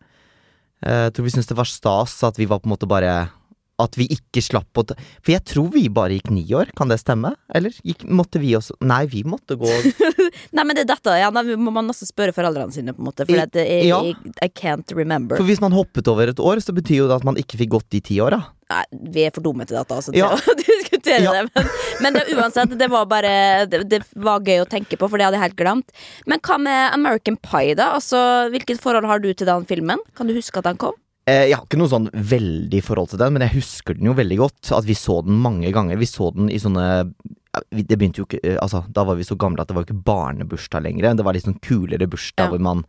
Eh, 0.87 1.03
Jeg 1.07 1.13
tror 1.15 1.25
vi 1.27 1.31
syntes 1.35 1.49
det 1.51 1.57
var 1.59 1.69
stas 1.69 2.23
at 2.25 2.37
vi 2.39 2.47
var 2.47 2.61
på 2.61 2.71
en 2.71 2.73
måte 2.77 2.89
bare 2.89 3.31
At 3.79 3.93
vi 4.01 4.07
ikke 4.09 4.41
slapp 4.41 4.79
å 4.81 4.87
ta 4.89 4.95
For 5.21 5.35
jeg 5.35 5.43
tror 5.51 5.67
vi 5.75 5.83
bare 5.93 6.15
gikk 6.17 6.31
ni 6.33 6.45
år, 6.57 6.71
kan 6.79 6.89
det 6.89 6.97
stemme? 7.03 7.35
Eller 7.55 7.75
gikk, 7.85 8.07
måtte 8.09 8.41
vi 8.41 8.55
også 8.57 8.73
Nei, 8.89 9.03
vi 9.13 9.21
måtte 9.29 9.59
gå 9.61 9.69
Nei, 10.57 10.63
men 10.65 10.73
det 10.79 10.87
er 10.87 10.91
dette, 10.95 11.17
ja, 11.21 11.29
da 11.35 11.43
må 11.61 11.73
man 11.75 11.91
også 11.93 12.09
spørre 12.09 12.33
foreldrene 12.33 12.73
sine, 12.73 12.95
på 12.97 13.03
en 13.03 13.09
måte. 13.11 13.27
For 13.29 13.37
I- 13.37 13.43
at 13.45 13.57
jeg, 13.61 13.85
ja. 13.91 13.99
jeg, 14.07 14.33
I 14.45 14.49
can't 14.49 14.93
remember. 14.97 15.37
For 15.37 15.45
hvis 15.49 15.61
man 15.61 15.75
hoppet 15.77 16.09
over 16.09 16.31
et 16.33 16.41
år, 16.41 16.61
så 16.65 16.73
betyr 16.77 17.03
jo 17.03 17.09
det 17.11 17.19
at 17.19 17.27
man 17.29 17.37
ikke 17.41 17.59
fikk 17.61 17.73
gått 17.77 17.89
de 17.93 18.01
ti 18.05 18.17
åra. 18.25 18.39
Nei, 18.73 18.83
vi 19.13 19.25
er 19.29 19.35
for 19.37 19.45
dumme 19.45 19.67
til 19.69 19.77
dette, 19.79 19.97
altså, 20.01 20.13
til 20.15 20.23
Ja. 20.25 20.33
å 20.33 20.57
diskutere 20.63 21.21
Ja. 21.27 21.35
det. 21.37 21.45
Men, 21.55 21.71
men 22.07 22.17
det, 22.19 22.25
uansett, 22.37 22.73
det 22.81 22.89
var 22.93 23.07
bare 23.11 23.33
det, 23.71 23.83
det 23.93 24.01
var 24.17 24.41
gøy 24.45 24.63
å 24.65 24.69
tenke 24.73 24.97
på, 25.01 25.09
for 25.09 25.21
det 25.21 25.29
hadde 25.29 25.39
jeg 25.41 25.47
helt 25.51 25.61
glemt. 25.61 25.93
Men 26.31 26.41
hva 26.49 26.59
med 26.63 26.97
American 26.97 27.37
Pie, 27.45 27.77
da? 27.79 27.93
Altså, 27.99 28.21
Hvilket 28.55 28.81
forhold 28.83 29.09
har 29.11 29.21
du 29.25 29.31
til 29.35 29.49
den 29.53 29.69
filmen? 29.69 30.01
Kan 30.17 30.29
du 30.31 30.37
huske 30.39 30.63
at 30.63 30.69
den 30.71 30.81
kom? 30.81 30.97
Eh, 31.27 31.49
jeg 31.51 31.57
har 31.59 31.65
ikke 31.67 31.79
noe 31.81 31.91
sånn 31.91 32.07
veldig 32.15 32.81
forhold 32.87 33.11
til 33.11 33.19
den, 33.19 33.33
men 33.35 33.43
jeg 33.43 33.57
husker 33.57 33.97
den 33.99 34.07
jo 34.07 34.15
veldig 34.15 34.37
godt. 34.39 34.71
At 34.77 34.87
vi 34.87 34.95
så 34.95 35.17
den 35.27 35.41
mange 35.43 35.73
ganger. 35.75 35.99
Vi 35.99 36.07
så 36.07 36.29
den 36.37 36.49
i 36.55 36.59
sånne 36.63 36.85
Det 37.73 37.97
begynte 37.97 38.21
jo 38.21 38.27
ikke 38.29 38.41
eh, 38.45 38.59
Altså, 38.63 38.85
da 38.93 39.03
var 39.09 39.17
vi 39.19 39.25
så 39.27 39.35
gamle 39.41 39.63
at 39.65 39.69
det 39.71 39.75
var 39.75 39.83
jo 39.83 39.89
ikke 39.91 40.05
barnebursdag 40.07 40.85
lenger. 40.87 41.15
Det 41.19 41.25
var 41.27 41.35
litt 41.35 41.47
sånn 41.49 41.59
kulere 41.65 42.07
bursdag 42.13 42.47
Ja. 42.47 42.51
hvor 42.53 42.63
man 42.63 42.85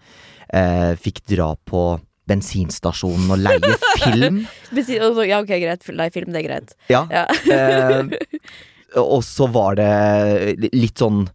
eh, 0.54 0.93
fikk 1.02 1.23
dra 1.34 1.56
på 1.65 1.86
bensinstasjonen 2.28 3.30
og 3.32 3.39
leie 3.39 3.73
film. 4.04 4.41
Besi- 4.76 5.00
og 5.02 5.15
så- 5.15 5.26
Ja, 5.28 5.39
ok, 5.41 5.47
greit. 5.63 5.88
Leie 5.95 6.12
film, 6.13 6.32
det 6.36 6.43
er 6.43 6.47
greit. 6.50 6.76
Ja. 6.91 7.06
Ja. 7.10 7.26
Eh, 7.50 8.06
og 9.02 9.23
så 9.23 9.47
var 9.52 9.76
det 9.80 10.69
litt 10.73 11.00
sånn 11.00 11.26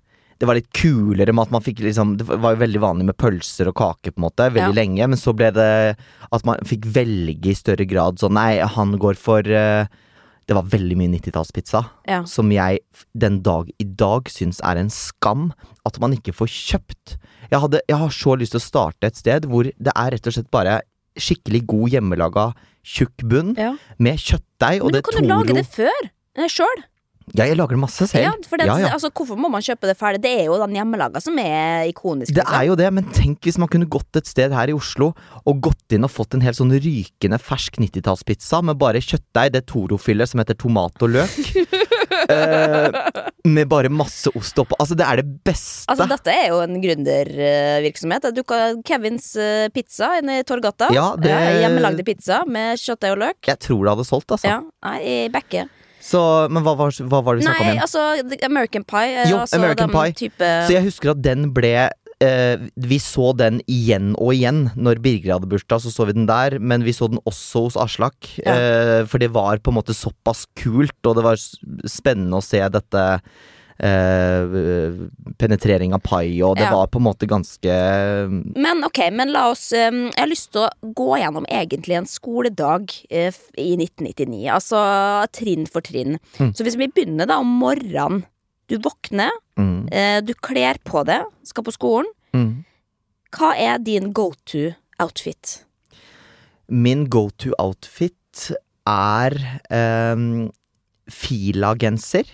Det 0.42 0.48
var 0.50 0.58
litt 0.58 0.72
kulere 0.74 1.30
med 1.30 1.44
at 1.46 1.52
man 1.54 1.62
fikk 1.62 1.78
liksom 1.84 2.16
Det 2.18 2.26
var 2.26 2.56
jo 2.56 2.60
veldig 2.64 2.80
vanlig 2.82 3.04
med 3.12 3.16
pølser 3.22 3.68
og 3.70 3.76
kake 3.78 4.10
på 4.10 4.18
en 4.18 4.24
måte 4.26 4.48
veldig 4.50 4.72
Ja. 4.74 4.78
lenge, 4.80 5.06
men 5.12 5.18
så 5.20 5.30
ble 5.38 5.52
det 5.54 5.66
at 6.34 6.44
man 6.48 6.58
fikk 6.66 6.88
velge 6.96 7.52
i 7.52 7.54
større 7.54 7.86
grad 7.86 8.18
sånn 8.18 8.34
Nei, 8.34 8.58
han 8.58 8.96
går 8.98 9.14
for 9.22 9.46
uh, 9.46 9.86
Det 10.48 10.56
var 10.58 10.66
veldig 10.72 10.96
mye 10.98 11.12
90-tallspizza 11.14 11.84
Ja. 12.10 12.24
som 12.26 12.50
jeg 12.50 12.80
den 13.14 13.38
dag 13.46 13.70
i 13.78 13.84
dag 13.86 14.26
syns 14.34 14.58
er 14.66 14.80
en 14.82 14.90
skam 14.90 15.52
at 15.86 16.00
man 16.02 16.12
ikke 16.14 16.34
får 16.34 16.50
kjøpt. 16.50 17.16
Jeg, 17.50 17.60
hadde, 17.62 17.80
jeg 17.88 17.98
har 18.02 18.10
så 18.10 18.34
lyst 18.38 18.52
til 18.56 18.60
å 18.60 18.66
starte 18.66 19.06
et 19.06 19.16
sted 19.22 19.46
hvor 19.46 19.64
det 19.70 19.94
er 19.94 20.10
rett 20.16 20.26
og 20.26 20.34
slett 20.34 20.50
bare 20.50 20.80
skikkelig 21.18 21.62
god 21.70 21.90
hjemmelaga 21.94 22.48
tjukk 22.82 23.22
bunn 23.30 23.54
Ja. 23.58 23.76
med 23.98 24.18
kjøttdeig 24.18 24.82
Men 24.82 24.92
du 24.98 25.02
kan 25.06 25.22
jo 25.22 25.28
lage 25.30 25.54
det 25.54 25.66
før. 25.70 26.10
Sjøl. 26.50 26.82
Ja, 27.36 27.46
jeg 27.48 27.56
lager 27.58 27.76
det 27.76 27.82
masse 27.82 28.06
selv. 28.10 28.24
Ja, 28.26 28.32
for 28.48 28.60
det, 28.60 28.66
ja, 28.68 28.76
ja. 28.82 28.90
Altså, 28.96 29.10
hvorfor 29.14 29.38
må 29.40 29.48
man 29.52 29.62
kjøpe 29.64 29.88
det 29.90 29.96
ferdig? 30.00 30.22
Det 30.24 30.32
er 30.42 30.44
jo 30.50 30.58
den 30.60 30.74
hjemmelaga 30.76 31.22
som 31.22 31.38
er 31.42 31.88
ikonisk. 31.90 32.34
Det 32.36 32.44
er 32.44 32.66
jo 32.68 32.76
det, 32.78 32.88
men 32.92 33.06
tenk 33.14 33.40
hvis 33.46 33.58
man 33.62 33.70
kunne 33.72 33.88
gått 33.90 34.18
et 34.20 34.28
sted 34.30 34.52
her 34.54 34.72
i 34.72 34.76
Oslo 34.76 35.12
og 35.46 35.60
gått 35.64 35.94
inn 35.96 36.04
og 36.06 36.12
fått 36.12 36.34
en 36.36 36.44
helt 36.44 36.58
sånn 36.58 36.72
rykende 36.74 37.38
fersk 37.42 37.78
90-tallspizza 37.82 38.62
med 38.66 38.78
bare 38.80 39.00
kjøttdeig, 39.02 39.52
det 39.56 39.64
Toro-fyllet 39.70 40.28
som 40.32 40.42
heter 40.42 40.58
tomat 40.60 41.02
og 41.06 41.14
løk. 41.16 41.38
eh, 42.32 43.00
med 43.44 43.68
bare 43.70 43.90
masse 43.92 44.30
ost 44.38 44.58
oppå. 44.62 44.76
Altså, 44.80 44.96
det 44.98 45.06
er 45.08 45.22
det 45.22 45.28
beste. 45.46 45.86
Altså, 45.92 46.06
dette 46.10 46.34
er 46.34 46.48
jo 46.52 46.60
en 46.62 46.78
gründervirksomhet. 46.82 48.30
Du 48.36 48.42
kan 48.46 48.82
Kevins 48.86 49.32
eh, 49.36 49.68
pizza 49.74 50.12
inne 50.20 50.40
i 50.40 50.46
Torgata. 50.48 50.90
Ja, 50.94 51.12
det- 51.20 51.38
Hjemmelagde 51.62 52.04
pizza 52.06 52.42
med 52.46 52.78
kjøttdeig 52.80 53.12
og 53.16 53.22
løk. 53.26 53.40
Jeg 53.46 53.58
tror 53.62 53.84
det 53.84 53.94
hadde 53.96 54.06
solgt, 54.08 54.30
altså. 54.34 54.48
Ja, 54.48 54.60
nei, 54.86 54.98
i 55.02 55.16
backer. 55.32 55.68
Så, 56.02 56.20
men 56.50 56.64
hva 56.66 56.72
var, 56.78 56.90
hva 57.06 57.20
var 57.22 57.36
det 57.38 57.44
vi 57.44 57.46
snakka 57.46 57.62
om 57.62 57.68
Nei, 57.70 57.82
altså 57.84 58.46
American 58.48 58.82
Pie. 58.84 59.12
eh, 59.22 59.28
Jo, 59.30 59.36
altså, 59.44 59.58
American 59.60 59.92
Pie. 59.94 60.14
Type, 60.18 60.48
Så 60.66 60.74
jeg 60.74 60.82
husker 60.88 61.12
at 61.14 61.20
den 61.22 61.44
ble 61.54 61.70
eh, 62.22 62.64
Vi 62.88 62.98
så 63.02 63.28
den 63.38 63.60
igjen 63.70 64.12
og 64.18 64.34
igjen. 64.34 64.64
Når 64.74 64.98
Birger 65.04 65.36
hadde 65.36 65.50
bursdag, 65.50 65.84
så 65.84 65.92
så 65.94 66.06
vi 66.10 66.16
den 66.18 66.26
der. 66.26 66.58
Men 66.58 66.82
vi 66.86 66.92
så 66.96 67.08
den 67.12 67.22
også 67.26 67.64
hos 67.68 67.78
Aslak. 67.86 68.18
Ja. 68.42 68.54
Eh, 68.58 69.06
for 69.06 69.22
det 69.22 69.30
var 69.34 69.62
på 69.62 69.70
en 69.70 69.78
måte 69.78 69.94
såpass 69.94 70.44
kult, 70.58 70.98
og 71.06 71.16
det 71.20 71.24
var 71.26 71.38
spennende 71.86 72.38
å 72.38 72.44
se 72.44 72.60
dette 72.74 73.06
eh, 73.82 74.94
penetrering 75.38 75.92
av 75.96 76.00
pai, 76.06 76.40
og 76.42 76.56
det 76.56 76.64
Ja. 76.68 76.70
var 76.76 76.86
på 76.92 76.98
en 77.00 77.06
måte 77.08 77.26
ganske 77.28 77.74
Men 78.56 78.84
ok, 78.84 79.00
men 79.12 79.32
la 79.32 79.48
oss 79.50 79.72
um, 79.72 80.06
Jeg 80.10 80.18
har 80.22 80.28
lyst 80.30 80.52
til 80.52 80.62
å 80.62 80.92
gå 80.94 81.18
gjennom 81.18 81.44
egentlig 81.50 81.96
en 81.98 82.06
skoledag 82.06 82.90
uh, 83.10 83.32
i 83.58 83.74
1999. 83.76 84.46
Altså 84.54 84.78
trinn 85.32 85.66
for 85.66 85.80
trinn. 85.82 86.18
Mm. 86.38 86.52
Så 86.54 86.62
hvis 86.64 86.76
vi 86.78 86.88
begynner 86.88 87.26
da 87.26 87.38
om 87.42 87.46
morgenen. 87.60 88.24
Du 88.70 88.78
våkner, 88.78 89.28
mm, 89.58 89.88
uh, 89.92 90.20
du 90.24 90.32
kler 90.40 90.78
på 90.86 91.02
deg, 91.04 91.26
skal 91.44 91.64
på 91.66 91.72
skolen. 91.74 92.06
mm. 92.32 92.64
Hva 93.32 93.54
er 93.56 93.78
din 93.78 94.12
go 94.12 94.32
to 94.46 94.70
outfit? 95.00 95.64
Min 96.68 97.06
go 97.08 97.30
to 97.36 97.52
outfit 97.58 98.52
er 98.86 99.32
um, 100.14 100.50
Fila-genser. 101.10 102.24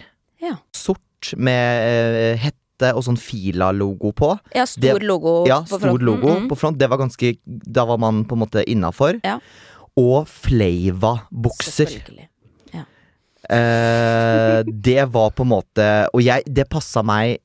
Ja. 0.43 0.57
Sort 0.75 1.01
med 1.37 1.89
eh, 1.89 2.39
hette 2.41 2.93
og 2.95 3.03
sånn 3.07 3.19
Fila-logo 3.19 4.13
på. 4.17 4.31
Ja, 4.55 4.67
stor 4.71 5.03
logo 5.03 5.43
ja, 5.49 5.61
på 5.65 5.75
stor 5.75 5.85
fronten, 5.89 6.07
logo 6.07 6.35
mm. 6.37 6.47
på 6.51 6.59
front. 6.59 6.79
Det 6.79 6.89
var 6.91 7.01
ganske 7.01 7.35
Da 7.47 7.85
var 7.89 7.99
man 8.03 8.23
på 8.29 8.39
en 8.39 8.45
måte 8.45 8.63
innafor. 8.71 9.19
Ja. 9.27 9.39
Og 9.99 10.29
Flava-bukser. 10.31 11.97
Ja. 12.75 12.87
Eh, 13.51 14.63
det 14.89 15.03
var 15.11 15.35
på 15.35 15.47
en 15.47 15.53
måte 15.57 15.85
Og 16.13 16.23
jeg, 16.23 16.47
det 16.47 16.69
passa 16.71 17.03
meg 17.07 17.41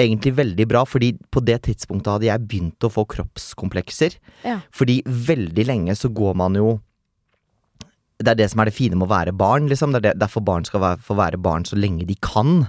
egentlig 0.00 0.32
veldig 0.38 0.66
bra, 0.68 0.84
fordi 0.88 1.12
på 1.28 1.42
det 1.44 1.58
tidspunktet 1.66 2.14
hadde 2.14 2.28
jeg 2.30 2.46
begynt 2.48 2.86
å 2.86 2.92
få 2.92 3.04
kroppskomplekser. 3.10 4.16
Ja. 4.46 4.62
Fordi 4.72 5.02
veldig 5.04 5.66
lenge 5.68 5.96
så 5.98 6.08
går 6.08 6.38
man 6.40 6.56
jo 6.56 6.78
Det 8.20 8.28
er 8.34 8.38
det 8.42 8.50
som 8.52 8.60
er 8.60 8.66
det 8.68 8.76
fine 8.76 8.96
med 9.00 9.06
å 9.08 9.14
være 9.14 9.32
barn, 9.36 9.64
liksom. 9.70 9.94
Det 9.96 10.02
er 10.04 10.18
derfor 10.20 10.42
barn 10.44 10.64
skal 10.68 10.82
være, 10.84 11.00
få 11.06 11.14
være 11.16 11.38
barn 11.40 11.64
så 11.64 11.76
lenge 11.80 12.04
de 12.08 12.16
kan. 12.20 12.66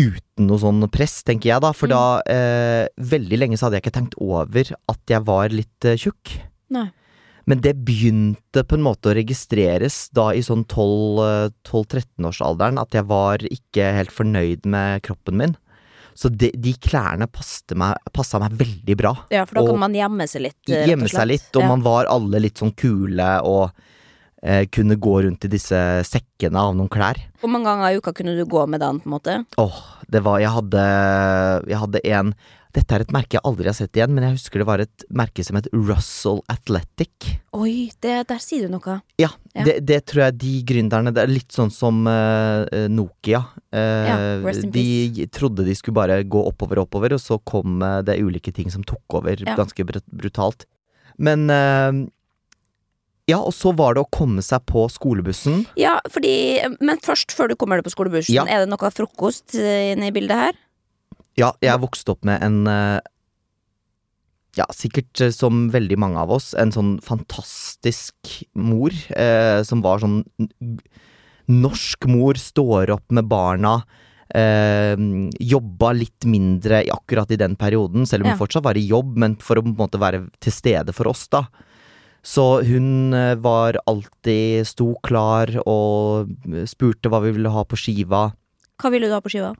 Uten 0.00 0.46
noe 0.48 0.58
sånn 0.58 0.82
press, 0.90 1.20
tenker 1.26 1.52
jeg 1.52 1.60
da. 1.62 1.70
For 1.76 1.86
da 1.92 2.02
eh, 2.26 2.86
Veldig 2.98 3.38
lenge 3.38 3.56
så 3.60 3.66
hadde 3.68 3.76
jeg 3.78 3.84
ikke 3.86 3.94
tenkt 3.98 4.16
over 4.18 4.64
at 4.90 5.02
jeg 5.12 5.22
var 5.28 5.52
litt 5.54 5.86
eh, 5.86 5.94
tjukk. 6.00 6.34
Nei. 6.74 6.88
Men 7.50 7.62
det 7.64 7.72
begynte 7.86 8.62
på 8.68 8.76
en 8.76 8.84
måte 8.84 9.10
å 9.10 9.14
registreres 9.16 9.96
da 10.14 10.26
i 10.36 10.42
sånn 10.44 10.64
12-13-årsalderen 10.70 12.78
at 12.80 12.94
jeg 12.94 13.04
var 13.10 13.38
ikke 13.48 13.88
helt 13.96 14.12
fornøyd 14.14 14.66
med 14.70 15.02
kroppen 15.06 15.36
min. 15.40 15.54
Så 16.14 16.28
de, 16.34 16.50
de 16.52 16.72
klærne 16.82 17.26
passa 17.32 17.74
meg, 17.78 17.94
meg 18.42 18.52
veldig 18.60 18.96
bra. 18.98 19.12
Ja, 19.32 19.44
for 19.48 19.54
da 19.56 19.60
Og 19.64 19.68
kan 19.72 19.80
man 19.86 19.94
gjemme 19.96 20.26
seg 20.28 20.40
litt. 20.48 20.58
eh, 20.68 20.86
Gjemme 20.90 21.08
seg 21.10 21.26
litt, 21.30 21.48
og 21.56 21.62
Ja. 21.64 21.68
man 21.70 21.82
var 21.86 22.04
alle 22.12 22.38
litt 22.42 22.58
sånn 22.60 22.74
kule 22.76 23.30
og 23.46 23.70
eh, 24.42 24.64
kunne 24.72 24.96
gå 25.00 25.16
rundt 25.26 25.44
i 25.44 25.52
disse 25.52 25.80
sekkene 26.08 26.60
av 26.60 26.76
noen 26.76 26.88
klær. 26.92 27.18
Hvor 27.40 27.50
mange 27.52 27.68
ganger 27.70 27.90
i 27.92 28.00
uka 28.00 28.12
kunne 28.16 28.36
du 28.38 28.44
gå 28.48 28.66
med 28.68 28.80
den, 28.80 29.00
på 29.00 29.08
en 29.10 29.16
måte? 29.18 29.36
Åh, 29.60 29.82
det 30.10 30.24
var 30.26 30.40
Jeg 30.42 30.50
hadde 30.50 30.80
Jeg 31.70 31.78
hadde 31.78 32.00
en 32.10 32.32
Dette 32.70 32.94
er 32.94 33.02
et 33.02 33.10
merke 33.10 33.34
jeg 33.34 33.42
aldri 33.48 33.66
har 33.66 33.74
sett 33.74 33.96
igjen, 33.98 34.12
men 34.14 34.22
jeg 34.22 34.36
husker 34.36 34.62
det 34.62 34.66
var 34.68 34.78
et 34.78 35.04
merke 35.10 35.42
som 35.42 35.56
het 35.58 35.66
Russell 35.74 36.38
Athletic. 36.46 37.32
Oi, 37.58 37.90
det, 37.98 38.12
der 38.30 38.38
sier 38.38 38.68
du 38.68 38.76
noe. 38.76 39.00
Ja, 39.18 39.32
Ja. 39.56 39.64
Det, 39.66 39.74
det 39.82 39.96
tror 40.06 40.20
jeg 40.28 40.36
de 40.38 40.52
gründerne 40.68 41.10
Det 41.10 41.24
er 41.24 41.32
litt 41.32 41.50
sånn 41.50 41.72
som 41.74 42.04
uh, 42.06 42.62
Nokia. 42.86 43.40
Uh, 43.74 44.06
Ja, 44.06 44.52
in 44.54 44.70
de 44.70 45.26
trodde 45.34 45.66
de 45.66 45.74
skulle 45.74 45.98
bare 45.98 46.20
gå 46.22 46.44
oppover 46.46 46.78
og 46.78 46.86
oppover, 46.86 47.16
og 47.18 47.18
så 47.24 47.40
kom 47.42 47.82
uh, 47.82 48.04
det 48.06 48.20
ulike 48.22 48.54
ting 48.54 48.70
som 48.70 48.86
tok 48.86 49.18
over 49.18 49.42
Ja. 49.42 49.56
ganske 49.58 49.82
brut 49.90 50.06
brutalt. 50.06 50.62
Men 51.18 51.50
eh, 51.50 51.90
Ja, 53.28 53.38
og 53.38 53.52
så 53.54 53.74
var 53.76 53.94
det 53.94 54.02
å 54.02 54.10
komme 54.10 54.42
seg 54.42 54.64
på 54.66 54.86
skolebussen. 54.90 55.66
Ja, 55.76 56.00
fordi 56.10 56.32
Men 56.80 56.98
først, 56.98 57.30
før 57.36 57.48
du 57.48 57.56
kommer 57.56 57.76
deg 57.78 57.84
på 57.84 57.92
skolebussen, 57.94 58.34
Ja. 58.34 58.44
er 58.44 58.64
det 58.64 58.68
noe 58.72 58.90
frokost 58.90 59.54
eh, 59.54 59.92
inne 59.92 60.08
i 60.08 60.10
bildet 60.12 60.36
her? 60.36 60.52
Ja, 61.36 61.52
jeg 61.62 61.78
vokste 61.80 62.10
opp 62.16 62.24
med 62.24 62.42
en 62.42 62.66
eh, 62.66 63.00
Ja, 64.56 64.66
sikkert 64.74 65.20
eh, 65.20 65.30
som 65.30 65.70
veldig 65.70 65.96
mange 65.98 66.18
av 66.18 66.30
oss, 66.34 66.54
en 66.58 66.72
sånn 66.72 67.00
fantastisk 67.00 68.42
mor 68.54 68.90
eh, 69.14 69.62
som 69.62 69.80
var 69.82 70.00
sånn 70.02 70.24
Norsk 71.50 72.06
mor, 72.06 72.34
står 72.38 72.90
opp 72.94 73.10
med 73.10 73.26
barna. 73.30 73.82
Eh, 74.34 74.94
jobba 75.42 75.92
litt 75.98 76.22
mindre 76.26 76.84
akkurat 76.90 77.30
i 77.34 77.38
den 77.40 77.56
perioden, 77.58 78.06
selv 78.06 78.22
om 78.22 78.30
Ja. 78.30 78.36
hun 78.36 78.46
fortsatt 78.46 78.62
var 78.62 78.74
i 78.78 78.86
jobb, 78.86 79.16
men 79.16 79.34
for 79.36 79.56
å 79.56 79.62
på 79.62 79.68
en 79.68 79.76
måte 79.76 79.98
være 79.98 80.30
til 80.40 80.52
stede 80.52 80.92
for 80.94 81.08
oss, 81.08 81.26
da. 81.28 81.46
Så 82.22 82.44
hun 82.68 83.14
eh, 83.16 83.34
var 83.40 83.78
alltid 83.88 84.66
sto 84.68 84.92
klar 85.06 85.52
og 85.64 86.28
spurte 86.68 87.08
hva 87.08 87.22
vi 87.24 87.32
ville 87.38 87.52
ha 87.54 87.62
på 87.64 87.78
skiva. 87.80 88.26
Hva 88.80 88.90
ville 88.92 89.08
du 89.08 89.14
ha 89.16 89.20
på 89.24 89.32
skiva? 89.32 89.54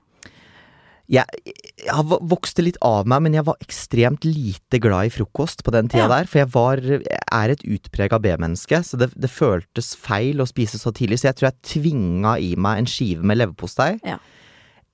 Jeg, 1.11 1.25
jeg 1.43 1.91
har 1.91 2.05
vo- 2.07 2.21
vokst 2.31 2.55
det 2.55 2.63
litt 2.69 2.77
av 2.87 3.07
meg, 3.09 3.19
men 3.25 3.33
jeg 3.35 3.43
var 3.43 3.57
ekstremt 3.59 4.23
lite 4.23 4.79
glad 4.79 5.09
i 5.09 5.11
frokost 5.11 5.59
på 5.65 5.73
den 5.75 5.89
tida 5.91 6.05
Ja. 6.05 6.11
der. 6.13 6.29
For 6.29 6.39
jeg 6.39 6.51
var, 6.53 6.79
jeg 6.79 7.03
er 7.35 7.49
et 7.51 7.65
utprega 7.67 8.19
B-menneske, 8.21 8.79
så 8.87 8.95
det, 9.01 9.09
det 9.19 9.27
føltes 9.33 9.89
feil 9.99 10.39
å 10.39 10.47
spise 10.47 10.79
så 10.79 10.93
tidlig. 10.95 11.19
Så 11.19 11.27
jeg 11.27 11.35
tror 11.41 11.49
jeg 11.49 11.59
tvinga 11.73 12.37
i 12.39 12.53
meg 12.55 12.79
en 12.79 12.87
skive 12.87 13.25
med 13.27 13.41
leverpostei. 13.41 13.97
Ja. 14.07 14.19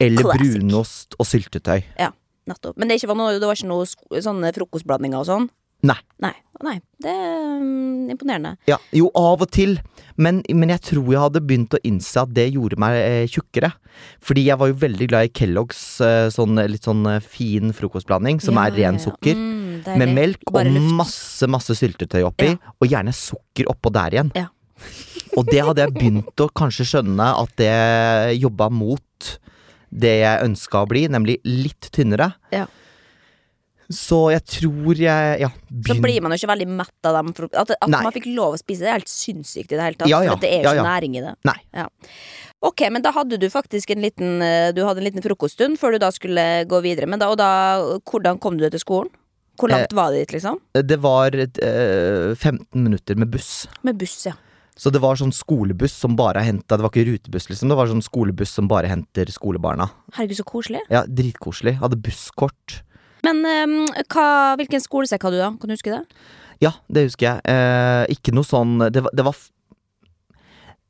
Eller 0.01 0.23
Classic. 0.25 0.55
brunost 0.57 1.15
og 1.19 1.25
syltetøy. 1.29 1.83
Ja, 1.99 2.09
nettopp. 2.49 2.77
Men 2.81 2.87
det, 2.89 2.97
ikke 2.97 3.11
var 3.13 3.19
noe, 3.21 3.37
det 3.37 3.45
var 3.45 3.59
ikke 3.59 3.69
noe 3.69 4.21
sånne 4.25 4.55
frokostblandinger 4.57 5.21
og 5.21 5.29
sånn? 5.29 5.47
Nei. 5.85 5.99
Nei. 6.23 6.33
Nei. 6.65 6.79
Det 6.97 7.11
er 7.11 7.59
um, 7.61 8.07
imponerende. 8.09 8.55
Ja, 8.69 8.79
jo, 8.95 9.11
av 9.17 9.43
og 9.45 9.51
til. 9.53 9.77
Men, 10.17 10.39
men 10.49 10.71
jeg 10.73 10.81
tror 10.87 11.11
jeg 11.13 11.21
hadde 11.21 11.43
begynt 11.45 11.75
å 11.77 11.81
innse 11.85 12.23
at 12.23 12.31
det 12.33 12.47
gjorde 12.55 12.79
meg 12.81 12.97
eh, 12.97 13.25
tjukkere. 13.29 13.69
Fordi 14.25 14.47
jeg 14.47 14.57
var 14.57 14.71
jo 14.71 14.79
veldig 14.81 15.07
glad 15.11 15.29
i 15.29 15.33
Kellogg's 15.37 15.81
eh, 16.01 16.29
sånn, 16.33 16.57
litt 16.71 16.87
sånn 16.87 17.05
eh, 17.11 17.21
fin 17.21 17.73
frokostblanding, 17.77 18.41
som 18.43 18.57
Ja, 18.57 18.65
er 18.65 18.77
ren 18.79 18.97
ja, 18.97 19.03
sukker. 19.05 19.37
Mm, 19.37 19.83
med 20.01 20.13
melk 20.17 20.49
og 20.49 20.63
luft. 20.65 20.93
masse, 21.03 21.49
masse 21.53 21.77
syltetøy 21.77 22.23
oppi. 22.25 22.55
Og 22.81 22.89
gjerne 22.89 23.13
sukker 23.13 23.69
oppå 23.69 23.93
der 23.93 24.17
igjen. 24.17 24.33
Ja. 24.37 24.49
og 25.37 25.45
det 25.49 25.61
hadde 25.65 25.85
jeg 25.85 25.93
begynt 25.95 26.41
å 26.41 26.49
kanskje 26.57 26.85
skjønne 26.95 27.29
at 27.37 27.53
det 27.61 27.73
jobba 28.41 28.71
mot 28.73 29.37
det 29.87 30.17
jeg 30.19 30.43
ønska 30.49 30.81
å 30.83 30.89
bli, 30.89 31.05
nemlig 31.11 31.37
litt 31.45 31.89
tynnere. 31.95 32.31
Ja. 32.53 32.65
Så 33.89 34.17
jeg 34.33 34.43
tror 34.45 34.99
jeg 34.99 35.39
Ja. 35.41 35.49
Så 35.87 35.95
blir 36.01 36.21
man 36.21 36.33
jo 36.33 36.39
ikke 36.41 36.49
veldig 36.51 36.67
mett 36.67 37.07
av 37.07 37.19
dem. 37.19 37.33
At, 37.53 37.71
at 37.71 37.89
man 37.89 38.11
fikk 38.11 38.27
lov 38.35 38.57
å 38.57 38.59
spise 38.59 38.83
det, 38.83 38.89
er 38.91 38.99
helt 38.99 39.11
sinnssykt 39.11 39.71
i 39.71 39.75
det 39.77 39.83
hele 39.85 39.95
tatt. 39.99 40.11
Ja, 40.11 40.21
ja. 40.25 40.35
For 40.35 40.43
det 40.43 40.51
er 40.51 40.63
jo 40.65 40.73
ikke 40.75 40.89
næring 40.89 41.15
i 41.17 41.23
det. 41.23 41.35
Nei. 41.47 41.57
Ja. 41.73 41.87
Ok, 42.67 42.81
men 42.91 43.03
da 43.05 43.11
hadde 43.13 43.37
du 43.37 43.45
faktisk 43.53 43.91
en 43.93 44.01
liten 44.01 44.41
eh, 44.41 44.71
Du 44.73 44.81
hadde 44.83 44.97
en 45.03 45.05
liten 45.05 45.21
frokoststund 45.21 45.77
før 45.77 45.93
du 45.93 45.99
da 46.01 46.09
skulle 46.11 46.65
gå 46.65 46.81
videre. 46.83 47.07
Men 47.07 47.21
da, 47.21 47.29
og 47.29 47.37
da, 47.37 47.49
hvordan 48.09 48.39
kom 48.41 48.57
du 48.57 48.65
deg 48.65 48.73
til 48.75 48.83
skolen? 48.83 49.13
Hvor 49.57 49.71
langt 49.71 49.93
Eh, 49.93 49.95
var 49.97 50.11
det 50.13 50.25
dit, 50.25 50.35
liksom? 50.37 50.59
Det 50.73 50.97
var 51.01 51.33
eh, 51.37 52.33
15 52.35 52.83
minutter 52.83 53.15
med 53.15 53.31
buss. 53.33 53.67
Med 53.83 53.97
buss, 53.97 54.25
ja. 54.25 54.33
Så 54.77 54.91
det 54.93 55.01
var 55.01 55.17
sånn 55.17 55.33
skolebuss 55.33 55.95
som 55.97 56.13
bare 56.15 56.43
henta 56.45 56.77
Det 56.77 56.85
var 56.85 56.91
ikke 56.93 57.07
rutebuss, 57.07 57.47
liksom. 57.49 57.71
Det 57.71 57.77
var 57.79 57.89
sånn 57.89 58.03
skolebuss 58.05 58.51
som 58.53 58.67
bare 58.69 58.89
henter 58.91 59.25
skolebarna. 59.33 59.89
Herregud, 60.13 60.37
så 60.37 60.45
koselig. 60.45 60.83
Ja, 60.93 61.01
Dritkoselig. 61.09 61.79
Hadde 61.81 61.97
busskort. 61.97 62.81
Men 63.25 63.41
um, 63.45 63.77
hva, 64.13 64.27
hvilken 64.59 64.83
skolesekk 64.83 65.23
hadde 65.27 65.39
du, 65.39 65.43
da? 65.43 65.51
Kan 65.57 65.71
du 65.71 65.75
huske 65.75 65.93
det? 65.93 66.03
Ja, 66.63 66.73
det 66.89 67.07
husker 67.07 67.27
jeg. 67.27 67.41
Eh, 67.45 68.15
ikke 68.15 68.33
noe 68.33 68.47
sånn 68.47 68.79
Det 68.89 69.03
var, 69.05 69.13
det 69.13 69.25
var 69.27 69.37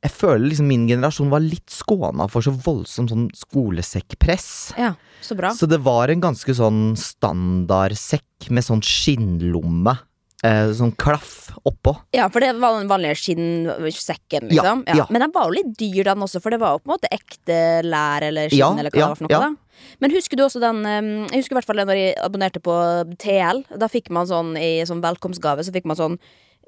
Jeg 0.04 0.12
føler 0.14 0.46
liksom 0.48 0.68
min 0.70 0.86
generasjon 0.88 1.28
var 1.32 1.44
litt 1.44 1.68
skåna 1.74 2.28
for 2.32 2.44
så 2.46 2.54
voldsomt 2.54 3.12
sånn 3.12 3.26
skolesekkpress. 3.36 4.50
Ja, 4.78 4.94
så 5.20 5.36
bra. 5.36 5.50
Så 5.56 5.68
det 5.68 5.80
var 5.84 6.08
en 6.12 6.22
ganske 6.22 6.54
sånn 6.54 6.94
standardsekk 6.96 8.48
med 8.54 8.64
sånn 8.64 8.84
skinnlomme. 8.86 9.96
Eh, 10.46 10.68
sånn 10.78 10.92
klaff 10.94 11.48
oppå. 11.66 11.96
Ja, 12.14 12.28
for 12.30 12.44
det 12.44 12.52
var 12.62 12.76
den 12.78 12.86
vanlige 12.90 13.18
skinnsekken, 13.18 14.52
Ja, 14.54 14.62
ja. 14.86 14.94
ja. 15.00 15.06
Men 15.10 15.24
den 15.24 15.32
var 15.34 15.48
jo 15.48 15.56
litt 15.56 15.72
dyr, 15.80 16.04
den 16.06 16.22
også, 16.22 16.38
for 16.44 16.54
det 16.54 16.60
var 16.62 16.76
jo 16.76 16.84
på 16.84 16.92
en 16.92 16.94
måte 16.94 17.10
ekte 17.10 17.56
lær 17.82 18.22
eller 18.28 18.52
skinn, 18.54 18.78
eller 18.78 18.94
hva 18.94 19.00
det 19.00 19.08
var 19.08 19.18
for 19.18 19.26
noe. 19.26 19.56
Men 20.00 20.12
husker 20.14 20.36
du 20.36 20.44
også 20.44 20.60
den 20.62 20.82
Jeg 20.84 21.40
husker 21.42 21.54
i 21.54 21.58
hvert 21.60 21.68
fall 21.68 21.80
når 21.84 21.96
jeg 22.00 22.16
abonnerte 22.24 22.60
på 22.64 22.74
TL. 23.18 23.64
Da 23.78 23.88
fikk 23.90 24.10
man 24.14 24.26
sånn 24.30 24.54
i 24.60 24.82
sånn 24.88 25.02
velkomstgave 25.04 25.64
Så 25.66 25.74
fikk 25.74 25.88
man 25.88 25.98
sånn 25.98 26.18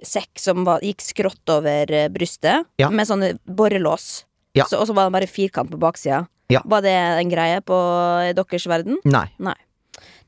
sekk 0.03 0.40
som 0.40 0.64
var, 0.64 0.81
gikk 0.81 1.03
skrått 1.05 1.51
over 1.53 1.90
eh, 1.92 2.09
brystet, 2.09 2.64
Ja. 2.81 2.88
med 2.88 3.05
sånn 3.07 3.38
borrelås. 3.44 4.25
Ja. 4.57 4.64
Så, 4.64 4.79
og 4.81 4.87
så 4.88 4.94
var 4.96 5.11
det 5.11 5.12
bare 5.18 5.29
firkant 5.29 5.70
på 5.70 5.77
baksida. 5.79 6.23
Ja. 6.51 6.62
Var 6.64 6.81
det 6.83 6.94
en 6.94 7.29
greie 7.31 7.61
på 7.61 7.77
deres 8.35 8.64
verden? 8.66 8.96
Nei. 9.05 9.27
Nei. 9.38 9.55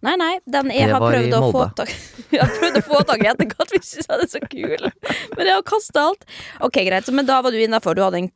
Nei, 0.03 0.17
nei, 0.19 0.33
den 0.51 0.71
jeg 0.75 0.89
har 0.91 0.99
prøvd 1.03 1.35
å 1.39 1.41
få 1.55 1.61
tak 1.79 1.91
Jeg 2.35 2.41
har 2.43 2.51
prøvd 2.59 2.79
å 2.81 2.83
få 2.89 3.01
tak 3.07 3.21
i 3.23 3.29
etterkant, 3.31 3.71
vi 3.75 3.79
syns 3.87 4.09
den 4.11 4.23
er 4.25 4.31
så 4.33 4.41
kul. 4.51 4.87
Men 5.37 5.47
jeg 5.47 5.55
har 5.55 5.63
kasta 5.69 6.03
alt. 6.09 6.25
Ok, 6.65 6.79
greit, 6.89 7.11
men 7.15 7.29
da 7.29 7.37
var 7.45 7.53
du 7.55 7.59
innafor. 7.63 7.95
Du 7.95 8.01
hadde 8.03 8.19
en 8.23 8.31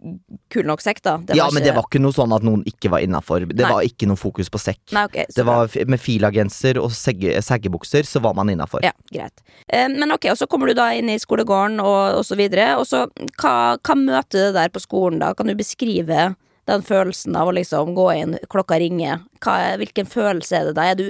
kul 0.52 0.66
nok 0.68 0.84
sekk, 0.84 1.00
da? 1.02 1.16
Det 1.26 1.34
ja, 1.38 1.48
men 1.50 1.64
det 1.64 1.72
var 1.74 1.88
ikke 1.88 2.02
noe 2.04 2.14
sånn 2.14 2.34
at 2.36 2.44
noen 2.46 2.62
ikke 2.68 2.90
var 2.92 3.02
innafor. 3.02 3.48
Det 3.50 3.64
Nei. 3.64 3.70
var 3.72 3.86
ikke 3.88 4.06
noe 4.10 4.20
fokus 4.20 4.52
på 4.52 4.60
sekk. 4.62 4.82
Nei, 4.94 5.06
okay, 5.08 5.26
det 5.34 5.46
var 5.48 5.72
Med 5.90 6.02
filagenser 6.02 6.78
og 6.82 6.92
segge, 6.94 7.34
seggebukser 7.42 8.06
så 8.06 8.20
var 8.22 8.36
man 8.38 8.52
innafor. 8.52 8.84
Ja, 8.86 8.92
greit. 9.10 9.42
Eh, 9.66 9.88
Men 9.90 10.12
ok, 10.14 10.28
og 10.34 10.38
så 10.38 10.46
kommer 10.50 10.70
du 10.70 10.76
da 10.78 10.90
inn 10.94 11.08
i 11.10 11.18
skolegården 11.18 11.80
og, 11.82 12.20
og 12.20 12.24
så 12.28 12.36
videre. 12.38 12.74
Og 12.78 12.84
så, 12.86 13.06
hva, 13.40 13.54
hva 13.80 13.96
møter 13.98 14.50
du 14.52 14.58
der 14.60 14.70
på 14.76 14.82
skolen, 14.84 15.18
da? 15.24 15.32
Kan 15.34 15.48
du 15.50 15.56
beskrive 15.58 16.34
Den 16.66 16.82
følelsen 16.82 17.36
av 17.38 17.46
å 17.48 17.52
liksom 17.54 17.94
gå 17.94 18.04
inn, 18.18 18.32
klokka 18.50 18.78
ringer. 18.82 19.20
Hva, 19.40 19.52
er- 19.72 19.76
hvilken 19.78 20.08
følelse 20.10 20.56
er 20.60 20.64
det 20.70 20.72
da? 20.78 20.86
Er 20.90 20.96
du, 20.98 21.04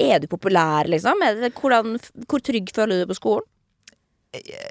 er 0.00 0.20
du 0.22 0.28
populær, 0.30 0.88
liksom? 0.90 1.22
Det, 1.40 1.52
hvordan, 1.60 1.98
hvor 2.26 2.44
trygg 2.44 2.72
føler 2.74 2.96
du 2.96 3.04
deg 3.04 3.10
på 3.12 3.20
skolen? 3.20 3.48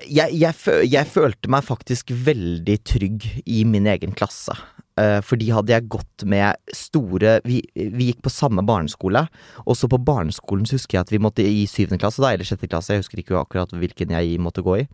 jeg, 0.08 0.32
jeg, 0.40 0.56
jeg 0.88 1.08
følte 1.12 1.50
meg 1.52 1.66
faktisk 1.68 2.14
veldig 2.16 2.78
trygg 2.88 3.26
i 3.44 3.64
min 3.68 3.90
egen 3.92 4.14
klasse. 4.16 4.56
Eh, 5.00 5.20
fordi 5.26 5.50
hadde 5.54 5.74
jeg 5.74 5.90
gått 5.92 6.26
med 6.28 6.60
store 6.76 7.38
vi, 7.48 7.60
vi 7.76 8.10
gikk 8.10 8.24
på 8.26 8.34
samme 8.34 8.64
barneskole. 8.68 9.26
Også 9.70 9.90
på 9.92 10.00
barneskolen 10.04 10.68
så 10.68 10.78
husker 10.80 10.98
jeg 10.98 11.08
at 11.08 11.14
vi 11.14 11.22
måtte 11.24 11.46
i 11.46 11.66
syvende 11.70 12.00
klasse, 12.02 12.24
da, 12.24 12.34
eller 12.34 12.48
sjette 12.48 12.70
klasse, 12.72 12.96
jeg 12.96 13.04
husker 13.04 13.22
ikke 13.22 13.40
akkurat 13.40 13.76
hvilken 13.76 14.16
jeg 14.16 14.40
måtte 14.42 14.64
gå 14.66 14.82
i. 14.82 14.88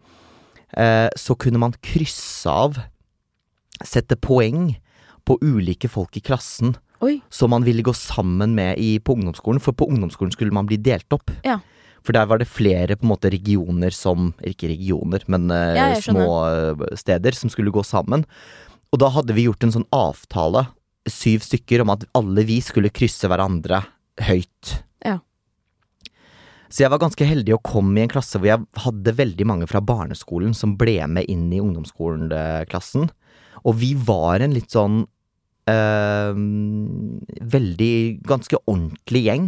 Eh, 0.75 1.09
så 1.13 1.37
kunne 1.39 1.61
man 1.61 1.77
krysse 1.85 2.49
av, 2.49 2.81
sette 3.85 4.17
poeng 4.17 4.73
på 5.25 5.37
ulike 5.43 5.89
folk 5.91 6.17
i 6.17 6.25
klassen. 6.25 6.75
Oi. 7.03 7.19
Som 7.33 7.51
man 7.51 7.65
ville 7.67 7.83
gå 7.83 7.93
sammen 7.93 8.55
med 8.55 8.79
i, 8.79 8.99
på 8.99 9.17
ungdomsskolen, 9.17 9.59
for 9.63 9.75
på 9.75 9.87
ungdomsskolen 9.91 10.31
skulle 10.35 10.55
man 10.55 10.67
bli 10.69 10.77
delt 10.79 11.11
opp. 11.15 11.33
Ja. 11.43 11.59
For 12.05 12.15
der 12.15 12.29
var 12.29 12.39
det 12.39 12.47
flere 12.51 12.95
på 12.95 13.07
en 13.07 13.13
måte 13.15 13.31
regioner 13.33 13.93
som 13.95 14.29
Ikke 14.45 14.69
regioner, 14.69 15.23
men 15.31 15.49
eh, 15.51 15.73
Ja, 15.73 15.87
små 16.01 16.27
eh, 16.45 16.83
steder 16.99 17.33
som 17.33 17.49
skulle 17.49 17.73
gå 17.73 17.83
sammen. 17.83 18.25
Og 18.93 19.01
da 19.01 19.09
hadde 19.11 19.35
vi 19.35 19.47
gjort 19.47 19.65
en 19.65 19.73
sånn 19.73 19.89
avtale, 19.95 20.67
syv 21.09 21.43
stykker, 21.45 21.81
om 21.83 21.91
at 21.95 22.05
alle 22.15 22.45
vi 22.47 22.59
skulle 22.63 22.93
krysse 22.93 23.27
hverandre 23.29 23.81
høyt. 24.23 24.75
Ja. 25.03 25.17
Så 26.69 26.85
jeg 26.85 26.93
var 26.93 27.01
ganske 27.01 27.27
heldig 27.27 27.57
å 27.57 27.63
komme 27.65 27.99
i 27.99 28.05
en 28.05 28.13
klasse 28.13 28.39
hvor 28.39 28.49
jeg 28.49 28.63
hadde 28.85 29.17
veldig 29.17 29.49
mange 29.49 29.67
fra 29.69 29.81
barneskolen 29.83 30.55
som 30.57 30.77
ble 30.79 30.97
med 31.11 31.27
inn 31.31 31.49
i 31.53 31.61
ungdomsskolen-klassen. 31.63 33.09
Og 33.65 33.77
vi 33.81 33.93
var 33.97 34.45
en 34.45 34.55
litt 34.55 34.73
sånn 34.73 35.03
Veldig 37.55 37.95
Ganske 38.27 38.59
ordentlig 38.65 39.23
gjeng. 39.25 39.47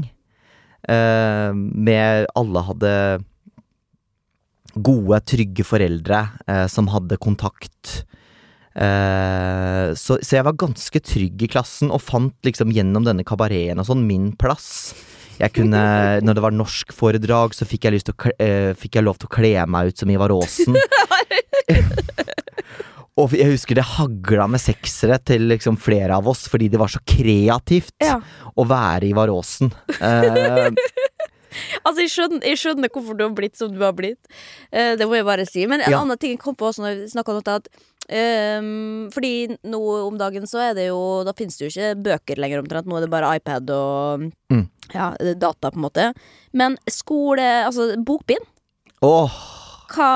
Eh, 0.88 1.52
med 1.54 2.28
alle 2.38 2.64
hadde 2.70 2.94
gode, 4.78 5.20
trygge 5.28 5.66
foreldre 5.66 6.22
eh, 6.48 6.68
som 6.72 6.88
hadde 6.94 7.18
kontakt. 7.22 8.06
Eh, 8.78 9.94
så, 9.98 10.20
så 10.22 10.38
jeg 10.38 10.46
var 10.46 10.58
ganske 10.60 11.02
trygg 11.02 11.44
i 11.44 11.50
klassen 11.50 11.90
og 11.94 12.04
fant 12.06 12.36
liksom 12.46 12.74
gjennom 12.76 13.08
denne 13.08 13.26
kabareten 13.28 13.82
og 13.82 13.90
sånn 13.90 14.06
min 14.08 14.32
plass. 14.38 14.94
Jeg 15.42 15.54
kunne, 15.58 15.82
når 16.26 16.38
det 16.38 16.46
var 16.46 16.56
norskforedrag, 16.56 17.58
så 17.58 17.68
fikk 17.70 17.90
jeg, 17.90 18.04
å, 18.14 18.18
eh, 18.44 18.72
fikk 18.78 19.00
jeg 19.00 19.08
lov 19.08 19.20
til 19.22 19.30
å 19.30 19.36
kle 19.38 19.54
meg 19.70 19.92
ut 19.92 20.04
som 20.04 20.14
Ivar 20.14 20.34
Aasen. 20.36 20.78
Og 23.18 23.32
jeg 23.34 23.50
husker 23.50 23.76
det 23.80 23.84
hagla 23.98 24.46
med 24.48 24.62
seksere 24.62 25.18
til 25.26 25.48
liksom 25.50 25.78
flere 25.82 26.14
av 26.20 26.28
oss 26.30 26.46
fordi 26.52 26.68
det 26.70 26.78
var 26.82 26.88
så 26.94 27.00
kreativt 27.06 27.94
Ja. 28.04 28.20
å 28.56 28.66
være 28.70 29.10
i 29.10 29.14
Varåsen. 29.18 29.72
Eh, 30.02 30.70
Altså, 31.88 32.04
jeg 32.04 32.12
skjønner, 32.14 32.44
jeg 32.46 32.58
skjønner 32.62 32.90
hvorfor 32.94 33.16
du 33.18 33.24
har 33.24 33.32
blitt 33.34 33.56
som 33.58 33.72
du 33.74 33.80
har 33.82 33.94
blitt. 33.98 34.20
Eh, 34.70 34.92
det 35.00 35.08
må 35.10 35.16
jeg 35.18 35.26
bare 35.26 35.46
si. 35.48 35.64
Men 35.66 35.82
en 35.82 35.90
Ja. 35.90 36.02
annen 36.04 36.20
ting 36.22 36.36
jeg 36.36 36.40
kom 36.44 36.54
på 36.60 36.68
også 36.70 36.84
når 36.84 37.00
vi 37.00 37.08
snakka 37.10 37.34
om 37.34 37.40
dette, 37.40 37.56
at 37.56 37.68
ehm, 38.14 39.10
Fordi 39.12 39.58
nå 39.66 39.80
om 40.08 40.18
dagen 40.20 40.44
så 40.46 40.60
er 40.70 40.76
det 40.78 40.86
jo 40.90 41.24
Da 41.26 41.34
finnes 41.34 41.58
det 41.58 41.66
jo 41.66 41.72
ikke 41.74 42.04
bøker 42.04 42.38
lenger 42.38 42.62
omtrent. 42.62 42.86
Nå 42.86 42.98
er 43.00 43.02
det 43.08 43.10
bare 43.10 43.32
iPad 43.40 43.70
og 43.74 44.28
Mm. 44.54 44.68
ja, 44.94 45.16
data, 45.34 45.72
på 45.72 45.78
en 45.78 45.88
måte. 45.90 46.14
Men 46.54 46.78
skole 46.88 47.66
Altså, 47.66 47.96
bokbind. 48.06 48.46
åh, 49.02 49.32
Hva, 49.88 50.08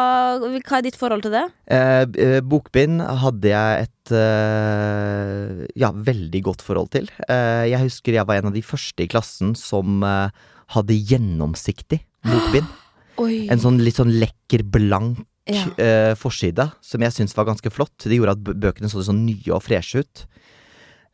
hva 0.41 0.77
er 0.79 0.84
ditt 0.86 0.97
forhold 0.99 1.23
til 1.25 1.31
det? 1.36 1.43
Eh, 1.71 2.03
eh, 2.19 2.39
bokbind 2.43 2.99
hadde 3.21 3.51
jeg 3.53 3.88
et 3.88 4.12
eh, 4.17 5.65
ja, 5.79 5.91
veldig 5.95 6.41
godt 6.47 6.63
forhold 6.65 6.91
til. 6.95 7.10
Eh, 7.27 7.67
jeg 7.71 7.79
husker 7.86 8.17
jeg 8.17 8.27
var 8.27 8.41
en 8.41 8.49
av 8.51 8.55
de 8.57 8.63
første 8.65 9.05
i 9.05 9.10
klassen 9.12 9.53
som 9.60 10.03
eh, 10.07 10.29
hadde 10.75 10.97
gjennomsiktig 11.12 12.01
bokbind. 12.27 12.69
En 13.21 13.60
sånn 13.62 13.75
litt 13.86 13.99
sånn 13.99 14.10
lekker, 14.17 14.63
blank 14.73 15.19
Ja. 15.45 15.67
eh, 15.77 16.13
forside, 16.17 16.63
som 16.81 17.03
jeg 17.05 17.13
syntes 17.13 17.36
var 17.38 17.45
ganske 17.45 17.69
flott. 17.69 17.93
Det 18.07 18.15
gjorde 18.17 18.34
at 18.34 18.62
bøkene 18.63 18.89
så 18.89 19.03
sånn 19.05 19.19
nye 19.27 19.51
og 19.53 19.62
freshe 19.62 20.01
ut. 20.01 20.23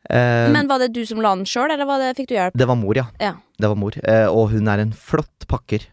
Eh, 0.08 0.48
Men 0.54 0.70
var 0.70 0.78
det 0.80 0.94
du 0.94 1.02
som 1.04 1.20
la 1.20 1.34
den 1.36 1.44
sjøl, 1.44 1.68
eller 1.74 1.84
var 1.84 2.00
det, 2.00 2.14
fikk 2.16 2.30
du 2.30 2.34
hjelp? 2.38 2.56
det 2.56 2.68
var 2.70 2.78
mor, 2.80 2.96
ja. 2.96 3.04
Ja. 3.20 3.34
Det 3.60 3.68
var 3.68 3.76
mor. 3.76 3.98
Eh, 4.00 4.24
og 4.30 4.54
hun 4.54 4.70
er 4.72 4.80
en 4.86 4.94
flott 4.96 5.44
pakker. 5.50 5.84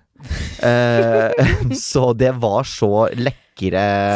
Eh, 0.66 1.56
så 1.90 2.12
det 2.18 2.36
var 2.42 2.68
så 2.70 3.08
lekre 3.16 3.42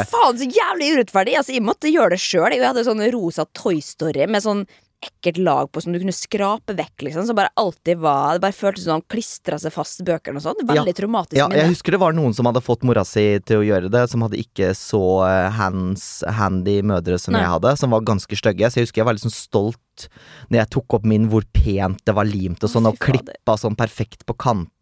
Faen, 0.09 0.35
så 0.39 0.45
jævlig 0.45 0.93
urettferdig! 0.97 1.37
Altså, 1.39 1.55
jeg 1.55 1.63
måtte 1.63 1.91
gjøre 1.91 2.17
det 2.17 2.21
sjøl. 2.23 2.51
Jeg 2.55 2.65
hadde 2.65 2.83
sånn 2.87 3.03
rosa 3.15 3.47
Toy 3.55 3.79
Story 3.83 4.27
med 4.27 4.43
sånn 4.43 4.65
ekkelt 4.99 5.37
lag 5.37 5.69
på 5.71 5.81
som 5.81 5.93
du 5.93 5.99
kunne 6.01 6.15
skrape 6.15 6.75
vekk, 6.75 7.05
liksom. 7.07 7.25
Som 7.27 7.37
bare 7.37 7.53
alltid 7.59 8.01
var 8.03 8.35
Det 8.35 8.43
bare 8.43 8.55
føltes 8.55 8.83
som 8.83 8.97
han 8.97 9.05
klistra 9.11 9.59
seg 9.61 9.73
fast 9.73 10.01
i 10.03 10.05
bøkene 10.07 10.41
og 10.41 10.43
sånn. 10.43 10.63
Veldig 10.67 10.95
traumatisk 10.97 11.39
Ja, 11.39 11.47
jeg 11.55 11.71
husker 11.71 11.95
det 11.95 12.01
var 12.03 12.15
noen 12.15 12.35
som 12.35 12.49
hadde 12.49 12.63
fått 12.63 12.83
mora 12.87 13.05
si 13.07 13.23
til 13.47 13.61
å 13.61 13.67
gjøre 13.67 13.91
det, 13.93 14.05
som 14.11 14.25
hadde 14.25 14.41
ikke 14.41 14.73
så 14.77 15.03
eh, 15.27 15.47
hands, 15.55 16.09
handy 16.39 16.79
mødre 16.83 17.19
som 17.21 17.35
Nei. 17.35 17.45
jeg 17.45 17.53
hadde, 17.55 17.75
som 17.79 17.95
var 17.95 18.07
ganske 18.07 18.39
stygge. 18.41 18.71
Så 18.71 18.81
jeg 18.81 18.89
husker 18.89 19.03
jeg 19.03 19.09
var 19.09 19.19
liksom 19.19 19.35
stolt 19.35 20.09
når 20.49 20.61
jeg 20.61 20.71
tok 20.75 20.99
opp 20.99 21.07
min, 21.07 21.27
hvor 21.31 21.47
pent 21.55 22.03
det 22.07 22.15
var 22.15 22.27
limt 22.27 22.63
og 22.63 22.71
sånn, 22.71 22.87
og 22.87 22.99
klippa 23.03 23.55
sånn 23.59 23.79
perfekt 23.79 24.25
på 24.27 24.35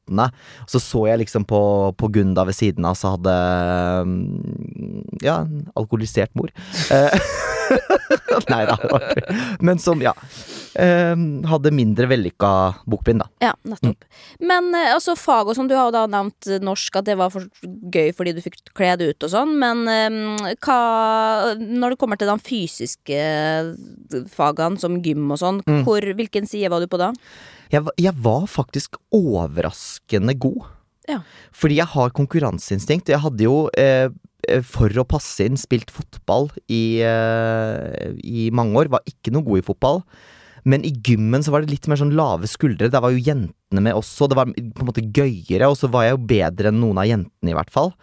kantene. 0.07 0.29
Så 0.67 0.79
så 0.79 1.07
jeg 1.07 1.19
liksom 1.25 1.45
på, 1.47 1.93
på 1.97 2.07
Gunda 2.13 2.43
ved 2.47 2.55
siden 2.55 2.85
av, 2.85 2.95
så 2.95 3.15
hadde 3.15 3.35
mm, 4.07 5.19
Ja, 5.21 5.41
en 5.41 5.67
alkoholisert 5.75 6.33
mor. 6.35 6.49
Eh, 6.91 7.19
Nei 8.51 8.65
da. 8.69 8.77
Men 9.59 9.79
som, 9.79 9.99
ja. 10.01 10.13
eh, 10.77 11.15
hadde 11.49 11.71
mindre 11.73 12.07
vellykka 12.07 12.51
bokbind, 12.87 13.23
da. 13.23 13.27
Ja, 13.43 13.53
nettopp. 13.67 14.05
Men 14.39 14.69
eh, 14.77 14.93
altså 14.93 15.15
fag 15.19 15.49
og 15.51 15.57
sånn, 15.57 15.67
du 15.71 15.75
har 15.75 15.91
da 15.95 16.05
nevnt 16.07 16.47
norsk, 16.63 16.99
at 17.01 17.09
det 17.09 17.17
var 17.19 17.33
for 17.33 17.47
gøy 17.65 18.13
fordi 18.15 18.35
du 18.37 18.41
fikk 18.45 18.59
kle 18.77 18.93
det 18.99 19.09
ut 19.11 19.27
og 19.27 19.33
sånn, 19.33 19.55
men 19.59 19.83
hva 19.87 20.77
Når 21.57 21.93
det 21.93 21.99
kommer 21.99 22.19
til 22.19 22.29
de 22.29 22.37
fysiske 22.43 23.19
fagene, 24.33 24.79
som 24.79 24.99
gym 25.03 25.27
og 25.33 25.41
sånn, 25.41 25.63
Mm. 25.67 25.83
hvilken 26.15 26.45
side 26.47 26.69
var 26.71 26.79
du 26.79 26.87
på 26.87 26.99
da? 27.01 27.11
Jeg, 27.73 27.83
jeg 27.99 28.15
var 28.23 28.47
faktisk 28.51 28.99
overraskende 29.15 30.35
god. 30.39 30.67
Ja. 31.07 31.21
Fordi 31.55 31.79
jeg 31.79 31.89
har 31.93 32.15
konkurranseinstinkt. 32.15 33.11
Jeg 33.11 33.23
hadde 33.23 33.45
jo, 33.47 33.67
eh, 33.79 34.09
eh, 34.47 34.63
for 34.65 34.91
å 34.91 35.07
passe 35.07 35.45
inn, 35.47 35.59
spilt 35.59 35.91
fotball 35.93 36.49
i, 36.67 36.99
eh, 37.01 38.11
i 38.23 38.49
mange 38.51 38.75
år. 38.75 38.91
Var 38.91 39.07
ikke 39.07 39.31
noe 39.31 39.47
god 39.47 39.63
i 39.63 39.67
fotball. 39.67 40.03
Men 40.67 40.83
i 40.83 40.91
gymmen 40.91 41.43
så 41.43 41.53
var 41.53 41.63
det 41.63 41.71
litt 41.71 41.87
mer 41.87 41.95
sånn 41.95 42.15
lave 42.15 42.47
skuldre. 42.51 42.91
Der 42.91 42.99
var 43.03 43.11
jo 43.15 43.23
jentene 43.23 43.81
med 43.81 43.95
også. 43.95 44.27
Det 44.27 44.35
var 44.35 44.51
på 44.51 44.83
en 44.83 44.89
måte 44.89 45.05
gøyere, 45.15 45.69
og 45.69 45.77
så 45.79 45.87
var 45.89 46.03
jeg 46.03 46.17
jo 46.17 46.27
bedre 46.27 46.73
enn 46.73 46.81
noen 46.81 46.99
av 46.99 47.07
jentene, 47.07 47.53
i 47.53 47.55
hvert 47.55 47.71
fall. 47.71 47.93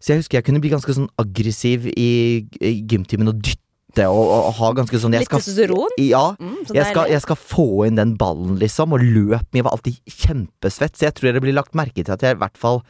Så 0.00 0.12
jeg 0.12 0.22
husker 0.22 0.38
jeg 0.38 0.46
kunne 0.48 0.62
bli 0.64 0.72
ganske 0.72 0.92
sånn 0.92 1.10
aggressiv 1.20 1.88
i, 1.92 2.46
i 2.60 2.72
gymtimen 2.88 3.28
og 3.28 3.40
dytte 3.42 3.65
og, 4.04 4.20
og, 4.20 4.44
og 4.50 4.54
ha 4.58 4.70
ganske 4.76 5.00
sånn 5.00 5.16
jeg 5.16 5.24
Litt 5.24 5.32
testosteron? 5.32 5.96
Ja. 6.02 6.28
Mm, 6.36 6.60
så 6.68 6.76
jeg, 6.76 6.90
skal, 6.92 7.10
jeg 7.14 7.24
skal 7.24 7.40
få 7.40 7.68
inn 7.88 7.96
den 7.96 8.14
ballen, 8.20 8.58
liksom, 8.60 8.92
og 8.92 9.02
løp 9.02 9.48
mye. 9.56 9.64
var 9.64 9.76
alltid 9.78 9.98
kjempesvett. 10.04 10.96
Så 10.98 11.08
jeg 11.08 11.16
tror 11.16 11.32
det 11.36 11.44
blir 11.46 11.56
lagt 11.56 11.76
merke 11.78 12.02
til 12.04 12.12
at 12.14 12.24
jeg 12.24 12.36
i 12.36 12.40
hvert 12.44 12.60
fall 12.60 12.82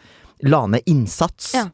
la 0.45 0.65
ned 0.71 0.87
innsats. 0.91 1.53
Ja. 1.57 1.69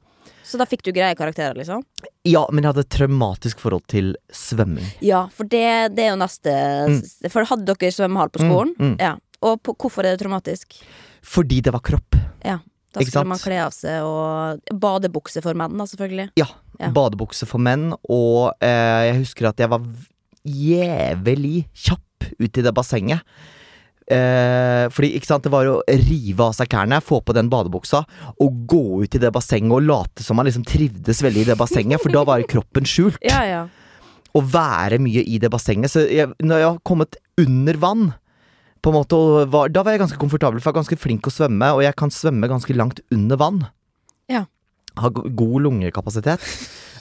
Så 0.53 0.59
da 0.61 0.67
fikk 0.69 0.83
du 0.85 0.91
greie 0.93 1.17
karakterer, 1.17 1.57
liksom? 1.57 1.81
Ja, 2.29 2.43
men 2.53 2.61
jeg 2.61 2.75
hadde 2.75 2.85
et 2.85 2.93
traumatisk 2.93 3.63
forhold 3.63 3.87
til 3.89 4.13
svømming. 4.29 4.85
Ja, 5.01 5.25
for 5.33 5.49
det, 5.49 5.95
det 5.97 6.05
er 6.05 6.13
jo 6.13 6.19
neste 6.21 6.53
For 7.33 7.49
hadde 7.49 7.73
dere 7.73 7.95
svømmehall 7.95 8.33
på 8.35 8.43
skolen? 8.43 8.75
Mm, 8.77 8.91
mm. 8.91 8.99
Ja. 9.01 9.15
Og 9.43 9.63
på, 9.65 9.75
hvorfor 9.81 10.05
er 10.05 10.13
det 10.13 10.21
traumatisk? 10.21 10.77
Fordi 11.25 11.63
det 11.65 11.73
var 11.73 11.83
kropp. 11.87 12.19
Ja. 12.45 12.59
Da 12.93 13.01
skulle 13.01 13.25
man 13.31 13.41
kle 13.41 13.57
av 13.65 13.73
seg 13.73 14.05
og 14.05 14.77
badebukse 14.77 15.41
for 15.41 15.57
menn, 15.57 15.73
da, 15.81 15.87
selvfølgelig. 15.89 16.29
Ja. 16.37 16.51
Ja. 16.83 16.91
Badebukse 16.95 17.47
for 17.49 17.63
menn, 17.63 17.93
og 18.11 18.53
eh, 18.63 19.09
jeg 19.09 19.19
husker 19.23 19.51
at 19.53 19.63
jeg 19.63 19.71
var 19.71 19.85
jævlig 20.43 21.67
kjapp 21.79 22.31
ut 22.43 22.59
i 22.59 22.65
det 22.67 22.73
bassenget. 22.75 23.23
Eh, 24.13 24.89
fordi 24.91 25.13
ikke 25.17 25.29
sant, 25.29 25.45
det 25.47 25.53
var 25.53 25.69
å 25.71 25.77
rive 25.87 26.45
av 26.45 26.57
seg 26.57 26.71
klærne, 26.73 26.99
få 27.05 27.21
på 27.23 27.35
den 27.37 27.49
badebuksa 27.53 28.03
og 28.43 28.65
gå 28.69 29.05
ut 29.05 29.15
i 29.15 29.21
det 29.23 29.31
bassenget 29.33 29.77
og 29.77 29.87
late 29.87 30.25
som 30.27 30.37
man 30.37 30.49
liksom 30.49 30.67
trivdes 30.67 31.23
veldig 31.23 31.45
i 31.45 31.51
det 31.53 31.59
bassenget, 31.61 32.03
for 32.03 32.15
da 32.15 32.25
var 32.29 32.43
kroppen 32.51 32.89
skjult. 32.89 33.21
Ja, 33.33 33.45
ja. 33.47 33.63
Å 34.33 34.41
være 34.49 34.97
mye 35.03 35.21
i 35.29 35.37
det 35.41 35.51
bassenget. 35.53 35.93
Så 35.93 36.07
jeg, 36.09 36.31
når 36.41 36.61
jeg 36.63 36.69
har 36.71 36.79
kommet 36.89 37.19
under 37.41 37.77
vann, 37.81 38.05
på 38.83 38.91
en 38.91 38.97
måte, 38.97 39.15
og 39.15 39.51
var, 39.53 39.71
da 39.71 39.85
var 39.85 39.95
jeg 39.95 40.03
ganske 40.03 40.19
komfortabel, 40.19 40.59
for 40.59 40.71
jeg 40.71 40.75
er 40.75 40.81
ganske 40.81 40.99
flink 40.99 41.29
å 41.29 41.33
svømme, 41.33 41.69
og 41.77 41.83
jeg 41.85 41.95
kan 42.01 42.11
svømme 42.11 42.49
ganske 42.51 42.75
langt 42.75 43.03
under 43.15 43.39
vann. 43.39 43.61
Ja. 44.33 44.47
Har 45.01 45.11
god 45.13 45.63
lungekapasitet. 45.67 46.45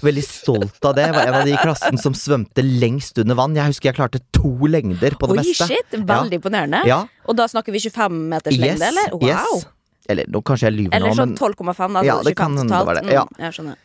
Veldig 0.02 0.24
stolt 0.26 0.86
av 0.88 0.96
det. 0.98 1.04
Jeg 1.10 1.16
var 1.18 1.28
en 1.30 1.38
av 1.42 1.46
de 1.46 1.54
i 1.54 1.60
klassen 1.62 2.00
som 2.02 2.16
svømte 2.18 2.64
lengst 2.66 3.20
under 3.22 3.38
vann. 3.38 3.58
Jeg 3.58 3.70
husker 3.74 3.92
jeg 3.92 3.98
klarte 4.00 4.22
to 4.34 4.54
lengder 4.72 5.14
på 5.20 5.30
det 5.30 5.36
Oi, 5.38 5.44
meste. 5.44 5.68
shit! 5.70 6.00
Veldig 6.10 6.40
imponerende. 6.40 6.82
Ja. 6.90 7.04
Og 7.30 7.38
da 7.38 7.46
snakker 7.52 7.76
vi 7.76 7.84
25 7.84 8.18
meters 8.32 8.58
Yes, 8.58 8.64
lengde, 8.64 8.90
eller? 8.90 9.14
Wow! 9.14 9.30
yes. 9.30 9.68
Eller 10.10 10.26
nå 10.34 10.42
kanskje 10.42 10.72
jeg 10.72 10.78
lyver 10.80 10.98
Eller 10.98 11.14
nå, 11.14 11.20
sånn 11.20 11.36
12,5, 11.38 11.94
da. 11.94 12.02
Ja, 12.08 12.18
altså 12.18 12.32
det 12.32 12.38
kan 12.40 12.58
hende 12.58 12.74
det 12.74 12.86
var 12.88 12.98
det. 12.98 13.06
Ja. 13.14 13.26
Mm, 13.30 13.42
jeg 13.46 13.58
skjønner. 13.60 13.80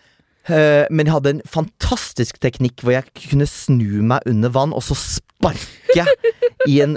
Eh, 0.46 0.86
men 0.94 1.08
jeg 1.08 1.12
hadde 1.16 1.32
en 1.34 1.42
fantastisk 1.50 2.38
teknikk 2.42 2.84
hvor 2.86 2.94
jeg 2.94 3.10
kunne 3.26 3.48
snu 3.50 4.00
meg 4.06 4.26
under 4.30 4.52
vann, 4.54 4.72
og 4.72 4.84
så 4.86 4.96
sparke 4.96 6.06
i 6.70 6.78
en 6.84 6.96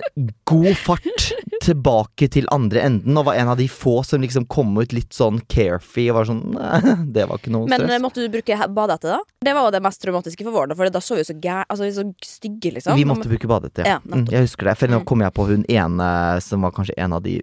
god 0.50 0.72
fart 0.80 1.32
tilbake 1.70 2.28
til 2.34 2.48
andre 2.54 2.82
enden. 2.88 3.18
Og 3.20 3.28
var 3.30 3.38
en 3.40 3.52
av 3.54 3.60
de 3.60 3.68
få 3.72 4.00
som 4.08 4.22
liksom 4.24 4.48
kom 4.52 4.74
ut 4.82 4.94
litt 4.96 5.14
sånn 5.16 5.38
carefree 5.52 6.10
og 6.12 6.18
var 6.20 6.28
sånn 6.30 6.42
Nei, 6.56 6.96
det 7.16 7.28
var 7.30 7.40
ikke 7.42 7.54
noe 7.54 7.70
Men 7.70 7.86
eh, 7.86 7.86
stress. 7.88 8.04
måtte 8.04 8.26
du 8.26 8.34
bruke 8.34 8.58
he- 8.60 8.70
badehette, 8.80 9.14
da? 9.14 9.20
Det 9.46 9.54
var 9.58 9.70
jo 9.70 9.76
det 9.78 9.82
mest 9.86 10.02
traumatiske 10.04 10.48
for 10.48 10.56
vår, 10.58 10.74
for 10.80 10.92
da 10.94 11.02
så 11.04 11.20
vi 11.20 11.28
så 11.30 11.38
gæ... 11.38 11.62
Altså, 11.70 11.86
vi 11.88 11.94
så 11.96 12.06
stygge, 12.26 12.74
liksom. 12.80 12.98
Vi 13.00 13.06
måtte 13.08 13.30
bruke 13.32 13.50
badehette, 13.52 13.86
ja. 13.88 14.00
Ja, 14.00 14.02
mm, 14.04 14.28
jeg 14.34 14.48
husker 14.50 14.70
det. 14.72 14.76
For 14.82 14.92
nå 14.92 15.02
kom 15.10 15.24
jeg 15.26 15.36
på 15.38 15.48
hun 15.50 15.64
ene 15.70 16.10
som 16.46 16.66
var 16.68 16.76
kanskje 16.76 16.98
en 17.00 17.16
av 17.18 17.24
de 17.26 17.38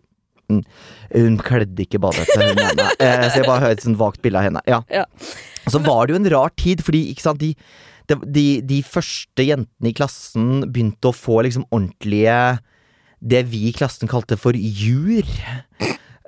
mm, 0.53 0.63
Hun 1.17 1.41
kledde 1.47 1.87
ikke 1.87 2.01
badehette, 2.03 2.37
hun 2.43 2.63
ene. 2.67 2.91
Eh, 3.07 3.27
så 3.29 3.43
jeg 3.43 3.47
bare 3.49 3.61
hører 3.67 3.77
et 3.77 3.83
sånt 3.85 3.99
vagt 4.01 4.23
bilde 4.25 4.41
av 4.41 4.47
henne. 4.49 4.63
Ja. 4.71 4.81
Ja. 4.91 5.05
Så 5.69 5.81
var 5.85 6.07
det 6.07 6.15
jo 6.15 6.21
en 6.23 6.31
rar 6.33 6.53
tid, 6.57 6.81
fordi 6.87 7.03
ikke 7.13 7.25
sant, 7.27 7.43
de, 7.43 7.51
de, 8.09 8.17
de, 8.37 8.45
de 8.65 8.79
første 8.87 9.45
jentene 9.45 9.91
i 9.91 9.97
klassen 9.99 10.63
begynte 10.73 11.11
å 11.11 11.17
få 11.17 11.43
liksom 11.45 11.67
ordentlige 11.75 12.39
Det 13.21 13.45
vi 13.51 13.67
i 13.69 13.73
klassen 13.77 14.09
kalte 14.11 14.37
for 14.41 14.57
jur. 14.57 15.27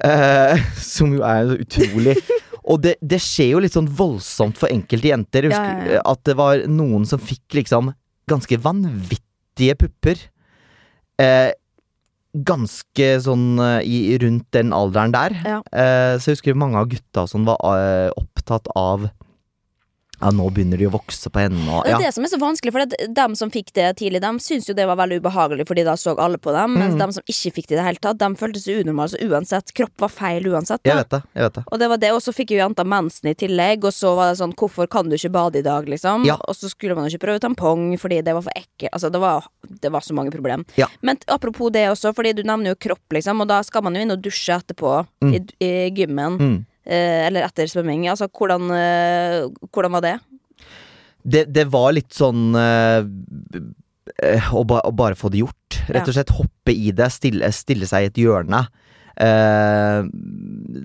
Eh, 0.05 0.61
som 0.79 1.11
jo 1.17 1.25
er 1.27 1.49
så 1.49 1.57
utrolig 1.59 2.13
Og 2.69 2.83
det, 2.85 2.93
det 3.03 3.19
skjer 3.25 3.49
jo 3.57 3.63
litt 3.65 3.75
sånn 3.75 3.89
voldsomt 3.99 4.59
for 4.61 4.71
enkelte 4.71 5.09
jenter. 5.11 5.47
Jeg 5.49 5.55
Ja, 5.55 5.63
husker 5.63 5.89
ja, 5.89 5.95
ja. 5.99 6.03
at 6.13 6.21
det 6.29 6.35
var 6.39 6.61
noen 6.69 7.07
som 7.09 7.19
fikk 7.23 7.57
liksom 7.57 7.95
ganske 8.29 8.59
vanvittige 8.61 9.75
pupper. 9.81 10.21
Eh, 11.19 11.49
ganske 12.45 13.07
sånn 13.25 13.47
eh, 13.65 13.81
i, 13.89 13.97
rundt 14.21 14.47
den 14.53 14.75
alderen 14.77 15.15
der. 15.17 15.39
Eh, 15.73 16.19
så 16.21 16.29
jeg 16.31 16.37
husker 16.37 16.61
mange 16.61 16.77
av 16.83 16.91
gutta 16.93 17.25
som 17.31 17.49
var 17.49 17.57
eh, 17.73 18.11
opptatt 18.21 18.69
av 18.77 19.09
Ja, 20.21 20.31
nå 20.35 20.49
begynner 20.51 20.79
de 20.81 20.87
å 20.89 20.91
vokse 20.91 21.31
på 21.31 21.39
henne, 21.39 21.63
og 21.71 21.85
Det 21.87 21.93
er 21.95 21.99
det 22.09 22.15
som 22.15 22.25
er 22.25 22.29
så 22.33 22.39
vanskelig, 22.43 22.73
for 22.75 22.85
det, 22.91 23.15
dem 23.15 23.35
som 23.39 23.51
fikk 23.55 23.73
det 23.73 23.97
tidlig, 24.01 24.21
dem 24.21 24.39
syntes 24.43 24.67
jo 24.69 24.75
det 24.75 24.87
var 24.91 24.97
veldig 24.99 25.21
ubehagelig, 25.23 25.67
fordi 25.69 25.85
da 25.87 25.95
så 25.95 26.17
alle 26.19 26.39
på 26.43 26.51
dem, 26.53 26.75
mens 26.75 26.95
Mm. 26.95 26.99
dem 26.99 27.13
som 27.13 27.23
ikke 27.29 27.53
fikk 27.55 27.67
det 27.69 27.77
i 27.77 27.79
det 27.79 27.85
hele 27.87 28.03
tatt, 28.03 28.19
dem 28.19 28.35
føltes 28.37 28.67
unormale. 28.67 29.09
Så 29.15 29.21
uansett, 29.29 29.73
kropp 29.75 29.95
var 29.99 30.09
feil 30.09 30.43
uansett. 30.51 30.81
Jeg 30.85 30.97
vet 30.97 31.09
det. 31.11 31.23
jeg 31.35 31.43
vet 31.45 31.55
det 31.55 31.65
Og 31.71 31.79
det 31.79 31.89
var 31.89 31.97
det, 31.99 32.11
og 32.13 32.21
så 32.21 32.33
fikk 32.35 32.51
jo 32.51 32.59
jenta 32.59 32.85
mensen 32.85 33.31
i 33.31 33.35
tillegg, 33.35 33.85
og 33.85 33.93
så 33.93 34.17
var 34.17 34.33
det 34.33 34.39
sånn 34.41 34.55
Hvorfor 34.59 34.89
kan 34.91 35.09
du 35.09 35.15
ikke 35.15 35.31
bade 35.31 35.57
i 35.59 35.63
dag, 35.63 35.87
liksom? 35.87 36.25
Ja. 36.27 36.35
Og 36.49 36.55
så 36.57 36.69
skulle 36.69 36.97
man 36.97 37.09
jo 37.09 37.17
ikke 37.17 37.27
prøve 37.29 37.41
tampong 37.41 37.97
fordi 37.99 38.23
det 38.25 38.35
var 38.35 38.43
for 38.43 38.53
ekkelt. 38.57 38.91
Altså, 38.93 39.13
det 39.13 39.21
var, 39.21 39.45
det 39.81 39.93
var 39.93 40.01
så 40.01 40.15
mange 40.15 40.33
problem. 40.33 40.65
Ja. 40.77 40.87
Men 41.01 41.17
apropos 41.29 41.71
det 41.71 41.87
også, 41.89 42.13
fordi 42.15 42.35
du 42.35 42.43
nevner 42.43 42.75
jo 42.75 42.75
kropp, 42.75 43.07
liksom, 43.13 43.41
og 43.41 43.47
da 43.49 43.63
skal 43.63 43.83
man 43.83 43.95
jo 43.95 44.01
inn 44.03 44.11
og 44.11 44.21
dusje 44.23 44.59
etterpå 44.59 45.07
Mm. 45.23 45.35
i, 45.35 45.39
i 45.65 45.91
gymmen. 45.91 46.39
Mm. 46.39 46.67
Eh, 46.89 47.27
eller 47.29 47.45
etter 47.45 47.69
svømming. 47.69 48.07
Altså, 48.09 48.31
hvordan, 48.33 48.71
eh, 48.73 49.69
hvordan 49.69 49.97
var 49.99 50.07
det? 50.07 50.17
det, 51.29 51.45
det 51.53 51.67
var 51.73 51.93
litt 51.97 52.15
sånn 52.15 52.53
eh, 52.57 53.05
å, 54.57 54.65
ba, 54.69 54.83
å 54.87 54.93
bare 54.97 55.19
få 55.19 55.31
det 55.33 55.43
gjort. 55.43 55.81
Rett 55.89 56.09
og 56.09 56.17
slett 56.17 56.37
hoppe 56.37 56.75
i 56.75 56.93
det, 56.97 57.11
stille, 57.15 57.51
stille 57.55 57.89
seg 57.89 58.07
i 58.07 58.13
et 58.13 58.21
hjørne. 58.25 58.67
Uh, 59.19 60.07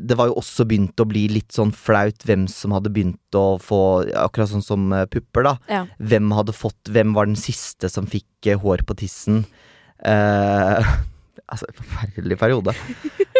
det 0.09 0.15
var 0.17 0.31
jo 0.31 0.39
også 0.39 0.65
begynt 0.65 0.97
å 0.97 1.05
bli 1.05 1.27
litt 1.29 1.53
sånn 1.53 1.69
flaut 1.69 2.23
hvem 2.25 2.47
som 2.49 2.73
hadde 2.73 2.89
begynt 2.89 3.37
å 3.37 3.59
få 3.61 3.77
Akkurat 4.17 4.49
sånn 4.49 4.65
som 4.65 4.87
pupper, 5.13 5.45
da. 5.45 5.51
Ja. 5.69 5.83
Hvem 6.01 6.33
hadde 6.33 6.55
fått 6.57 6.89
Hvem 6.89 7.13
var 7.13 7.29
den 7.29 7.37
siste 7.37 7.91
som 7.93 8.09
fikk 8.09 8.49
hår 8.63 8.81
på 8.89 8.97
tissen? 9.03 9.43
Eh, 10.01 10.89
altså, 11.51 11.69
forferdelig 11.79 12.37
periode. 12.41 12.75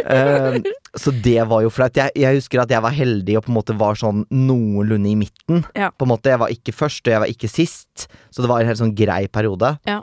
uh, 0.06 0.58
så 1.00 1.14
det 1.26 1.40
var 1.50 1.66
jo 1.66 1.72
flaut. 1.74 1.98
Jeg, 1.98 2.14
jeg 2.20 2.40
husker 2.40 2.64
at 2.64 2.74
jeg 2.74 2.84
var 2.86 2.96
heldig 2.96 3.38
og 3.40 3.46
på 3.46 3.54
en 3.54 3.60
måte 3.60 3.78
var 3.80 4.00
sånn 4.00 4.26
noenlunde 4.32 5.12
i 5.12 5.18
midten. 5.20 5.64
Ja. 5.78 5.92
På 5.92 6.08
en 6.08 6.14
måte, 6.16 6.34
Jeg 6.34 6.42
var 6.42 6.54
ikke 6.54 6.76
først, 6.76 7.06
og 7.08 7.16
jeg 7.16 7.24
var 7.26 7.32
ikke 7.32 7.52
sist, 7.52 8.08
så 8.34 8.44
det 8.44 8.52
var 8.52 8.64
en 8.64 8.72
helt 8.72 8.82
sånn 8.82 8.96
grei 8.98 9.26
periode. 9.32 9.76
Ja. 9.90 10.02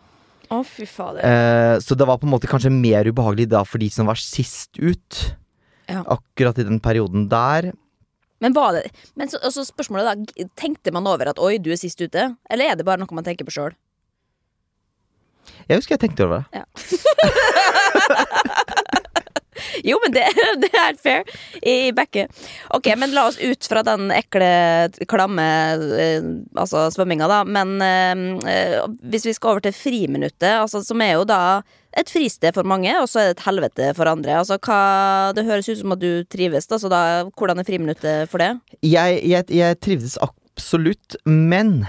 Å, 0.50 0.64
fy 0.66 0.86
fader. 0.88 1.22
Uh, 1.22 1.76
så 1.82 1.94
det 1.94 2.06
var 2.08 2.18
på 2.18 2.26
en 2.26 2.32
måte 2.32 2.50
kanskje 2.50 2.72
mer 2.74 3.06
ubehagelig 3.06 3.46
da 3.52 3.62
for 3.66 3.82
de 3.82 3.86
som 3.92 4.08
var 4.10 4.18
sist 4.18 4.80
ut. 4.82 5.20
Ja. 5.90 6.02
Akkurat 6.10 6.58
i 6.58 6.66
den 6.66 6.80
perioden 6.82 7.28
der. 7.30 7.70
Men 8.40 8.54
var 8.56 8.72
det 8.72 8.88
Men 9.18 9.28
så, 9.28 9.36
altså 9.44 9.66
spørsmålet 9.66 10.06
da 10.06 10.44
Tenkte 10.56 10.92
man 10.94 11.06
over 11.06 11.28
at 11.28 11.38
'oi, 11.38 11.58
du 11.58 11.70
er 11.74 11.76
sist 11.76 12.00
ute'? 12.00 12.36
Eller 12.48 12.70
er 12.70 12.78
det 12.78 12.86
bare 12.88 13.02
noe 13.02 13.14
man 13.14 13.26
tenker 13.26 13.44
på 13.44 13.52
sjøl? 13.52 13.74
Jeg 15.68 15.80
husker 15.80 15.96
jeg 15.96 16.04
tenkte 16.06 16.26
over 16.26 16.36
det. 16.40 16.46
Ja. 16.60 16.64
jo, 19.84 19.98
men 20.04 20.14
det, 20.14 20.26
det 20.64 20.70
er 20.76 20.96
fair 21.00 21.24
i 21.62 21.92
Bekke. 21.96 22.26
Ok, 22.76 22.90
men 22.98 23.14
la 23.14 23.26
oss 23.30 23.38
ut 23.40 23.68
fra 23.70 23.82
den 23.86 24.10
ekle, 24.14 24.50
klamme 25.10 25.46
eh, 25.98 26.30
altså 26.58 26.88
svømminga, 26.94 27.28
da. 27.30 27.42
Men 27.44 27.76
eh, 27.82 28.80
hvis 29.12 29.26
vi 29.28 29.36
skal 29.36 29.54
over 29.54 29.66
til 29.66 29.76
friminuttet, 29.76 30.52
altså, 30.56 30.82
som 30.86 31.02
er 31.04 31.16
jo 31.18 31.26
da 31.28 31.40
et 31.98 32.12
fristed 32.12 32.54
for 32.54 32.68
mange, 32.68 32.92
og 33.00 33.08
så 33.10 33.20
er 33.20 33.30
det 33.30 33.38
et 33.38 33.46
helvete 33.48 33.90
for 33.98 34.10
andre. 34.10 34.36
Altså, 34.42 34.60
hva, 34.62 34.82
det 35.36 35.46
høres 35.48 35.70
ut 35.70 35.82
som 35.82 35.96
at 35.96 36.02
du 36.02 36.22
trives, 36.30 36.70
da, 36.70 36.78
så 36.78 36.92
da, 36.92 37.02
hvordan 37.34 37.62
er 37.62 37.68
friminuttet 37.68 38.30
for 38.30 38.42
det? 38.42 38.52
Jeg, 38.86 39.20
jeg, 39.26 39.50
jeg 39.54 39.80
trivdes 39.82 40.16
absolutt, 40.22 41.18
men 41.26 41.82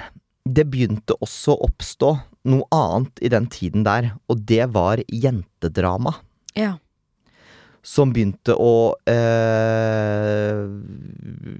det 0.49 0.65
begynte 0.71 1.15
også 1.21 1.53
å 1.53 1.69
oppstå 1.69 2.15
noe 2.49 2.65
annet 2.73 3.21
i 3.21 3.29
den 3.31 3.47
tiden 3.51 3.83
der, 3.85 4.13
og 4.29 4.45
det 4.49 4.65
var 4.73 5.01
jentedrama. 5.07 6.15
Ja. 6.57 6.75
Som 7.81 8.13
begynte 8.13 8.53
å 8.61 8.93
eh, 9.09 10.65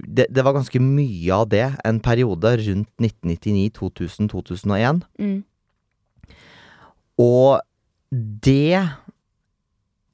det, 0.06 0.28
det 0.30 0.44
var 0.46 0.54
ganske 0.54 0.82
mye 0.82 1.34
av 1.34 1.48
det 1.50 1.64
en 1.86 1.98
periode 2.02 2.54
rundt 2.62 2.90
1999, 3.02 3.70
2000, 3.78 4.30
2001. 4.30 5.02
Mm. 5.18 5.40
Og 7.22 7.62
det 8.12 8.82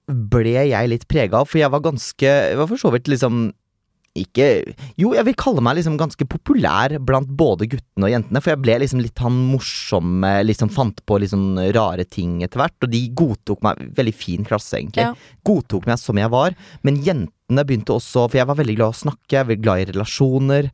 ble 0.09 0.57
jeg 0.71 0.89
litt 0.89 1.09
prega 1.11 1.43
av, 1.43 1.49
for 1.51 1.61
jeg 1.61 1.69
var 1.69 1.85
ganske 1.85 2.25
Jeg 2.25 2.57
var 2.57 2.69
for 2.71 2.81
så 2.81 2.93
vidt 2.95 3.11
liksom 3.11 3.51
ikke 4.23 4.49
Jo, 5.01 5.13
jeg 5.17 5.27
vil 5.29 5.37
kalle 5.39 5.63
meg 5.65 5.79
liksom 5.79 5.99
ganske 6.01 6.27
populær 6.31 6.95
blant 7.05 7.31
både 7.39 7.69
guttene 7.71 8.09
og 8.09 8.13
jentene, 8.13 8.43
for 8.43 8.55
jeg 8.55 8.63
ble 8.65 8.79
liksom 8.83 9.03
litt 9.03 9.23
han 9.25 9.37
morsomme, 9.53 10.33
liksom 10.47 10.73
fant 10.75 11.03
på 11.07 11.21
liksom 11.23 11.59
rare 11.77 12.07
ting 12.09 12.39
etter 12.47 12.63
hvert, 12.63 12.79
og 12.85 12.93
de 12.95 13.03
godtok 13.19 13.65
meg 13.67 13.85
Veldig 13.99 14.15
fin 14.15 14.47
klasse, 14.47 14.79
egentlig. 14.79 15.05
Ja. 15.07 15.13
Godtok 15.47 15.89
meg 15.89 16.01
som 16.01 16.19
jeg 16.21 16.31
var, 16.33 16.57
men 16.87 17.03
jentene 17.05 17.65
begynte 17.67 17.97
også 17.97 18.27
For 18.29 18.41
jeg 18.41 18.49
var 18.51 18.59
veldig 18.59 18.79
glad 18.79 18.93
i 18.93 18.97
å 18.97 19.03
snakke, 19.05 19.37
jeg 19.37 19.49
var 19.49 19.63
glad 19.63 19.83
i 19.83 19.87
relasjoner, 19.93 20.73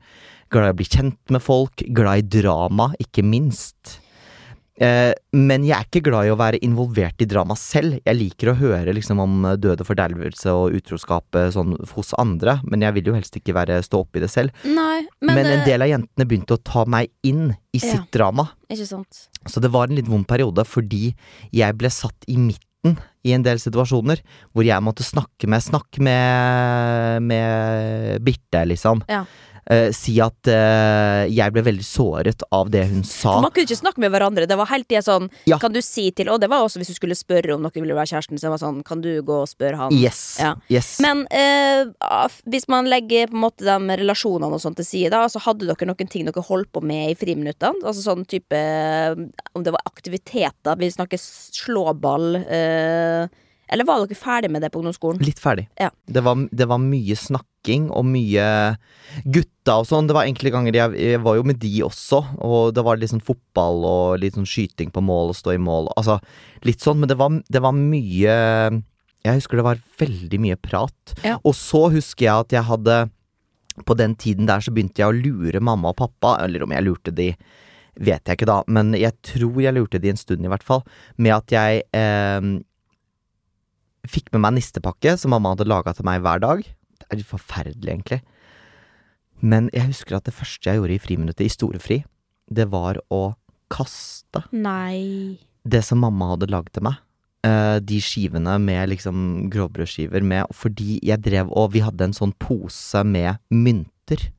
glad 0.52 0.70
i 0.70 0.74
å 0.74 0.78
bli 0.80 0.88
kjent 0.88 1.34
med 1.34 1.44
folk, 1.44 1.84
glad 1.96 2.24
i 2.24 2.40
drama, 2.40 2.92
ikke 3.02 3.24
minst. 3.26 3.98
Eh, 4.74 5.12
men 5.38 5.62
jeg 5.62 5.76
er 5.76 5.86
ikke 5.86 6.02
glad 6.08 6.26
i 6.26 6.32
å 6.32 6.38
være 6.38 6.58
involvert 6.66 7.22
i 7.22 7.28
drama 7.30 7.54
selv. 7.58 8.00
Jeg 8.02 8.18
liker 8.18 8.50
å 8.50 8.56
høre 8.58 8.94
liksom 8.96 9.20
om 9.22 9.36
døde 9.54 9.84
og 9.84 9.86
fordervelse 9.86 10.50
og 10.50 10.74
utroskap 10.80 11.38
eh, 11.38 11.50
sånn 11.54 11.76
hos 11.94 12.10
andre, 12.18 12.56
men 12.66 12.82
jeg 12.82 12.96
vil 12.98 13.12
jo 13.12 13.16
helst 13.18 13.38
ikke 13.38 13.54
være, 13.54 13.78
stå 13.86 14.02
oppi 14.02 14.22
det 14.24 14.32
selv. 14.32 14.50
Nei, 14.66 15.04
men, 15.22 15.34
Men, 15.36 15.46
en 15.46 15.60
eh, 15.60 15.66
del 15.68 15.86
av 15.86 15.92
jentene 15.92 16.26
begynte 16.26 16.58
å 16.58 16.62
ta 16.64 16.84
meg 16.90 17.12
inn 17.22 17.52
i 17.74 17.78
Ja. 17.78 17.86
sitt 17.94 18.10
drama. 18.14 18.48
Så 19.46 19.60
det 19.62 19.70
var 19.70 19.86
en 19.88 19.98
litt 19.98 20.10
vond 20.10 20.26
periode 20.26 20.64
fordi 20.66 21.14
jeg 21.54 21.78
ble 21.78 21.90
satt 21.92 22.26
i 22.26 22.36
midten 22.40 22.98
i 23.24 23.32
en 23.32 23.42
del 23.42 23.56
situasjoner 23.62 24.20
hvor 24.52 24.66
jeg 24.66 24.82
måtte 24.84 25.06
snakke 25.06 25.48
med 25.48 25.62
Snakk 25.64 25.98
med, 26.02 27.22
med 27.22 28.20
Birte, 28.26 28.64
liksom. 28.68 29.04
Ja. 29.08 29.22
Eh, 29.64 29.88
si 29.96 30.18
at 30.20 30.50
uh, 30.52 31.24
jeg 31.24 31.52
ble 31.54 31.62
veldig 31.64 31.84
såret 31.86 32.42
av 32.52 32.68
det 32.72 32.82
hun 32.90 33.00
sa. 33.00 33.38
For 33.38 33.44
man 33.46 33.52
kunne 33.54 33.64
ikke 33.64 33.78
snakke 33.78 34.02
med 34.02 34.12
hverandre. 34.12 34.44
Det 34.48 34.58
var 34.60 34.68
helt 34.68 34.88
det 34.92 35.00
sånn 35.06 35.30
Ja. 35.48 35.56
Kan 35.62 35.72
du 35.72 35.80
si 35.84 36.10
til 36.12 36.28
Og 36.28 36.40
det 36.42 36.50
var 36.52 36.64
også 36.64 36.82
hvis 36.82 36.90
du 36.92 36.96
skulle 36.98 37.16
spørre 37.16 37.54
om 37.54 37.62
noen 37.64 37.80
ville 37.80 37.96
være 37.96 38.10
kjæresten, 38.12 38.36
så 38.36 38.48
det 38.48 38.52
var 38.54 38.60
sånn 38.60 38.82
Kan 38.84 39.00
du 39.04 39.08
gå 39.24 39.38
og 39.44 39.48
spørre 39.48 39.78
han? 39.80 39.96
Yes. 39.96 40.36
Ja. 40.42 40.52
yes. 40.68 40.98
Men 41.04 41.24
uh, 41.32 42.28
hvis 42.50 42.68
man 42.68 42.90
legger 42.92 43.32
på 43.32 43.38
en 43.38 43.44
måte 43.46 43.64
de 43.64 43.98
relasjonene 44.02 44.52
og 44.52 44.60
sånt 44.60 44.76
til 44.80 44.88
side, 44.88 45.14
da, 45.14 45.24
så 45.32 45.40
hadde 45.46 45.70
dere 45.70 45.88
noen 45.88 46.12
ting 46.12 46.28
dere 46.28 46.44
holdt 46.44 46.72
på 46.74 46.84
med 46.84 47.14
i 47.14 47.18
friminuttene? 47.18 47.80
Altså 47.84 48.04
sånn 48.04 48.28
type 48.28 48.60
Om 49.54 49.64
det 49.64 49.72
var 49.72 49.88
aktiviteter, 49.88 50.76
vi 50.76 50.92
snakker 50.92 51.20
slåball 51.20 52.36
Eller 52.44 53.88
var 53.88 54.04
dere 54.04 54.18
ferdig 54.18 54.52
med 54.52 54.64
det 54.64 54.74
på 54.74 54.82
ungdomsskolen? 54.82 55.24
Litt 55.24 55.40
ferdig. 55.40 55.70
Ja. 55.80 55.88
Det, 56.04 56.20
var, 56.24 56.44
det 56.52 56.68
var 56.68 56.82
mye 56.82 57.16
snakking 57.64 57.90
og 57.90 58.04
mye 58.04 58.76
gutta 59.24 59.80
og 59.80 59.86
sånn. 59.88 60.06
Det 60.06 60.14
var 60.14 60.26
enkelte 60.26 60.52
ganger 60.52 60.74
jeg, 60.74 60.94
jeg 60.98 61.22
var 61.22 61.36
jo 61.36 61.44
med 61.44 61.58
de 61.58 61.82
også, 61.82 62.20
og 62.40 62.74
det 62.74 62.84
var 62.84 62.98
litt 62.98 63.10
sånn 63.10 63.24
fotball 63.24 63.84
og 63.84 64.20
litt 64.20 64.34
sånn 64.34 64.46
skyting 64.46 64.90
på 64.90 65.00
mål 65.00 65.32
og 65.32 65.36
stå 65.36 65.54
i 65.54 65.58
mål. 65.58 65.88
Altså 65.96 66.18
litt 66.64 66.80
sånn, 66.80 67.00
men 67.00 67.08
det 67.08 67.16
var, 67.16 67.30
det 67.48 67.62
var 67.62 67.72
mye 67.72 68.82
Jeg 69.24 69.38
husker 69.38 69.56
det 69.56 69.64
var 69.64 69.80
veldig 69.98 70.40
mye 70.40 70.56
prat. 70.56 71.14
Ja. 71.24 71.38
Og 71.44 71.54
så 71.54 71.88
husker 71.90 72.26
jeg 72.26 72.44
at 72.44 72.52
jeg 72.52 72.68
hadde 72.68 73.08
På 73.86 73.94
den 73.94 74.14
tiden 74.14 74.46
der 74.46 74.60
så 74.60 74.70
begynte 74.70 75.00
jeg 75.00 75.08
å 75.08 75.16
lure 75.16 75.60
mamma 75.60 75.90
og 75.92 75.98
pappa, 75.98 76.38
eller 76.44 76.62
om 76.62 76.72
jeg 76.72 76.84
lurte 76.84 77.14
de 77.14 77.34
Vet 77.94 78.26
jeg 78.26 78.34
ikke 78.36 78.50
da, 78.50 78.64
men 78.66 78.90
jeg 78.98 79.14
tror 79.22 79.60
jeg 79.62 79.74
lurte 79.76 80.00
de 80.02 80.10
en 80.10 80.18
stund 80.18 80.42
i 80.42 80.48
hvert 80.50 80.64
fall, 80.66 80.80
med 81.14 81.30
at 81.30 81.52
jeg 81.54 81.84
eh, 81.94 82.48
fikk 84.10 84.32
med 84.34 84.42
meg 84.42 84.56
nistepakke 84.56 85.14
som 85.14 85.30
mamma 85.30 85.52
hadde 85.52 85.68
laga 85.70 85.94
til 85.94 86.08
meg 86.08 86.24
hver 86.24 86.42
dag. 86.42 86.64
Det 87.10 87.20
er 87.20 87.28
forferdelig, 87.28 87.90
egentlig. 87.92 88.20
Men 89.44 89.70
jeg 89.74 89.90
husker 89.90 90.16
at 90.16 90.24
det 90.28 90.34
første 90.36 90.70
jeg 90.70 90.80
gjorde 90.80 90.94
i 90.96 91.02
friminuttet 91.02 91.46
i 91.46 91.52
storefri, 91.52 91.98
det 92.50 92.68
var 92.72 93.00
å 93.12 93.34
kaste 93.72 94.44
Nei. 94.52 95.38
det 95.64 95.82
som 95.84 96.00
mamma 96.04 96.30
hadde 96.34 96.50
lagd 96.52 96.72
til 96.76 96.84
meg. 96.86 97.00
Eh, 97.44 97.78
de 97.84 97.98
skivene 98.00 98.54
med 98.62 98.88
liksom 98.88 99.50
grovbrødskiver 99.52 100.22
med 100.24 100.46
Fordi 100.56 100.94
jeg 101.04 101.20
drev 101.20 101.50
og 101.52 101.74
Vi 101.74 101.82
hadde 101.84 102.06
en 102.06 102.14
sånn 102.16 102.32
pose 102.40 103.02
med 103.04 103.36
mynter 103.52 104.30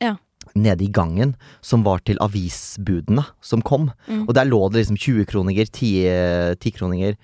Ja. 0.00 0.16
nede 0.54 0.84
i 0.84 0.90
gangen 0.92 1.34
som 1.60 1.82
var 1.82 1.98
til 2.06 2.18
avisbudene 2.22 3.24
som 3.40 3.62
kom. 3.62 3.90
Mm. 4.06 4.28
Og 4.28 4.34
der 4.34 4.44
lå 4.46 4.60
det 4.70 4.84
liksom 4.84 4.96
20-kroninger, 4.96 5.66
10-kroninger 5.74 7.16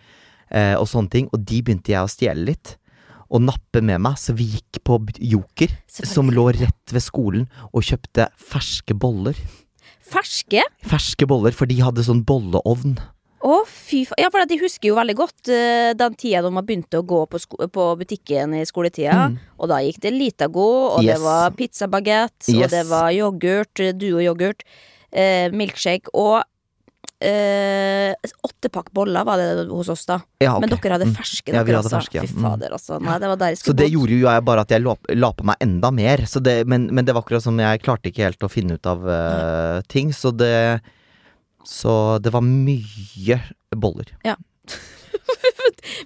eh, 0.51 0.75
og 0.75 0.89
sånne 0.89 1.11
ting. 1.11 1.29
Og 1.33 1.45
de 1.45 1.63
begynte 1.63 1.93
jeg 1.93 2.03
å 2.03 2.11
stjele 2.11 2.45
litt. 2.51 2.77
Og 3.29 3.43
nappe 3.45 3.83
med 3.85 4.01
meg, 4.01 4.17
så 4.21 4.33
vi 4.37 4.47
gikk 4.55 4.81
på 4.89 4.97
Joker, 5.21 5.73
som 5.89 6.31
lå 6.33 6.47
rett 6.57 6.95
ved 6.95 7.05
skolen, 7.05 7.45
og 7.73 7.85
kjøpte 7.85 8.31
ferske 8.41 8.97
boller. 8.97 9.37
Ferske? 10.09 10.63
Ferske 10.89 11.29
boller, 11.29 11.53
for 11.53 11.69
de 11.69 11.77
hadde 11.85 12.07
sånn 12.07 12.25
bolleovn. 12.25 12.97
Å, 13.39 13.61
fy 13.71 14.03
faen. 14.09 14.19
Ja, 14.19 14.31
for 14.35 14.43
de 14.51 14.59
husker 14.59 14.91
jo 14.91 14.97
veldig 14.99 15.15
godt 15.19 15.51
uh, 15.53 15.93
den 15.95 16.17
tida 16.19 16.41
de 16.43 16.51
begynte 16.59 16.99
å 16.99 17.07
gå 17.07 17.21
på, 17.31 17.39
på 17.71 17.85
butikken 18.01 18.57
i 18.59 18.65
skoletida. 18.67 19.29
Mm. 19.31 19.37
Og 19.61 19.71
da 19.71 19.79
gikk 19.85 20.01
det 20.03 20.15
Litago, 20.17 20.69
og 20.97 21.05
det 21.05 21.15
Yes. 21.15 21.23
var 21.23 21.55
pizzabagett, 21.55 22.39
og 22.57 22.65
det 22.73 22.85
var 22.89 23.13
yoghurt, 23.15 23.85
eh, 23.85 23.95
Duo-yoghurt, 23.95 24.65
uh, 25.15 25.47
milkshake 25.55 26.11
og 26.15 26.43
eh, 27.21 28.15
åttepakk 28.47 28.93
boller 28.95 29.25
var 29.27 29.39
det 29.41 29.67
hos 29.71 29.89
oss, 29.89 30.05
da. 30.07 30.21
Ja, 30.41 30.53
okay. 30.57 30.61
Men 30.69 30.71
dere 30.79 30.93
hadde 30.99 31.07
Mm. 31.09 31.17
ferske, 31.17 31.53
Ja, 31.53 31.63
vi 31.63 31.73
hadde 31.73 31.85
altså. 31.85 31.99
ferske, 31.99 32.15
ja. 32.15 32.23
Fy 32.23 32.35
Mm. 32.35 32.43
fader, 32.47 32.71
altså. 32.77 33.01
Nei, 33.03 33.19
det 33.19 33.29
var 33.29 33.37
der 33.37 33.47
jeg 33.55 33.59
Så 33.59 33.75
det 33.75 33.77
bort. 33.77 33.93
gjorde 33.93 34.21
jo 34.21 34.27
jeg 34.29 34.45
bare 34.45 34.61
at 34.61 34.69
jeg 34.69 34.83
la, 34.83 34.95
la 35.15 35.33
på 35.33 35.45
meg 35.45 35.57
enda 35.61 35.91
mer. 35.93 36.19
Så 36.27 36.43
det, 36.43 36.67
men, 36.67 36.89
men 36.95 37.05
det 37.05 37.15
var 37.15 37.23
akkurat 37.23 37.43
som 37.43 37.59
jeg 37.59 37.83
klarte 37.83 38.07
ikke 38.13 38.25
helt 38.25 38.39
å 38.41 38.51
finne 38.51 38.75
ut 38.79 38.87
av 38.87 39.03
uh, 39.05 39.81
ting. 39.89 40.11
Så 40.13 40.31
det 40.37 40.81
Så 41.65 42.21
det 42.23 42.33
var 42.33 42.41
mye 42.41 43.41
boller. 43.77 44.07
Ja. 44.25 44.37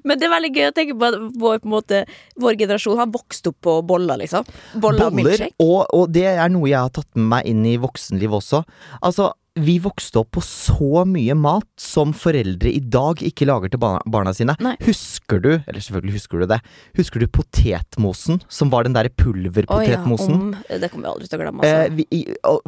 Men 0.05 0.20
det 0.20 0.28
er 0.28 0.34
veldig 0.34 0.53
gøy 0.57 0.68
å 0.70 0.74
tenke 0.76 0.97
på 0.99 1.11
at 1.11 1.18
vår, 1.43 1.61
på 1.64 1.72
måte, 1.72 2.03
vår 2.40 2.59
generasjon 2.61 3.01
har 3.01 3.12
vokst 3.12 3.51
opp 3.51 3.61
på 3.64 3.76
boller, 3.86 4.20
liksom. 4.22 4.49
Boller 4.82 5.12
Boller, 5.12 5.47
og, 5.62 5.86
og 5.93 6.11
det 6.14 6.26
er 6.34 6.51
noe 6.53 6.70
jeg 6.70 6.80
har 6.80 6.93
tatt 6.95 7.11
med 7.18 7.30
meg 7.36 7.53
inn 7.53 7.64
i 7.68 7.78
voksenlivet 7.80 8.40
også. 8.40 8.62
Altså, 9.03 9.32
vi 9.61 9.74
vokste 9.84 10.22
opp 10.22 10.30
på 10.38 10.40
så 10.45 11.03
mye 11.09 11.34
mat 11.36 11.66
som 11.80 12.14
foreldre 12.16 12.70
i 12.72 12.80
dag 12.80 13.20
ikke 13.20 13.45
lager 13.49 13.72
til 13.72 13.82
barna, 13.82 14.01
barna 14.09 14.32
sine. 14.36 14.55
Husker 14.86 15.43
du, 15.45 15.51
eller 15.59 15.76
selvfølgelig 15.76 16.14
husker 16.16 16.40
du 16.40 16.47
det, 16.55 16.59
husker 16.97 17.20
du 17.20 17.28
potetmosen, 17.28 18.40
som 18.49 18.72
var 18.72 18.88
den 18.88 18.97
derre 18.97 19.11
Å 19.11 19.12
ja, 19.12 19.18
pulverpotetmosen? 19.24 20.38
om, 20.38 20.55
det 20.57 20.88
kommer 20.93 21.05
vi 21.05 21.12
aldri 21.12 21.28
til 21.28 21.36
å 21.38 21.43
glemme, 21.45 21.68
Eh, 21.68 21.82
altså. 21.82 21.99
vi, 21.99 22.07
i, 22.16 22.22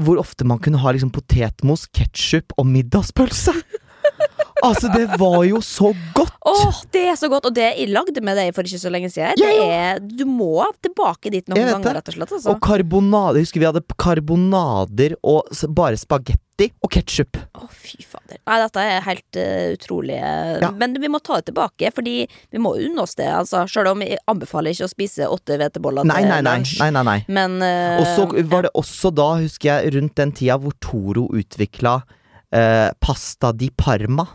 hvor 0.05 0.21
ofte 0.21 0.45
man 0.45 0.61
kunne 0.61 0.83
ha 0.83 0.93
liksom 0.93 1.13
potetmos, 1.15 1.87
ketsjup 1.97 2.53
og 2.59 2.69
middagspølse. 2.69 3.57
Altså, 4.69 4.91
det 4.95 5.19
var 5.21 5.41
jo 5.49 5.61
så 5.65 5.93
godt! 6.17 6.33
Åh, 6.45 6.81
det 6.93 7.03
er 7.13 7.19
så 7.21 7.29
godt! 7.33 7.49
Og 7.49 7.55
det 7.57 7.67
jeg 7.71 7.91
lagde 7.93 8.21
med 8.25 8.37
deg 8.41 8.51
for 8.57 8.67
ikke 8.69 8.83
så 8.83 8.93
lenge 8.93 9.11
siden. 9.13 9.39
Det 9.41 9.53
er, 9.65 10.01
du 10.05 10.25
må 10.29 10.65
tilbake 10.85 11.33
dit 11.33 11.47
noen 11.49 11.71
ganger, 11.77 12.01
rett 12.01 12.11
og 12.13 12.17
slett. 12.19 12.35
Altså. 12.39 12.53
Og 12.53 12.61
karbonader. 12.65 13.41
Jeg 13.41 13.49
husker 13.49 13.63
vi 13.63 13.69
hadde 13.71 13.85
karbonader 14.01 15.17
og 15.25 15.49
bare 15.77 15.99
spagetti 16.01 16.69
og 16.85 16.91
ketsjup. 16.95 17.39
Å, 17.59 17.67
fy 17.73 18.05
fader. 18.07 18.39
Nei, 18.47 18.59
dette 18.63 18.83
er 18.87 19.01
helt 19.09 19.39
uh, 19.41 19.73
utrolig. 19.75 20.19
Ja. 20.63 20.71
Men 20.79 20.95
vi 21.03 21.11
må 21.11 21.19
ta 21.25 21.41
det 21.41 21.49
tilbake, 21.51 21.91
fordi 21.97 22.17
vi 22.29 22.63
må 22.63 22.77
unne 22.79 23.03
oss 23.07 23.17
det. 23.19 23.27
Altså, 23.35 23.65
Sjøl 23.71 23.91
om 23.91 24.05
jeg 24.05 24.21
anbefaler 24.31 24.77
ikke 24.77 24.87
å 24.87 24.93
spise 24.93 25.31
åtte 25.31 25.59
hveteboller 25.61 26.07
Nei, 26.07 26.21
til 26.23 26.31
nei, 26.31 26.43
nei. 26.47 26.59
lunsj. 26.61 26.77
nei, 26.83 26.91
nei, 26.95 27.05
nei. 27.09 27.17
Men 27.41 27.57
uh, 27.65 28.03
Og 28.03 28.07
så 28.13 28.29
var 28.53 28.69
det 28.69 28.75
også 28.79 29.11
da, 29.17 29.31
husker 29.43 29.73
jeg, 29.73 29.95
rundt 29.97 30.15
den 30.21 30.35
tida 30.37 30.61
hvor 30.63 30.77
Toro 30.85 31.27
utvikla 31.35 31.97
uh, 32.05 32.91
pasta 33.03 33.51
di 33.57 33.71
Parma. 33.75 34.29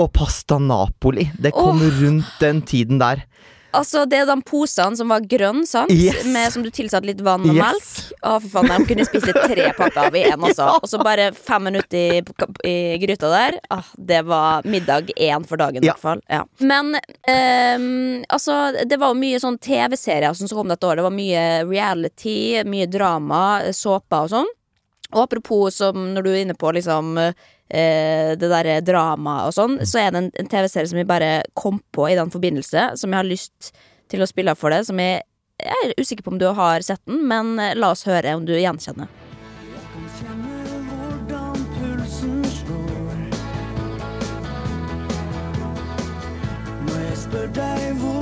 Og 0.00 0.10
pasta 0.12 0.58
Napoli. 0.58 1.28
Det 1.38 1.54
kom 1.54 1.82
oh. 1.82 2.00
rundt 2.02 2.40
den 2.40 2.62
tiden 2.66 2.98
der. 3.02 3.22
Altså, 3.74 4.04
det 4.06 4.20
er 4.20 4.28
de 4.28 4.36
posene 4.46 4.94
som 4.98 5.10
var 5.10 5.24
grønne, 5.26 5.64
sant? 5.66 5.90
Yes. 5.92 6.22
Med, 6.30 6.52
som 6.54 6.62
du 6.62 6.70
tilsatte 6.74 7.08
litt 7.08 7.22
vann 7.24 7.42
og 7.42 7.56
Yes. 7.56 7.62
melk. 7.64 8.20
Å, 8.22 8.34
for 8.42 8.52
faen, 8.54 8.70
de 8.70 8.88
kunne 8.90 9.06
spise 9.08 9.34
tre 9.34 9.70
pakker 9.76 10.00
av 10.06 10.18
i 10.18 10.24
én, 10.28 10.44
altså. 10.48 10.68
Og 10.78 10.90
så 10.90 11.00
bare 11.02 11.30
fem 11.34 11.66
minutter 11.70 12.20
i, 12.20 12.22
i 12.70 12.74
gryta 13.02 13.30
der. 13.32 13.58
Ah, 13.74 13.88
det 13.98 14.22
var 14.30 14.66
middag 14.68 15.10
én 15.16 15.46
for 15.48 15.60
dagen, 15.60 15.82
i 15.82 15.90
hvert 15.90 16.02
fall. 16.02 16.22
Ja. 16.30 16.44
Men 16.62 16.94
um, 16.94 18.22
altså, 18.28 18.58
det 18.86 19.00
var 19.00 19.14
jo 19.14 19.22
mye 19.22 19.42
sånn 19.42 19.58
TV-serier 19.58 20.38
som 20.38 20.50
kom 20.54 20.70
dette 20.70 20.86
året. 20.86 21.02
Det 21.02 21.08
var 21.08 21.18
mye 21.18 21.46
reality, 21.66 22.38
mye 22.68 22.90
drama, 22.90 23.42
såper 23.74 24.28
og 24.28 24.36
sånn. 24.36 24.54
Og 25.14 25.26
apropos 25.26 25.76
som 25.78 25.98
når 26.14 26.24
du 26.24 26.30
er 26.32 26.40
inne 26.42 26.56
på 26.58 26.72
liksom 26.74 27.14
eh, 27.74 28.32
det 28.38 28.50
derre 28.52 28.78
dramaet 28.84 29.50
og 29.50 29.56
sånn, 29.56 29.76
så 29.86 30.00
er 30.00 30.14
det 30.14 30.22
en, 30.22 30.30
en 30.40 30.50
TV-serie 30.50 30.90
som 30.90 31.00
jeg 31.00 31.10
bare 31.10 31.32
kom 31.58 31.80
på 31.94 32.08
i 32.10 32.16
den 32.18 32.32
forbindelse, 32.32 32.92
som 33.00 33.12
jeg 33.12 33.20
har 33.20 33.28
lyst 33.28 33.74
til 34.12 34.22
å 34.22 34.30
spille 34.30 34.54
av 34.54 34.60
for 34.60 34.74
deg, 34.74 34.86
som 34.86 35.00
jeg, 35.02 35.24
jeg 35.62 35.84
er 35.88 35.98
usikker 35.98 36.26
på 36.26 36.34
om 36.34 36.40
du 36.40 36.48
har 36.54 36.86
sett 36.86 37.02
den, 37.08 37.24
men 37.30 37.56
eh, 37.58 37.76
la 37.78 37.92
oss 37.94 38.06
høre 38.08 38.36
om 38.38 38.46
du 38.48 38.56
gjenkjenner. 38.56 39.10
spør 47.24 47.46
deg 47.56 47.94
hvor 48.02 48.13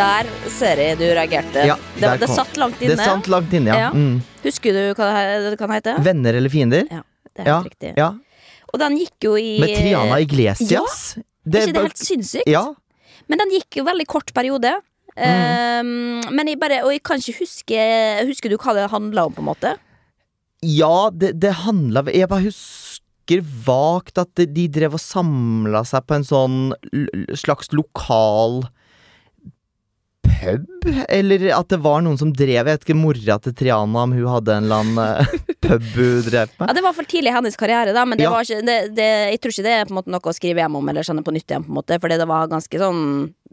Der 0.00 0.28
ser 0.48 0.80
jeg 0.80 0.96
du 0.96 1.04
reagerte. 1.04 1.64
Ja, 1.68 1.74
det, 1.98 2.14
det 2.22 2.28
satt 2.32 2.56
langt 2.60 2.80
inne. 2.80 2.96
Det 2.96 3.04
satt 3.04 3.26
langt 3.28 3.52
inne, 3.56 3.74
ja. 3.76 3.90
Mm. 3.92 4.20
Husker 4.46 4.72
du 4.72 4.82
hva 4.96 5.08
det, 5.44 5.58
kan 5.60 5.72
hete? 5.74 5.96
Venner 6.06 6.38
eller 6.38 6.52
fiender? 6.52 6.86
Ja, 6.88 7.02
det 7.36 7.44
er 7.44 7.50
helt 7.50 7.68
riktig. 7.68 7.90
Ja. 8.00 8.14
Og 8.70 8.80
den 8.80 8.96
gikk 8.96 9.26
jo 9.26 9.34
i 9.36 9.58
Med 9.60 9.74
Triana 9.76 10.22
Iglesias. 10.24 10.70
Ja, 11.18 11.24
det, 11.44 11.66
ikke 11.66 11.76
det 11.76 11.84
helt 11.90 12.00
sinnssykt? 12.00 12.48
Ja. 12.48 12.64
Men 13.28 13.42
den 13.42 13.52
gikk 13.58 13.80
jo 13.82 13.84
veldig 13.90 14.08
kort 14.08 14.32
periode. 14.36 14.72
Mm. 15.10 15.20
Ehm, 15.26 16.32
men 16.32 16.48
jeg 16.48 16.60
bare 16.62 16.84
Og 16.86 16.92
jeg 16.94 17.00
kan 17.02 17.18
ikke 17.18 17.40
huske 17.40 17.86
Husker 18.28 18.52
du 18.52 18.54
hva 18.62 18.76
det 18.76 18.84
handla 18.92 19.24
om, 19.26 19.32
på 19.34 19.42
en 19.42 19.48
måte? 19.48 19.72
Ja, 20.62 21.10
det, 21.10 21.32
det 21.42 21.50
handla 21.66 22.04
Jeg 22.14 22.30
bare 22.30 22.46
husker 22.46 23.42
vagt 23.66 24.22
at 24.22 24.30
de, 24.38 24.46
de 24.46 24.68
drev 24.70 24.94
og 24.96 25.02
samla 25.02 25.82
seg 25.88 26.06
på 26.06 26.16
en 26.16 26.24
sånn 26.30 26.60
slags 27.42 27.74
lokal 27.74 28.62
pub? 30.40 30.66
Eller 31.08 31.44
at 31.54 31.68
det 31.70 31.78
var 31.84 32.00
noen 32.04 32.16
som 32.18 32.30
drev 32.32 32.54
Jeg 32.56 32.66
vet 32.66 32.84
ikke 32.86 32.96
mora 32.98 33.36
til 33.44 33.52
Triana, 33.58 34.04
om 34.06 34.14
hun 34.16 34.26
hadde 34.32 34.54
en 34.56 34.64
eller 34.66 34.84
annen 34.84 35.00
eh, 35.04 35.34
pub 35.66 35.82
hun 35.96 36.22
drev 36.26 36.54
Ja. 36.60 36.70
Det 36.76 36.84
var 36.86 36.96
for 36.96 37.08
tidlig 37.10 37.30
i 37.32 37.36
hennes 37.36 37.58
karriere, 37.60 37.92
da, 37.96 38.04
men 38.08 38.18
det 38.18 38.24
Ja. 38.26 38.30
var 38.34 38.46
ikke, 38.48 38.62
det, 38.66 38.78
det, 38.96 39.08
jeg 39.34 39.40
tror 39.44 39.54
ikke 39.54 39.66
det 39.68 39.74
er 39.76 39.84
på 39.88 39.94
en 39.94 39.98
måte 40.00 40.14
noe 40.14 40.32
å 40.32 40.36
skrive 40.36 40.64
hjem 40.64 40.78
om 40.80 40.88
eller 40.92 41.06
kjenne 41.06 41.24
på 41.26 41.34
nytt 41.36 41.46
igjen, 41.52 41.66
på 41.66 41.72
en 41.74 41.78
måte, 41.82 41.98
fordi 42.02 42.18
det 42.22 42.28
var 42.30 42.48
ganske 42.52 42.80
sånn 42.84 43.02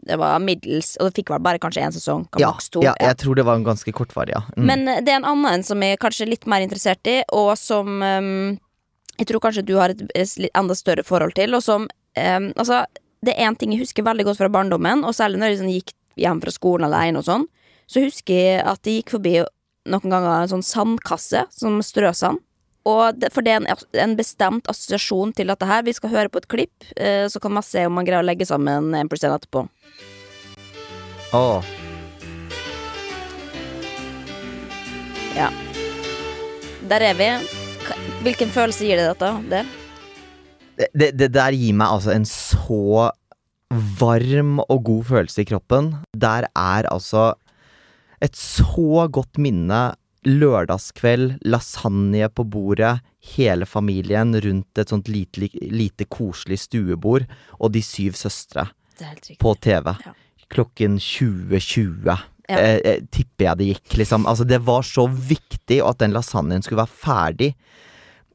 Det 0.08 0.16
var 0.16 0.38
middels, 0.40 0.92
og 1.02 1.08
det 1.10 1.16
fikk 1.18 1.32
vel 1.34 1.42
bare 1.44 1.58
kanskje 1.60 1.82
én 1.84 1.92
sesong, 1.92 2.22
kan 2.32 2.40
Ja, 2.40 2.52
to. 2.72 2.80
ja, 2.86 2.94
jeg 3.02 3.16
tror 3.20 3.34
det 3.36 3.44
var 3.44 3.58
en 3.58 3.66
ganske 3.66 3.92
kortvarig, 3.92 4.32
ja. 4.36 4.42
Mm. 4.56 4.64
Men 4.70 4.84
det 5.04 5.10
er 5.12 5.18
en 5.18 5.26
annen 5.28 5.64
som 5.66 5.82
jeg 5.82 5.96
er 5.98 6.00
kanskje 6.00 6.28
litt 6.30 6.46
mer 6.48 6.62
interessert 6.64 7.04
i, 7.10 7.18
og 7.34 7.50
som 7.58 7.98
um, 8.00 8.56
jeg 9.18 9.26
tror 9.28 9.42
kanskje 9.42 9.66
du 9.66 9.74
har 9.76 9.90
et, 9.92 10.00
et 10.14 10.48
enda 10.54 10.76
større 10.78 11.02
forhold 11.04 11.34
til, 11.36 11.52
og 11.58 11.62
som 11.66 11.84
um, 11.90 12.46
Altså, 12.56 12.84
det 13.26 13.34
er 13.34 13.48
én 13.50 13.56
ting 13.58 13.72
jeg 13.74 13.82
husker 13.82 14.06
veldig 14.06 14.24
godt 14.30 14.38
fra 14.38 14.48
barndommen, 14.54 15.02
og 15.04 15.12
særlig 15.18 15.40
når 15.42 15.50
jeg 15.50 15.58
sånn, 15.64 15.72
gikk 15.74 15.92
hjem 16.18 16.42
fra 16.42 16.54
skolen 16.54 16.88
alene 16.88 17.22
og 17.22 17.28
sånn, 17.28 17.46
så 17.88 18.02
husker 18.04 18.34
jeg 18.36 18.66
at 18.68 18.84
jeg 18.84 19.00
gikk 19.00 19.14
forbi 19.16 19.38
noen 19.88 20.12
ganger 20.12 20.42
en 20.42 20.52
sånn 20.52 20.66
sandkasse, 20.66 21.46
som 21.54 21.80
strøsand. 21.84 22.42
Og 22.88 23.18
det, 23.20 23.32
for 23.34 23.44
det 23.44 23.52
er 23.52 23.62
en, 23.62 23.86
en 24.00 24.14
bestemt 24.16 24.68
assosiasjon 24.70 25.34
til 25.36 25.50
dette 25.50 25.66
her. 25.68 25.84
Vi 25.84 25.96
skal 25.96 26.12
høre 26.12 26.32
på 26.32 26.40
et 26.40 26.48
klipp, 26.48 26.86
eh, 26.96 27.26
så 27.28 27.40
kan 27.42 27.52
man 27.56 27.66
se 27.66 27.84
om 27.88 27.96
man 27.98 28.06
greier 28.08 28.24
å 28.24 28.28
legge 28.28 28.48
sammen 28.48 28.94
en 28.96 29.10
pluss 29.10 29.26
en 29.28 29.34
etterpå. 29.36 29.66
Åh. 31.36 31.74
Ja. 35.36 35.50
Der 36.88 37.04
er 37.10 37.18
vi. 37.18 37.28
Hvilken 38.24 38.52
følelse 38.52 38.88
gir 38.88 39.00
det 39.00 39.10
dette? 39.10 39.34
Det? 39.52 39.66
det, 40.78 40.88
det, 40.94 41.10
det 41.20 41.28
der 41.34 41.56
gir 41.56 41.76
meg 41.76 41.92
altså 41.98 42.14
en 42.14 42.26
så 42.28 43.10
varm 43.74 44.58
og 44.64 44.84
god 44.86 45.04
følelse 45.10 45.42
i 45.44 45.48
kroppen. 45.48 45.92
Der 46.16 46.46
er 46.56 46.88
altså 46.90 47.34
et 48.22 48.36
så 48.36 49.06
godt 49.12 49.38
minne. 49.38 49.94
Lørdagskveld, 50.26 51.38
lasagne 51.46 52.26
på 52.34 52.44
bordet, 52.50 52.98
hele 53.36 53.66
familien 53.68 54.34
rundt 54.34 54.80
et 54.82 54.90
sånt 54.90 55.08
lite, 55.08 55.46
lite 55.70 56.04
koselig 56.10 56.58
stuebord, 56.64 57.24
og 57.60 57.72
de 57.72 57.82
syv 57.84 58.16
søstre. 58.18 58.66
På 59.38 59.54
TV. 59.62 59.94
Klokken 60.50 60.98
20.20 60.98 62.18
Ja. 62.48 62.56
eh, 62.56 62.80
eh, 62.84 63.00
tipper 63.12 63.44
jeg 63.44 63.58
det 63.58 63.66
gikk, 63.68 63.96
liksom. 64.00 64.26
Altså, 64.26 64.44
det 64.48 64.58
var 64.64 64.82
så 64.82 65.06
viktig 65.06 65.82
at 65.84 65.98
den 66.00 66.12
lasagnen 66.16 66.62
skulle 66.64 66.80
være 66.80 66.96
ferdig. 67.04 67.54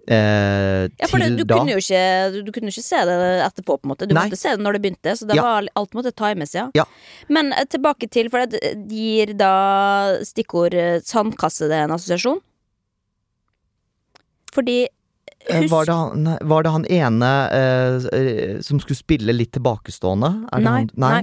Eh, 0.07 0.89
Ja, 0.99 1.07
for 1.07 1.17
det, 1.23 1.29
du, 1.37 1.43
da. 1.47 1.55
kunne 1.61 1.71
jo 1.71 1.79
ikke, 1.79 2.43
du, 2.43 2.51
kunne 2.51 2.67
ikke 2.73 2.83
se 2.83 2.99
det 3.07 3.13
etterpå, 3.45 3.77
på 3.79 3.87
en 3.87 3.91
måte. 3.93 4.07
Du 4.09 4.13
Nei. 4.17 4.25
måtte 4.27 4.39
se 4.39 4.51
det 4.57 4.59
når 4.65 4.75
det 4.75 4.81
begynte, 4.83 5.13
så 5.15 5.27
det 5.29 5.37
Ja. 5.37 5.43
var, 5.47 5.67
alt 5.79 5.93
måtte 5.95 6.11
times, 6.11 6.53
ja. 6.53 6.65
Ja. 6.75 6.83
Men 7.29 7.53
eh, 7.53 7.63
tilbake 7.71 8.09
til, 8.11 8.29
for 8.29 8.43
det 8.45 8.59
gir 8.91 9.31
da 9.39 10.17
stikkord 10.27 10.73
eh, 10.75 10.99
sandkasse 10.99 11.69
det 11.71 11.79
en 11.85 11.95
assosiasjon? 11.95 12.41
Fordi 14.53 14.87
Eh, 15.49 15.57
husk 15.59 15.71
Var 15.73 15.85
det, 15.85 15.93
han, 15.93 16.27
var 16.47 16.63
det 16.63 16.71
han 16.71 16.85
ene 16.87 17.29
eh, 17.51 18.61
som 18.63 18.79
skulle 18.79 18.95
spille 18.95 19.33
litt 19.35 19.51
tilbakestående? 19.51 20.29
Nei. 20.55 20.63
han, 20.63 20.89
nei. 20.95 21.17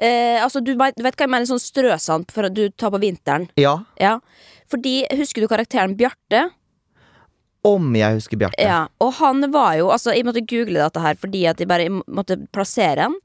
Eh, 0.00 0.40
altså, 0.40 0.62
du, 0.64 0.70
vet- 0.80 0.96
du 0.96 1.02
vet 1.04 1.12
hva 1.18 1.26
jeg 1.26 1.32
mener? 1.34 1.44
Sånn 1.50 1.60
strøsand 1.60 2.32
for 2.32 2.48
at 2.48 2.54
du 2.56 2.70
tar 2.72 2.88
på 2.94 3.00
vinteren. 3.02 3.44
Ja. 3.60 3.74
Ja. 4.00 4.14
Fordi, 4.72 5.02
husker 5.20 5.44
du 5.44 5.48
karakteren 5.52 5.92
Bjarte? 5.98 6.46
Om 7.66 7.96
jeg 7.98 8.20
husker 8.20 8.40
Bjarte. 8.40 8.62
Ja, 8.62 8.86
og 9.02 9.16
han 9.18 9.42
var 9.54 9.74
jo 9.80 9.90
Altså, 9.94 10.14
jeg 10.14 10.26
måtte 10.28 10.44
google 10.46 10.80
dette 10.84 11.02
her 11.02 11.18
fordi 11.18 11.44
at 11.50 11.60
jeg 11.62 11.70
bare 11.70 11.90
måtte 11.90 12.38
plassere 12.54 13.08
han. 13.08 13.16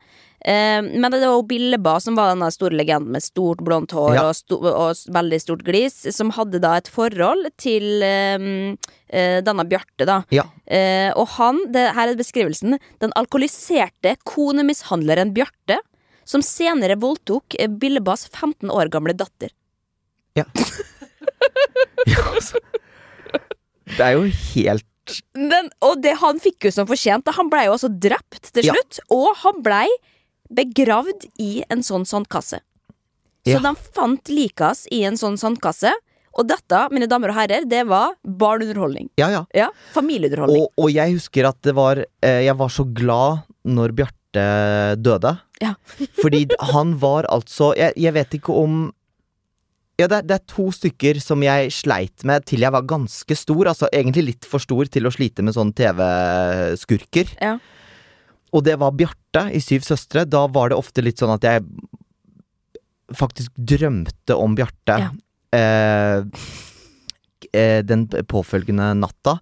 Eh, 0.41 0.81
men 0.81 1.11
det 1.13 1.21
var 1.21 1.43
Billeba 1.45 1.99
som 2.01 2.15
var 2.17 2.31
denne 2.31 2.49
store 2.53 2.73
legenden 2.79 3.13
med 3.13 3.21
stort 3.21 3.61
blondt 3.61 3.93
hår 3.93 4.15
Ja. 4.15 4.23
og, 4.29 4.35
sto, 4.35 4.57
og 4.57 4.97
veldig 5.13 5.39
stort 5.43 5.61
glis, 5.67 5.99
som 6.15 6.33
hadde 6.33 6.61
da 6.63 6.73
et 6.79 6.89
forhold 6.89 7.45
til 7.61 8.01
eh, 8.01 8.47
eh, 9.13 9.37
denne 9.45 9.67
Bjarte, 9.69 10.07
da. 10.09 10.21
Ja. 10.33 10.47
Eh, 10.65 11.11
og 11.13 11.29
han, 11.37 11.61
det, 11.71 11.91
her 11.93 12.09
er 12.09 12.17
beskrivelsen, 12.17 12.79
den 13.03 13.13
alkoholiserte 13.19 14.15
konemishandleren 14.25 15.35
Bjarte, 15.35 15.77
som 16.25 16.41
senere 16.45 16.97
voldtok 16.97 17.59
eh, 17.59 17.69
Billebas 17.69 18.25
15 18.31 18.71
år 18.73 18.89
gamle 18.89 19.13
datter. 19.13 19.53
Ja. 20.33 20.47
ja 22.09 22.23
altså. 22.33 22.57
Det 23.97 24.05
er 24.05 24.15
jo 24.17 24.23
helt 24.53 24.85
Men, 25.35 25.69
og 25.83 25.99
det 26.03 26.13
han 26.21 26.39
fikk 26.39 26.67
jo 26.69 26.71
som 26.71 26.87
fortjent. 26.87 27.25
da. 27.25 27.31
Han 27.35 27.49
blei 27.51 27.65
jo 27.65 27.73
også 27.75 27.89
drept 27.99 28.51
til 28.53 28.63
Ja. 28.69 28.73
slutt. 28.73 28.99
Og 29.11 29.31
han 29.43 29.61
blei 29.65 29.87
begravd 30.53 31.25
i 31.41 31.63
en 31.71 31.81
sånn 31.83 32.05
sandkasse. 32.05 32.59
Så 33.47 33.57
Ja. 33.57 33.59
de 33.59 33.73
fant 33.95 34.23
liket 34.29 34.59
hans 34.59 34.87
i 34.91 35.03
en 35.03 35.15
sånn 35.17 35.37
sandkasse. 35.37 35.91
Og 36.37 36.47
dette, 36.47 36.87
mine 36.91 37.07
damer 37.07 37.29
og 37.29 37.35
herrer, 37.35 37.65
det 37.67 37.85
var 37.87 38.13
barneunderholdning. 38.25 39.09
Ja, 39.17 39.27
ja. 39.29 39.45
Ja, 39.53 39.69
Familieunderholdning. 39.93 40.61
Og, 40.61 40.69
og 40.77 40.91
jeg 40.93 41.13
husker 41.17 41.47
at 41.49 41.59
det 41.61 41.73
var 41.75 42.05
eh, 42.23 42.43
Jeg 42.45 42.55
var 42.57 42.69
så 42.69 42.85
glad 42.93 43.43
når 43.65 43.91
Bjarte 43.91 45.01
døde. 45.01 45.39
Ja. 45.61 45.73
Fordi 46.21 46.45
han 46.71 46.97
var 46.99 47.23
altså 47.29 47.75
Jeg, 47.75 47.93
jeg 47.97 48.13
vet 48.13 48.29
ikke 48.39 48.53
om 48.55 48.93
ja, 50.01 50.09
det, 50.11 50.23
det 50.29 50.37
er 50.37 50.47
to 50.49 50.67
stykker 50.75 51.19
som 51.23 51.43
jeg 51.45 51.71
sleit 51.75 52.25
med 52.27 52.45
til 52.49 52.63
jeg 52.65 52.73
var 52.73 52.87
ganske 52.89 53.37
stor. 53.37 53.69
Altså 53.71 53.89
egentlig 53.91 54.25
litt 54.27 54.47
for 54.49 54.63
stor 54.63 54.89
til 54.91 55.07
å 55.07 55.13
slite 55.13 55.45
med 55.45 55.55
sånne 55.57 55.77
TV-skurker. 55.77 57.35
Ja. 57.41 57.55
Og 58.51 58.65
det 58.67 58.75
var 58.81 58.95
Bjarte 58.97 59.47
i 59.55 59.61
Syv 59.63 59.85
søstre. 59.87 60.25
Da 60.27 60.43
var 60.51 60.71
det 60.71 60.79
ofte 60.79 61.03
litt 61.03 61.21
sånn 61.21 61.33
at 61.37 61.45
jeg 61.47 61.63
faktisk 63.17 63.55
drømte 63.55 64.35
om 64.39 64.55
Bjarte. 64.57 64.97
Ja. 65.05 65.09
eh, 67.51 67.79
den 67.83 68.07
påfølgende 68.31 68.93
natta. 68.99 69.37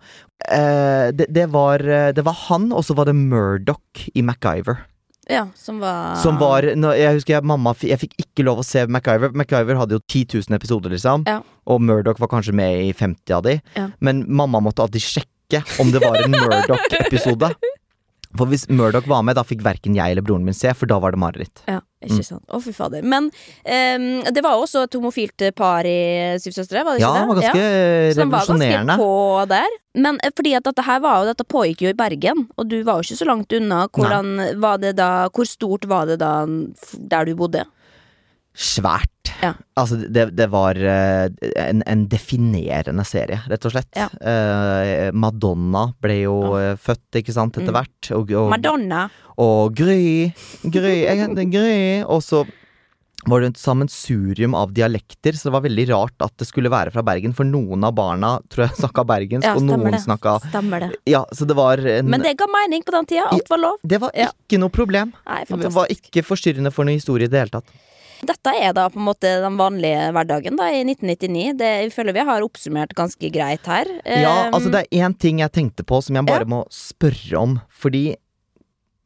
Eh, 0.45 1.09
det, 1.13 1.29
det, 1.35 1.49
var, 1.53 1.83
eh, 1.83 2.11
det 2.15 2.25
var 2.25 2.37
han, 2.47 2.71
og 2.73 2.85
så 2.85 2.95
var 2.97 3.09
det 3.09 3.17
Murdoch 3.17 4.07
i 4.13 4.23
MacGyver. 4.25 4.85
Ja, 5.29 5.43
som 5.55 5.77
var 5.79 6.15
Som 6.17 6.39
var 6.41 6.65
Jeg 6.65 7.13
husker 7.13 7.35
jeg, 7.35 7.45
mamma 7.45 7.75
Jeg 7.85 8.01
fikk 8.01 8.15
ikke 8.23 8.45
lov 8.47 8.63
å 8.63 8.65
se 8.65 8.85
MacGyver. 8.89 9.35
MacGyver 9.37 9.77
hadde 9.77 9.99
jo 9.99 10.01
10 10.01 10.39
000 10.49 10.57
episoder, 10.57 10.95
liksom. 10.95 11.25
Ja. 11.29 11.41
Og 11.69 11.83
Murdoch 11.85 12.17
var 12.21 12.31
kanskje 12.31 12.55
med 12.57 12.87
i 12.87 12.93
50 12.97 13.35
av 13.37 13.43
de. 13.45 13.59
Ja. 13.77 13.89
Men 14.01 14.23
mamma 14.25 14.61
måtte 14.63 14.81
alltid 14.85 15.05
sjekke 15.05 15.61
om 15.81 15.93
det 15.93 16.01
var 16.01 16.17
en 16.23 16.33
Murdoch-episode. 16.33 17.53
For 18.37 18.49
hvis 18.49 18.67
Murdoch 18.69 19.07
var 19.09 19.23
med, 19.25 19.37
da 19.37 19.45
fikk 19.45 19.63
verken 19.65 19.95
jeg 19.97 20.13
eller 20.13 20.25
broren 20.25 20.45
min 20.45 20.57
se, 20.57 20.69
for 20.77 20.89
da 20.89 20.99
var 21.01 21.15
det 21.15 21.21
mareritt. 21.21 21.63
Ja, 21.65 21.79
ikke 22.01 22.15
Mm. 22.19 22.23
sant. 22.23 22.43
Å, 22.47 22.61
fy 22.63 22.71
fader. 22.71 23.01
Men 23.03 23.25
um, 23.27 24.23
det 24.31 24.41
var 24.45 24.53
jo 24.55 24.63
også 24.63 24.83
et 24.85 24.93
homofilt 24.95 25.43
par 25.55 25.83
i 25.83 26.37
Syv 26.39 26.53
søstre, 26.55 26.83
var 26.85 26.95
det 26.95 27.01
Ja, 27.03 27.09
ikke 27.11 27.13
det? 27.13 27.19
det 27.19 27.27
var 27.27 27.41
ganske 27.41 27.59
Så 27.59 28.15
de 28.15 28.29
var 28.29 28.39
revolusjonerende. 28.39 28.95
ganske 28.95 29.03
på 29.03 29.47
der. 29.49 29.67
Men 29.95 30.19
eh, 30.23 30.31
fordi 30.35 30.53
at 30.55 30.63
dette 30.63 30.85
her 30.85 30.99
var 31.03 31.19
jo 31.25 31.33
Dette 31.33 31.43
pågikk 31.43 31.81
jo 31.81 31.89
i 31.89 31.97
Bergen, 31.97 32.47
og 32.57 32.69
du 32.69 32.77
var 32.83 33.01
jo 33.01 33.09
ikke 33.09 33.19
så 33.19 33.27
langt 33.27 33.51
unna. 33.51 33.87
Hvordan 33.89 34.59
var 34.61 34.77
det 34.77 34.95
da 34.95 35.27
Hvor 35.29 35.45
stort 35.45 35.85
var 35.91 36.05
det 36.05 36.19
da 36.19 36.45
der 36.45 37.25
du 37.25 37.35
bodde? 37.35 37.65
Svært. 38.55 39.31
Ja. 39.41 39.53
Altså, 39.79 39.95
det, 40.11 40.25
det 40.35 40.49
var 40.51 40.75
eh, 40.75 41.29
en, 41.61 41.83
en 41.87 42.01
definerende 42.11 43.05
serie, 43.07 43.39
rett 43.47 43.65
og 43.69 43.71
slett. 43.75 43.95
Eh, 43.95 45.09
Madonna 45.15 45.85
ble 46.03 46.17
jo 46.25 46.37
ja. 46.59 46.73
født, 46.81 47.21
ikke 47.21 47.35
sant, 47.35 47.55
etter 47.59 47.69
Mm. 47.71 47.77
hvert. 47.77 48.09
Og, 48.17 48.31
og, 48.35 48.49
Madonna. 48.51 49.05
Og 49.39 49.75
Gry. 49.77 50.31
Gry, 50.65 50.95
jeg 51.05 51.21
heter 51.21 51.47
Gry. 51.53 51.77
Og 52.03 52.19
så 52.25 52.41
var 53.27 53.41
det 53.43 53.49
et 53.53 53.59
sammensurium 53.59 54.53
av 54.55 54.71
dialekter, 54.75 55.35
så 55.35 55.49
det 55.49 55.53
var 55.55 55.63
veldig 55.65 55.85
rart 55.91 56.23
at 56.23 56.31
det 56.39 56.47
skulle 56.47 56.71
være 56.71 56.91
fra 56.95 57.03
Bergen. 57.05 57.33
For 57.35 57.47
noen 57.47 57.83
av 57.87 57.93
barna 57.95 58.37
tror 58.51 58.65
jeg 58.67 58.77
snakka 58.81 59.03
bergensk, 59.07 59.47
Ja, 59.47 59.55
og 59.59 59.63
noen 59.67 59.91
det. 59.95 60.01
snakka 60.03 60.37
Stemmer 60.49 60.83
det. 60.87 60.91
Ja, 61.07 61.23
så 61.35 61.47
det 61.47 61.55
var 61.59 61.79
en 61.79 62.09
Men 62.11 62.23
det 62.25 62.35
ga 62.39 62.47
mening 62.51 62.83
på 62.87 62.95
den 62.97 63.07
tida. 63.11 63.27
Alt 63.31 63.51
var 63.51 63.61
lov. 63.63 63.77
Det 63.83 64.01
var 64.03 64.11
ikke 64.25 64.59
noe 64.59 64.73
problem. 64.73 65.13
Nei, 65.29 65.43
det 65.47 65.71
var 65.75 65.87
ikke 65.95 66.25
forstyrrende 66.27 66.71
for 66.75 66.87
noe 66.87 66.95
historie 66.99 67.29
i 67.29 67.31
det 67.31 67.45
hele 67.45 67.55
tatt. 67.61 67.77
Dette 68.27 68.51
er 68.51 68.73
da 68.75 68.87
på 68.91 68.99
en 68.99 69.07
måte 69.07 69.29
den 69.43 69.57
vanlige 69.59 70.09
hverdagen 70.15 70.57
da 70.59 70.67
i 70.73 70.81
1999. 70.83 71.53
Det, 71.59 71.69
jeg 71.83 71.93
føler 71.95 72.17
vi 72.17 72.25
har 72.27 72.45
oppsummert 72.45 72.95
ganske 72.97 73.31
greit 73.33 73.69
her. 73.69 73.91
Ja, 74.03 74.33
Ehm, 74.49 74.55
altså 74.55 74.71
det 74.73 74.81
er 74.83 75.05
én 75.05 75.15
ting 75.17 75.39
jeg 75.43 75.53
tenkte 75.55 75.85
på 75.87 76.01
som 76.03 76.17
jeg 76.19 76.27
bare 76.27 76.47
må 76.49 76.63
spørre 76.73 77.39
om. 77.39 77.59
Fordi 77.69 78.15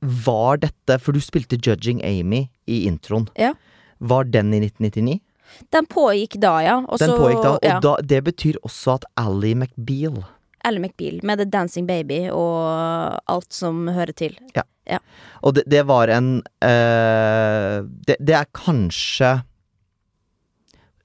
var 0.03 0.57
dette 0.59 0.97
For 0.99 1.15
du 1.15 1.21
spilte 1.23 1.55
Judging 1.55 2.01
Amy 2.03 2.47
i 2.67 2.83
introen. 2.89 3.29
Ja. 3.39 3.53
Var 3.99 4.25
den 4.25 4.53
i 4.53 4.59
1999? 4.59 5.21
Den 5.71 5.85
pågikk 5.85 6.39
da, 6.41 6.53
ja. 6.65 6.77
Også, 6.87 7.05
den 7.05 7.17
pågikk 7.19 7.43
da, 7.43 7.51
og 7.55 7.65
ja. 7.67 7.79
da, 7.83 7.97
det 8.01 8.23
betyr 8.25 8.57
også 8.65 8.97
at 8.97 9.05
Ally 9.21 9.53
McBeal 9.53 10.23
Ally 10.63 10.79
McBeal 10.79 11.19
med 11.23 11.41
The 11.41 11.47
Dancing 11.49 11.87
Baby 11.87 12.27
og 12.31 13.19
alt 13.29 13.51
som 13.53 13.87
hører 13.91 14.15
til. 14.15 14.37
Ja. 14.55 14.65
Ja. 14.83 14.99
Og 15.39 15.55
det, 15.55 15.63
det 15.71 15.85
var 15.87 16.11
en 16.11 16.41
uh, 16.43 17.77
det, 18.03 18.17
det 18.19 18.35
er 18.35 18.49
kanskje 18.51 19.37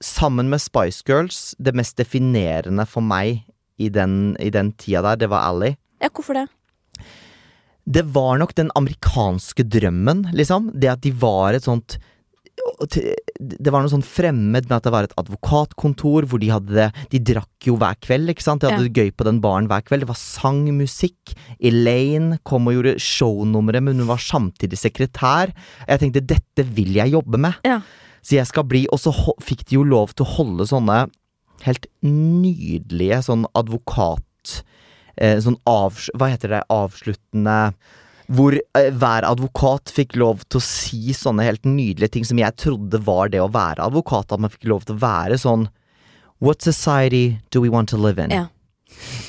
Sammen 0.02 0.46
med 0.46 0.62
Spice 0.62 1.02
Girls, 1.06 1.56
det 1.58 1.74
mest 1.74 1.96
definerende 1.98 2.84
for 2.86 3.02
meg 3.02 3.40
i 3.82 3.88
den, 3.90 4.36
i 4.38 4.46
den 4.54 4.70
tida 4.78 5.00
der, 5.02 5.18
det 5.18 5.28
var 5.32 5.48
Ally. 5.48 5.72
Ja, 5.98 6.10
hvorfor 6.14 6.38
det? 6.38 6.44
Det 7.82 8.04
var 8.14 8.38
nok 8.38 8.54
den 8.54 8.70
amerikanske 8.78 9.66
drømmen, 9.66 10.28
liksom. 10.38 10.70
Det 10.70 10.92
at 10.92 11.02
de 11.02 11.10
var 11.18 11.58
et 11.58 11.66
sånt 11.66 11.96
Det 12.88 13.70
var 13.72 13.82
noe 13.84 13.92
sånn 13.92 14.04
fremmed 14.04 14.66
med 14.68 14.76
at 14.76 14.86
det 14.86 14.92
var 14.94 15.06
et 15.06 15.14
advokatkontor 15.20 16.26
hvor 16.28 16.40
de 16.42 16.50
hadde 16.52 16.74
det 16.74 16.86
De 17.12 17.20
drakk 17.32 17.68
jo 17.68 17.76
hver 17.80 17.96
kveld, 18.04 18.32
ikke 18.32 18.44
sant? 18.44 18.62
De 18.62 18.68
hadde 18.70 18.82
Ja. 18.84 18.88
det 18.88 18.98
gøy 18.98 19.10
på 19.14 19.26
den 19.28 19.40
baren 19.44 19.68
hver 19.70 19.82
kveld. 19.86 20.02
Det 20.04 20.10
var 20.10 20.18
sang, 20.20 20.64
musikk. 20.76 21.34
Elaine 21.60 22.38
kom 22.44 22.66
og 22.68 22.74
gjorde 22.78 22.96
shownummeret, 23.02 23.82
men 23.82 23.98
hun 23.98 24.08
var 24.10 24.18
samtidig 24.22 24.78
sekretær. 24.78 25.52
Jeg 25.88 26.00
tenkte 26.02 26.26
dette 26.34 26.66
vil 26.74 26.94
jeg 26.98 27.12
jobbe 27.14 27.38
med. 27.38 27.54
Ja. 27.64 27.80
Så 28.22 28.36
jeg 28.36 28.46
skal 28.50 28.64
bli 28.64 28.86
Og 28.92 28.98
så 28.98 29.12
fikk 29.40 29.64
de 29.68 29.76
jo 29.78 29.84
lov 29.86 30.14
til 30.14 30.26
å 30.26 30.32
holde 30.36 30.66
sånne 30.66 31.06
helt 31.64 31.86
nydelige 32.02 33.22
sånn 33.26 33.46
advokat 33.58 34.62
eh, 35.16 35.38
Sånn 35.42 35.56
avs... 35.66 36.10
Hva 36.14 36.28
heter 36.34 36.48
det? 36.56 36.62
Avsluttende 36.70 37.74
Hvor 38.28 38.54
eh, 38.54 38.90
hver 38.92 39.24
advokat 39.24 39.92
fikk 39.94 40.16
lov 40.20 40.44
til 40.48 40.60
å 40.60 40.64
si 40.64 41.14
sånne 41.16 41.46
helt 41.46 41.64
nydelige 41.64 42.12
ting 42.16 42.26
som 42.28 42.40
jeg 42.40 42.56
trodde 42.60 43.00
var 43.06 43.32
det 43.32 43.40
å 43.40 43.50
være 43.52 43.86
advokat. 43.88 44.32
At 44.32 44.42
man 44.44 44.52
fikk 44.52 44.68
lov 44.68 44.84
til 44.84 44.98
å 44.98 45.04
være 45.04 45.40
sånn 45.40 45.68
What 46.38 46.62
society 46.62 47.40
do 47.50 47.60
we 47.60 47.68
want 47.68 47.88
to 47.90 47.96
live 47.96 48.18
in? 48.22 48.30
Ja. 48.30 48.46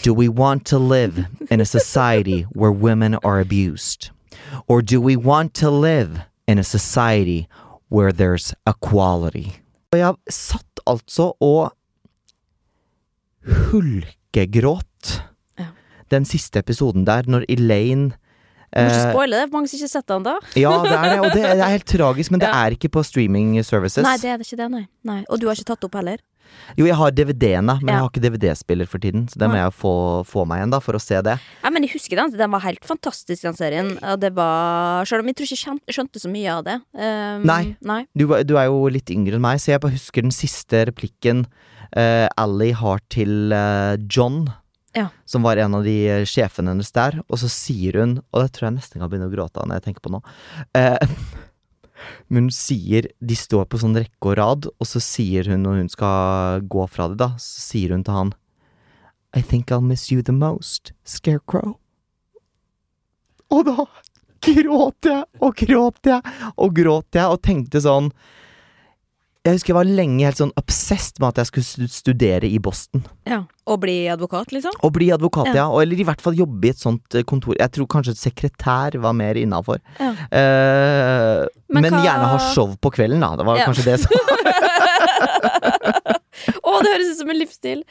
Do 0.04 0.14
we 0.14 0.28
want 0.30 0.66
to 0.66 0.78
live 0.78 1.26
in 1.50 1.60
a 1.60 1.66
society 1.66 2.44
where 2.54 2.72
women 2.72 3.16
are 3.24 3.40
abused? 3.40 4.12
Or 4.68 4.82
do 4.82 5.02
we 5.02 5.16
want 5.16 5.54
to 5.56 5.72
live 5.72 6.22
in 6.48 6.60
a 6.60 6.64
society 6.64 7.48
where 7.90 8.12
there's 8.12 8.54
equality? 8.68 9.60
Og 9.92 10.00
jeg 10.00 10.16
satt 10.30 10.84
altså 10.86 11.34
og 11.42 11.72
hulkegråt 13.72 15.24
den 16.10 16.26
siste 16.26 16.60
episoden 16.60 17.06
der, 17.06 17.26
når 17.28 17.46
Elaine 17.50 18.12
Du 18.70 18.80
må 18.80 18.88
ikke 18.88 19.02
Eh, 19.02 19.12
spoile 19.14 19.36
det, 19.42 19.46
for 19.50 19.58
mange 19.58 19.68
som 19.72 19.78
ikke 19.80 19.88
har 19.90 19.96
sett 19.98 20.08
den 20.14 20.24
da. 20.24 20.38
ja, 20.56 20.74
det 20.84 20.92
er 20.94 21.10
det, 21.10 21.20
og 21.20 21.30
det, 21.34 21.44
det 21.58 21.64
er 21.66 21.76
helt 21.76 21.86
tragisk, 21.90 22.32
men 22.32 22.40
det 22.44 22.50
er 22.64 22.76
ikke 22.78 22.90
på 22.94 23.04
streaming 23.04 23.56
services. 23.66 24.04
Nei, 24.06 24.18
det 24.22 24.30
er 24.30 24.38
det 24.38 24.46
ikke 24.50 24.60
det, 24.64 24.70
nei. 24.72 24.84
nei. 25.04 25.22
Og 25.30 25.40
du 25.42 25.48
har 25.50 25.56
ikke 25.58 25.72
tatt 25.74 25.88
opp 25.90 25.96
heller? 25.98 26.22
Jo, 26.78 26.86
jeg 26.88 26.96
har 26.98 27.12
DVD-ene, 27.14 27.76
men 27.82 27.90
Ja. 27.92 27.94
jeg 27.94 28.02
har 28.02 28.10
ikke 28.10 28.22
DVD-spiller 28.26 28.88
for 28.90 28.98
tiden, 29.02 29.28
så 29.30 29.38
det 29.38 29.50
må 29.52 29.58
jeg 29.60 29.74
få, 29.78 29.92
få 30.26 30.46
meg 30.50 30.62
igjen 30.64 30.72
da, 30.74 30.80
for 30.82 30.98
å 30.98 31.02
se 31.02 31.20
det. 31.22 31.36
Ja, 31.62 31.70
men 31.70 31.86
jeg 31.86 31.94
husker 31.94 32.18
den. 32.18 32.32
Den 32.38 32.50
var 32.56 32.64
helt 32.66 32.86
fantastisk, 32.90 33.44
den 33.46 33.54
serien. 33.58 33.92
Og 34.02 34.18
det 34.22 34.32
var 34.38 35.06
Selv 35.06 35.22
om 35.22 35.30
jeg 35.30 35.38
tror 35.38 35.46
ikke 35.50 35.78
jeg 35.90 35.96
skjønte 35.98 36.22
så 36.24 36.30
mye 36.30 36.50
av 36.56 36.64
det. 36.66 36.78
Um, 36.98 37.46
Nei. 37.46 37.76
nei. 37.86 38.00
Du, 38.18 38.26
du 38.50 38.56
er 38.58 38.66
jo 38.66 38.82
litt 38.90 39.10
yngre 39.14 39.38
enn 39.38 39.46
meg, 39.46 39.62
så 39.62 39.76
jeg 39.76 39.82
bare 39.86 39.94
husker 39.94 40.26
den 40.26 40.34
siste 40.34 40.86
replikken 40.90 41.46
uh, 41.94 42.26
Ally 42.38 42.72
har 42.82 43.02
til 43.14 43.54
uh, 43.54 43.94
John, 44.10 44.48
Ja. 44.96 45.10
som 45.26 45.44
var 45.46 45.60
en 45.62 45.76
av 45.78 45.84
de 45.86 45.96
eh, 46.10 46.24
sjefene 46.26 46.74
hennes 46.74 46.90
der, 46.96 47.20
og 47.28 47.38
så 47.38 47.50
sier 47.52 48.00
hun, 48.02 48.16
og 48.34 48.42
det 48.42 48.56
tror 48.56 48.70
jeg 48.70 48.78
nesten 48.80 49.02
kan 49.02 49.12
begynne 49.12 49.28
å 49.30 49.34
gråte 49.34 49.62
av 49.62 49.70
når 49.70 49.78
jeg 49.80 49.86
tenker 49.90 50.06
på 50.06 50.14
nå 50.16 50.22
eh, 50.78 50.98
Men 52.32 52.48
hun 52.48 52.54
sier 52.56 53.10
De 53.20 53.36
står 53.36 53.66
på 53.68 53.78
sånn 53.82 53.98
rekke 54.00 54.32
og 54.32 54.38
rad, 54.40 54.70
og 54.72 54.88
så 54.88 55.02
sier 55.04 55.50
hun 55.52 55.66
når 55.66 55.82
hun 55.84 55.92
skal 55.94 56.66
gå 56.66 56.88
fra 56.90 57.10
det, 57.12 57.20
da, 57.22 57.34
så 57.38 57.66
sier 57.68 57.94
hun 57.94 58.06
til 58.08 58.18
han 58.18 58.34
I 59.38 59.44
think 59.46 59.70
I'll 59.70 59.86
miss 59.86 60.08
you 60.10 60.24
the 60.26 60.34
most, 60.34 60.90
Scarecrow. 61.06 61.76
Og 63.54 63.68
da 63.68 63.86
gråt 64.42 65.06
jeg 65.06 65.26
og 65.44 65.60
gråt 65.60 66.10
jeg 66.10 66.36
og 66.56 66.74
gråt 66.78 67.18
jeg 67.18 67.30
og 67.30 67.42
tenkte 67.46 67.82
sånn 67.84 68.10
Jeg 69.50 69.56
husker 69.58 69.72
jeg 69.74 69.78
var 69.80 69.90
lenge 69.90 70.26
helt 70.28 70.38
sånn 70.40 70.54
obsessed 70.60 71.18
med 71.20 71.28
at 71.34 71.38
jeg 71.42 71.48
skulle 71.50 71.88
studere 71.90 72.46
i 72.50 72.60
Boston. 72.62 73.02
Ja. 73.30 73.40
Og 73.70 73.78
bli 73.82 73.96
advokat, 74.14 74.52
liksom? 74.54 74.74
Og 74.86 74.92
bli 74.96 75.08
advokat, 75.16 75.48
Ja. 75.52 75.56
ja. 75.64 75.68
Og, 75.74 75.80
eller 75.84 75.98
i 76.02 76.06
hvert 76.06 76.22
fall 76.22 76.38
jobbe 76.38 76.66
i 76.70 76.74
et 76.74 76.82
sånt 76.82 77.08
eh, 77.18 77.24
kontor. 77.28 77.54
Jeg 77.58 77.72
tror 77.74 77.88
kanskje 77.90 78.14
et 78.16 78.22
sekretær 78.22 78.90
var 79.02 79.14
mer 79.18 79.36
innafor. 79.42 79.78
Ja. 80.00 80.12
Eh, 80.30 81.46
Men 81.70 81.82
men 81.86 81.94
hva- 81.94 82.04
gjerne 82.06 82.30
ha 82.34 82.38
show 82.54 82.70
på 82.82 82.90
kvelden, 82.94 83.22
da. 83.26 83.30
Det 83.38 83.46
var 83.50 83.56
Ja. 83.58 83.66
kanskje 83.70 83.86
det 83.90 83.98
som 84.06 84.12
Å, 86.68 86.76
det 86.84 86.94
høres 86.94 87.14
ut 87.14 87.22
som 87.22 87.34
en 87.34 87.40
livsstil! 87.40 87.84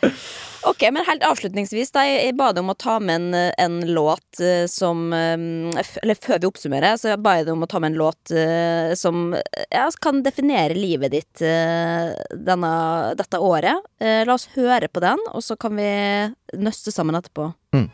Ok, 0.67 0.83
men 0.93 1.07
helt 1.07 1.23
avslutningsvis, 1.23 1.93
da. 1.95 2.03
Jeg, 2.07 2.23
jeg 2.27 2.37
ba 2.39 2.51
deg 2.53 2.65
om 2.65 2.73
å 2.73 2.79
ta 2.79 2.97
med 3.03 3.21
en, 3.21 3.53
en 3.63 3.77
låt 3.95 4.41
eh, 4.43 4.65
som 4.71 5.13
eh, 5.15 5.37
Eller 6.03 6.19
før 6.19 6.43
vi 6.43 6.51
oppsummerer, 6.51 6.99
så 6.99 7.15
ba 7.21 7.37
jeg 7.39 7.47
deg 7.47 7.55
om 7.55 7.63
å 7.67 7.71
ta 7.71 7.81
med 7.83 7.93
en 7.93 8.01
låt 8.01 8.35
eh, 8.35 8.93
som 8.99 9.31
ja, 9.71 9.87
kan 10.03 10.23
definere 10.27 10.77
livet 10.77 11.15
ditt 11.15 11.41
denne, 11.41 12.71
dette 13.19 13.39
året. 13.43 13.85
La 14.01 14.35
oss 14.35 14.49
høre 14.57 14.89
på 14.91 15.03
den, 15.05 15.21
og 15.31 15.45
så 15.45 15.57
kan 15.61 15.77
vi 15.79 15.89
nøste 16.59 16.93
sammen 16.95 17.19
etterpå. 17.19 17.51
Mm. 17.77 17.89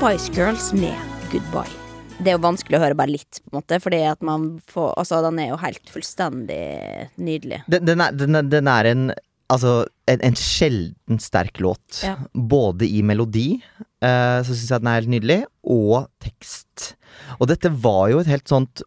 Spice 0.00 0.32
Girls 0.32 0.70
med 0.72 0.96
Goodbye. 1.28 1.68
Det 2.24 2.30
er 2.30 2.38
jo 2.38 2.40
vanskelig 2.40 2.78
å 2.78 2.80
høre 2.80 2.96
bare 2.96 3.12
litt, 3.12 3.36
på 3.44 3.50
en 3.52 3.58
måte, 3.58 3.76
fordi 3.84 3.98
at 4.08 4.22
man 4.24 4.46
får 4.70 4.94
Altså, 4.96 5.18
den 5.26 5.40
er 5.42 5.50
jo 5.50 5.58
helt 5.60 5.90
fullstendig 5.92 6.62
nydelig. 7.20 7.58
Den, 7.68 7.84
den, 7.84 8.00
er, 8.00 8.14
den, 8.16 8.38
er- 8.38 8.48
den 8.48 8.70
er 8.72 8.88
en 8.88 9.02
Altså, 9.52 9.74
en, 10.08 10.22
en 10.24 10.38
sjelden 10.40 11.20
sterk 11.20 11.60
låt. 11.60 12.00
Ja. 12.06 12.14
Både 12.32 12.88
i 12.88 13.02
melodi, 13.04 13.58
uh, 14.00 14.40
så 14.40 14.54
syns 14.54 14.70
jeg 14.72 14.80
den 14.86 14.88
er 14.88 14.98
helt 15.02 15.12
nydelig, 15.18 15.38
og 15.68 16.08
tekst. 16.24 16.94
Og 17.36 17.50
dette 17.52 17.68
var 17.84 18.08
jo 18.14 18.24
et 18.24 18.32
helt 18.32 18.48
sånt 18.48 18.80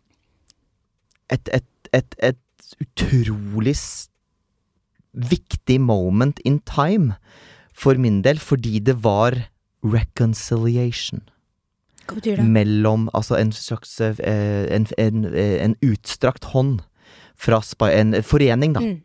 Et, 1.30 1.54
et, 1.54 1.70
et, 1.94 2.18
et 2.26 2.76
utrolig 2.82 3.78
viktig 5.14 5.78
moment 5.78 6.42
in 6.42 6.58
time 6.66 7.20
for 7.78 8.02
min 8.02 8.24
del, 8.26 8.42
fordi 8.42 8.80
det 8.82 8.98
var 9.06 9.44
reconciliation. 9.84 11.24
Hva 12.08 12.18
betyr 12.18 12.40
det? 12.40 12.48
Mellom 12.52 13.08
Altså 13.16 13.38
en 13.40 13.54
slags 13.56 13.96
eh, 14.04 14.66
en, 14.76 14.88
en, 15.00 15.26
en 15.36 15.76
utstrakt 15.86 16.52
hånd 16.52 16.82
fra 17.40 17.62
En 17.90 18.16
forening, 18.24 18.74
da. 18.76 18.82
Mm. 18.84 19.02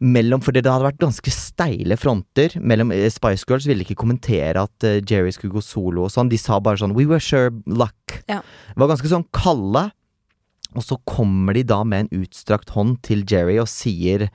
Mellom, 0.00 0.42
fordi 0.44 0.60
det 0.60 0.68
hadde 0.68 0.84
vært 0.84 1.00
ganske 1.00 1.32
steile 1.32 1.96
fronter 1.96 2.52
mellom 2.60 2.90
eh, 2.92 3.08
Spice 3.12 3.48
Girls 3.48 3.66
ville 3.68 3.84
ikke 3.84 3.96
kommentere 3.96 4.66
at 4.68 4.84
eh, 4.84 5.00
Jerry 5.00 5.32
skulle 5.32 5.56
gå 5.56 5.62
solo 5.64 6.04
og 6.04 6.12
sånn. 6.12 6.28
De 6.28 6.38
sa 6.40 6.58
bare 6.60 6.80
sånn 6.82 6.94
We 6.96 7.08
were 7.08 7.22
sure 7.22 7.54
luck. 7.64 8.20
Ja. 8.28 8.42
Det 8.42 8.82
var 8.82 8.92
ganske 8.92 9.12
sånn 9.12 9.24
kalde. 9.36 9.88
Og 10.76 10.84
så 10.84 10.98
kommer 11.08 11.56
de 11.56 11.64
da 11.64 11.80
med 11.88 12.04
en 12.04 12.22
utstrakt 12.22 12.74
hånd 12.76 12.98
til 13.06 13.24
Jerry 13.28 13.56
og 13.62 13.70
sier 13.72 14.26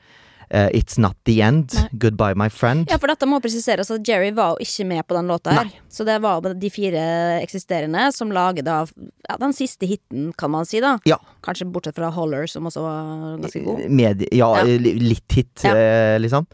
eh, 0.52 0.68
It's 0.78 0.98
not 1.00 1.16
the 1.26 1.38
end. 1.42 1.72
Nei. 1.78 1.88
Goodbye, 2.04 2.36
my 2.36 2.50
friend. 2.52 2.86
Ja, 2.92 2.98
for 3.02 3.08
dette 3.12 3.28
må 3.30 3.40
presiseres 3.44 3.90
at 3.94 4.06
Jerry 4.08 4.32
var 4.36 4.54
jo 4.58 4.66
ikke 4.68 4.86
med 4.90 5.06
på 5.08 5.16
den 5.18 5.32
låta 5.32 5.56
her. 5.56 5.72
Så 5.90 6.06
det 6.08 6.20
var 6.24 6.42
de 6.42 6.70
fire 6.74 7.06
eksisterende 7.42 8.10
som 8.16 8.32
laget 8.36 8.66
da 8.68 8.82
ja, 8.86 9.38
den 9.40 9.54
siste 9.58 9.88
hiten, 9.90 10.32
kan 10.38 10.52
man 10.52 10.68
si, 10.68 10.82
da. 10.84 10.98
Ja. 11.08 11.18
Kanskje 11.46 11.70
bortsett 11.72 11.96
fra 11.98 12.12
Holler, 12.16 12.48
som 12.52 12.68
også 12.70 12.84
var 12.86 13.40
ganske 13.46 13.64
god. 13.66 13.88
Med, 13.90 14.26
ja, 14.32 14.52
Ja. 14.62 14.64
litt 14.78 15.32
hit, 15.40 15.66
eh, 15.66 16.18
liksom. 16.20 16.46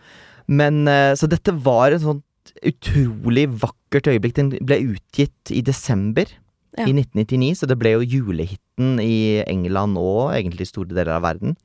Men 0.48 0.88
eh, 0.88 1.14
Så 1.16 1.28
dette 1.28 1.52
var 1.52 1.92
en 1.92 2.00
sånn 2.00 2.24
utrolig 2.66 3.48
vakkert 3.62 4.08
øyeblikk. 4.12 4.36
Den 4.38 4.50
ble 4.66 4.78
utgitt 4.94 5.52
i 5.52 5.62
desember 5.62 6.26
Ja. 6.78 6.86
i 6.86 6.94
1999, 6.94 7.56
så 7.58 7.68
det 7.68 7.78
ble 7.80 7.92
jo 7.96 8.02
julehiten 8.06 9.00
i 9.02 9.42
England 9.48 9.98
og 9.98 10.32
egentlig 10.36 10.68
store 10.68 10.88
deler 10.94 11.16
av 11.16 11.24
verden. 11.24 11.56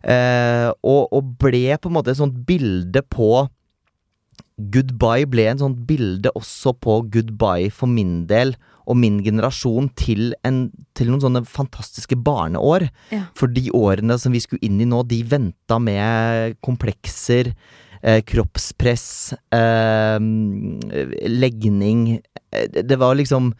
Eh, 0.00 0.68
og, 0.82 1.02
og 1.12 1.34
ble 1.42 1.76
på 1.76 1.90
en 1.90 1.96
måte 1.98 2.14
et 2.14 2.20
sånt 2.20 2.38
bilde 2.48 3.02
på 3.12 3.48
Goodbye 4.72 5.26
ble 5.26 5.46
en 5.50 5.58
sånt 5.58 5.78
bilde 5.88 6.30
også 6.38 6.74
på 6.78 6.98
goodbye 7.10 7.70
for 7.74 7.90
min 7.90 8.26
del 8.30 8.52
og 8.86 8.98
min 9.00 9.16
generasjon 9.24 9.88
til, 9.98 10.34
en, 10.46 10.66
til 10.98 11.08
noen 11.10 11.22
sånne 11.22 11.42
fantastiske 11.48 12.16
barneår. 12.26 12.84
Ja. 13.14 13.24
For 13.38 13.50
de 13.50 13.64
årene 13.74 14.16
som 14.20 14.34
vi 14.34 14.42
skulle 14.44 14.62
inn 14.66 14.80
i 14.82 14.86
nå, 14.88 15.00
de 15.08 15.22
venta 15.26 15.78
med 15.82 16.58
komplekser, 16.66 17.52
eh, 18.02 18.20
kroppspress, 18.28 19.06
eh, 19.56 20.18
legning 21.30 22.20
eh, 22.52 22.66
det- 22.68 22.86
Det 22.88 22.98
var 22.98 23.14
liksom 23.14 23.54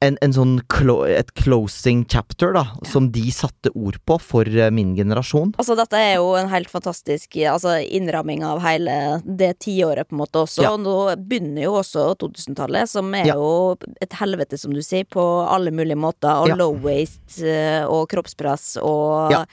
en, 0.00 0.14
en 0.22 0.32
sånn 0.34 0.52
clo 0.70 1.00
et 1.10 1.32
closing 1.34 2.04
chapter, 2.06 2.52
da, 2.54 2.62
som 2.86 3.08
de 3.10 3.24
satte 3.34 3.72
ord 3.74 3.96
på 4.06 4.18
for 4.22 4.46
eh, 4.46 4.68
min 4.74 4.92
generasjon. 4.94 5.54
Altså, 5.58 5.74
dette 5.78 5.98
er 5.98 6.12
jo 6.20 6.28
en 6.38 6.50
helt 6.52 6.70
fantastisk 6.70 7.34
altså, 7.50 7.76
innramming 7.82 8.44
av 8.46 8.60
hele 8.62 8.94
det 9.26 9.56
tiåret, 9.64 10.06
på 10.08 10.14
en 10.14 10.20
måte, 10.22 10.44
også. 10.46 10.62
Ja. 10.62 10.74
Nå 10.78 10.94
begynner 11.18 11.64
jo 11.66 11.72
også 11.80 12.12
2000-tallet, 12.22 12.88
som 12.92 13.10
er 13.18 13.26
Ja. 13.26 13.34
jo 13.34 13.74
et 14.00 14.14
helvete, 14.20 14.58
som 14.58 14.72
du 14.76 14.80
sier, 14.86 15.04
på 15.10 15.24
alle 15.50 15.74
mulige 15.74 15.98
måter. 15.98 16.30
Og 16.44 16.48
Ja. 16.52 16.54
low 16.54 16.78
waist 16.84 17.40
eh, 17.42 17.82
og 17.84 18.06
kroppspress 18.14 18.76
og 18.82 19.32
Ja. 19.34 19.44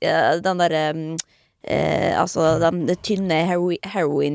eh, 0.00 0.40
den 0.40 0.64
derre 0.64 0.86
mm, 0.96 1.18
Eh, 1.62 2.14
altså 2.16 2.54
de, 2.62 2.70
de 2.88 2.94
tynne 3.04 3.36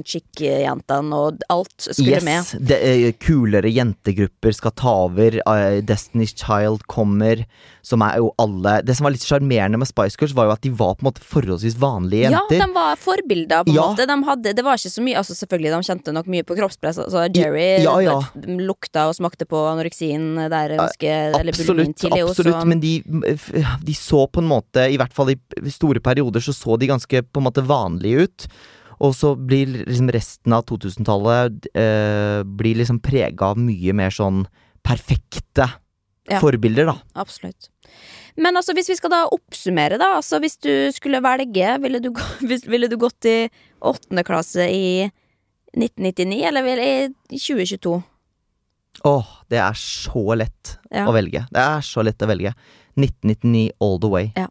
heroin-chick-jentene 0.05 1.15
og 1.17 1.39
alt 1.49 1.88
skulle 1.89 2.19
Yes, 2.19 2.23
med. 2.28 2.67
det, 2.69 2.78
eh, 2.86 3.11
kulere 3.17 3.71
jentegrupper 3.73 4.53
skal 4.53 4.71
ta 4.78 4.93
over. 5.07 5.39
eh, 5.41 5.82
Destiny's 5.82 6.36
Child 6.38 6.84
kommer, 6.88 7.45
som 7.82 8.01
er 8.01 8.17
jo 8.17 8.32
alle 8.39 8.82
Det 8.86 8.95
som 8.97 9.05
var 9.05 9.11
litt 9.11 9.21
sjarmerende 9.26 9.78
med 9.78 9.88
Spice 9.88 10.17
Girls, 10.19 10.34
var 10.34 10.45
jo 10.45 10.51
at 10.51 10.61
de 10.61 10.69
var 10.69 10.95
på 10.95 11.01
en 11.05 11.11
måte 11.11 11.21
forholdsvis 11.26 11.76
vanlige 11.82 12.30
jenter. 12.30 12.59
Ja, 12.59 12.65
de 12.67 12.73
var 12.73 12.95
forbilder, 12.95 13.63
på 13.65 13.69
en 13.69 13.76
Ja. 13.76 13.82
måte. 13.93 14.05
De 14.07 14.23
hadde, 14.26 14.53
det 14.55 14.63
var 14.63 14.76
ikke 14.78 14.91
så 14.93 15.01
mye 15.01 15.15
Altså 15.15 15.34
Selvfølgelig, 15.36 15.71
de 15.71 15.82
kjente 15.91 16.13
nok 16.13 16.28
mye 16.28 16.43
på 16.43 16.55
kroppspress. 16.57 16.97
Altså, 16.99 17.26
Jerry 17.34 17.82
Ja, 17.84 17.97
ja. 17.99 18.21
lukta 18.36 19.07
og 19.09 19.15
smakte 19.15 19.45
på 19.47 19.57
anoreksien 19.73 20.36
der 20.49 20.78
ganske 20.78 21.03
Eller 21.39 21.51
Absolutt, 21.53 21.95
tidlig. 21.97 22.21
absolutt. 22.30 22.55
Også. 22.55 22.67
men 22.67 22.80
de, 22.80 23.01
de 23.84 23.93
så 23.93 24.28
på 24.30 24.39
en 24.41 24.47
måte, 24.47 24.91
i 24.91 24.97
hvert 24.97 25.13
fall 25.13 25.30
i 25.32 25.36
store 25.69 25.99
perioder, 25.99 26.39
så 26.39 26.53
så 26.53 26.78
de 26.78 26.88
ganske 26.88 27.14
på 27.24 27.39
en 27.41 27.47
måte 27.47 27.63
vanlige 27.66 28.26
ut. 28.28 28.47
Og 29.03 29.11
så 29.16 29.34
blir 29.36 29.68
liksom 29.86 30.07
resten 30.16 30.53
av 30.55 30.63
2000-tallet 30.70 31.66
eh, 31.76 32.43
Blir 32.47 32.78
liksom 32.80 33.01
prega 33.03 33.49
av 33.51 33.57
mye 33.59 33.91
mer 33.93 34.09
sånn 34.16 34.45
perfekte 34.86 35.68
Ja. 36.30 36.39
forbilder, 36.41 36.86
da. 36.89 36.95
Absolutt. 37.22 37.68
Men 38.38 38.55
altså, 38.57 38.74
hvis 38.74 38.89
vi 38.89 38.95
skal 38.97 39.11
da 39.13 39.20
oppsummere, 39.30 39.99
da. 40.01 40.16
Altså, 40.18 40.39
hvis 40.41 40.57
du 40.63 40.72
skulle 40.95 41.20
velge, 41.22 41.76
ville 41.84 41.99
du, 42.01 42.09
ville 42.72 42.88
du 42.89 42.95
gått 42.97 43.28
i 43.30 43.49
åttende 43.86 44.24
klasse 44.26 44.66
i 44.72 45.05
1999, 45.76 46.41
eller 46.47 46.82
i 46.82 46.93
2022? 47.30 48.01
Åh, 49.05 49.28
det 49.51 49.59
er 49.59 49.74
så 49.78 50.24
lett 50.39 50.78
Ja. 50.89 51.05
å 51.05 51.13
velge. 51.13 51.45
Det 51.51 51.59
er 51.61 51.82
så 51.84 52.01
lett 52.03 52.22
å 52.24 52.30
velge. 52.32 52.53
1999 52.95 53.72
all 53.84 53.99
the 53.99 54.07
way. 54.09 54.32
Ja. 54.39 54.47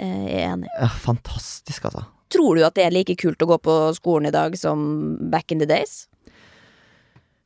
Jeg 0.00 0.42
er 0.42 0.52
enig. 0.52 0.68
Ja, 0.76 0.90
fantastisk, 1.02 1.88
altså. 1.88 2.04
Tror 2.32 2.58
du 2.58 2.64
at 2.66 2.74
det 2.76 2.84
er 2.86 2.94
like 2.94 3.14
kult 3.18 3.42
å 3.42 3.48
gå 3.48 3.58
på 3.62 3.74
skolen 3.96 4.28
i 4.28 4.34
dag 4.34 4.56
som 4.58 5.16
back 5.30 5.54
in 5.54 5.62
the 5.62 5.68
days? 5.68 6.04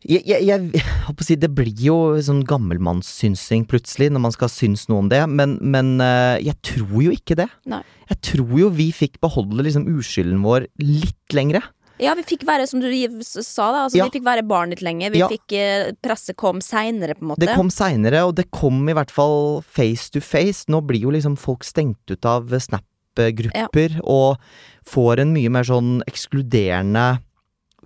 Jeg, 0.01 0.25
jeg, 0.25 0.47
jeg 0.49 0.85
på 1.13 1.21
å 1.21 1.27
si, 1.27 1.37
Det 1.37 1.51
blir 1.53 1.83
jo 1.85 1.97
sånn 2.25 2.41
gammelmannssynsing 2.49 3.67
plutselig, 3.69 4.09
når 4.09 4.25
man 4.25 4.33
skal 4.33 4.49
synes 4.53 4.87
noe 4.89 5.05
om 5.05 5.11
det, 5.13 5.21
men, 5.29 5.59
men 5.61 5.99
eh, 6.01 6.41
jeg 6.47 6.57
tror 6.65 7.03
jo 7.05 7.13
ikke 7.13 7.37
det. 7.43 7.51
Nei. 7.69 7.83
Jeg 8.09 8.23
tror 8.31 8.55
jo 8.63 8.71
vi 8.73 8.89
fikk 8.97 9.21
beholde 9.23 9.67
liksom 9.67 9.85
uskylden 9.93 10.41
vår 10.45 10.71
litt 10.81 11.37
lengre. 11.37 11.61
Ja, 12.01 12.15
vi 12.17 12.23
fikk 12.25 12.45
være, 12.49 12.67
som 12.69 12.81
du 12.81 12.89
sa, 13.23 13.71
da. 13.73 13.85
Altså, 13.87 13.97
Ja. 14.01 14.07
Vi 14.09 14.19
fikk 14.19 14.25
være 14.25 14.47
barn 14.47 14.71
litt 14.71 14.81
lenger. 14.83 15.11
Vi 15.13 15.19
Ja. 15.19 15.29
fikk 15.29 15.53
eh, 15.53 15.93
Presset 16.03 16.37
kom 16.37 16.61
seinere, 16.61 17.15
på 17.15 17.23
en 17.23 17.29
måte. 17.29 17.41
Det 17.45 17.55
kom 17.55 17.69
seinere, 17.69 18.27
og 18.27 18.35
det 18.37 18.51
kom 18.51 18.89
i 18.89 18.93
hvert 18.95 19.11
fall 19.11 19.63
face 19.63 20.09
to 20.11 20.21
face. 20.21 20.65
Nå 20.69 20.81
blir 20.87 21.01
jo 21.03 21.11
liksom 21.11 21.37
folk 21.39 21.63
stengt 21.63 22.11
ut 22.11 22.25
av 22.25 22.49
Snap-grupper, 22.49 24.01
og 24.05 24.39
får 24.87 25.21
en 25.21 25.35
mye 25.35 25.51
mer 25.51 25.63
sånn 25.65 26.03
ekskluderende 26.09 27.21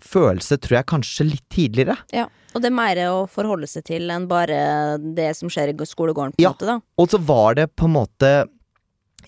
følelse, 0.05 0.59
tror 0.61 0.79
jeg, 0.79 0.87
kanskje 0.87 1.31
litt 1.31 1.49
tidligere. 1.49 1.97
Ja. 2.13 2.27
Og 2.55 2.63
det 2.63 2.67
er 2.71 2.75
mer 2.77 2.97
å 3.11 3.29
forholde 3.29 3.67
seg 3.67 3.85
til 3.89 4.11
enn 4.15 4.29
bare 4.29 4.99
det 5.15 5.35
som 5.37 5.49
skjer 5.49 5.73
i 5.73 5.73
skolegården, 5.89 6.35
på 6.37 6.39
en 6.39 6.45
Ja. 6.45 6.53
måte, 6.53 6.67
da. 6.67 6.81
Og 6.99 7.09
så 7.09 7.19
var 7.19 7.55
det 7.55 7.75
på 7.75 7.87
en 7.87 7.95
måte 7.95 8.47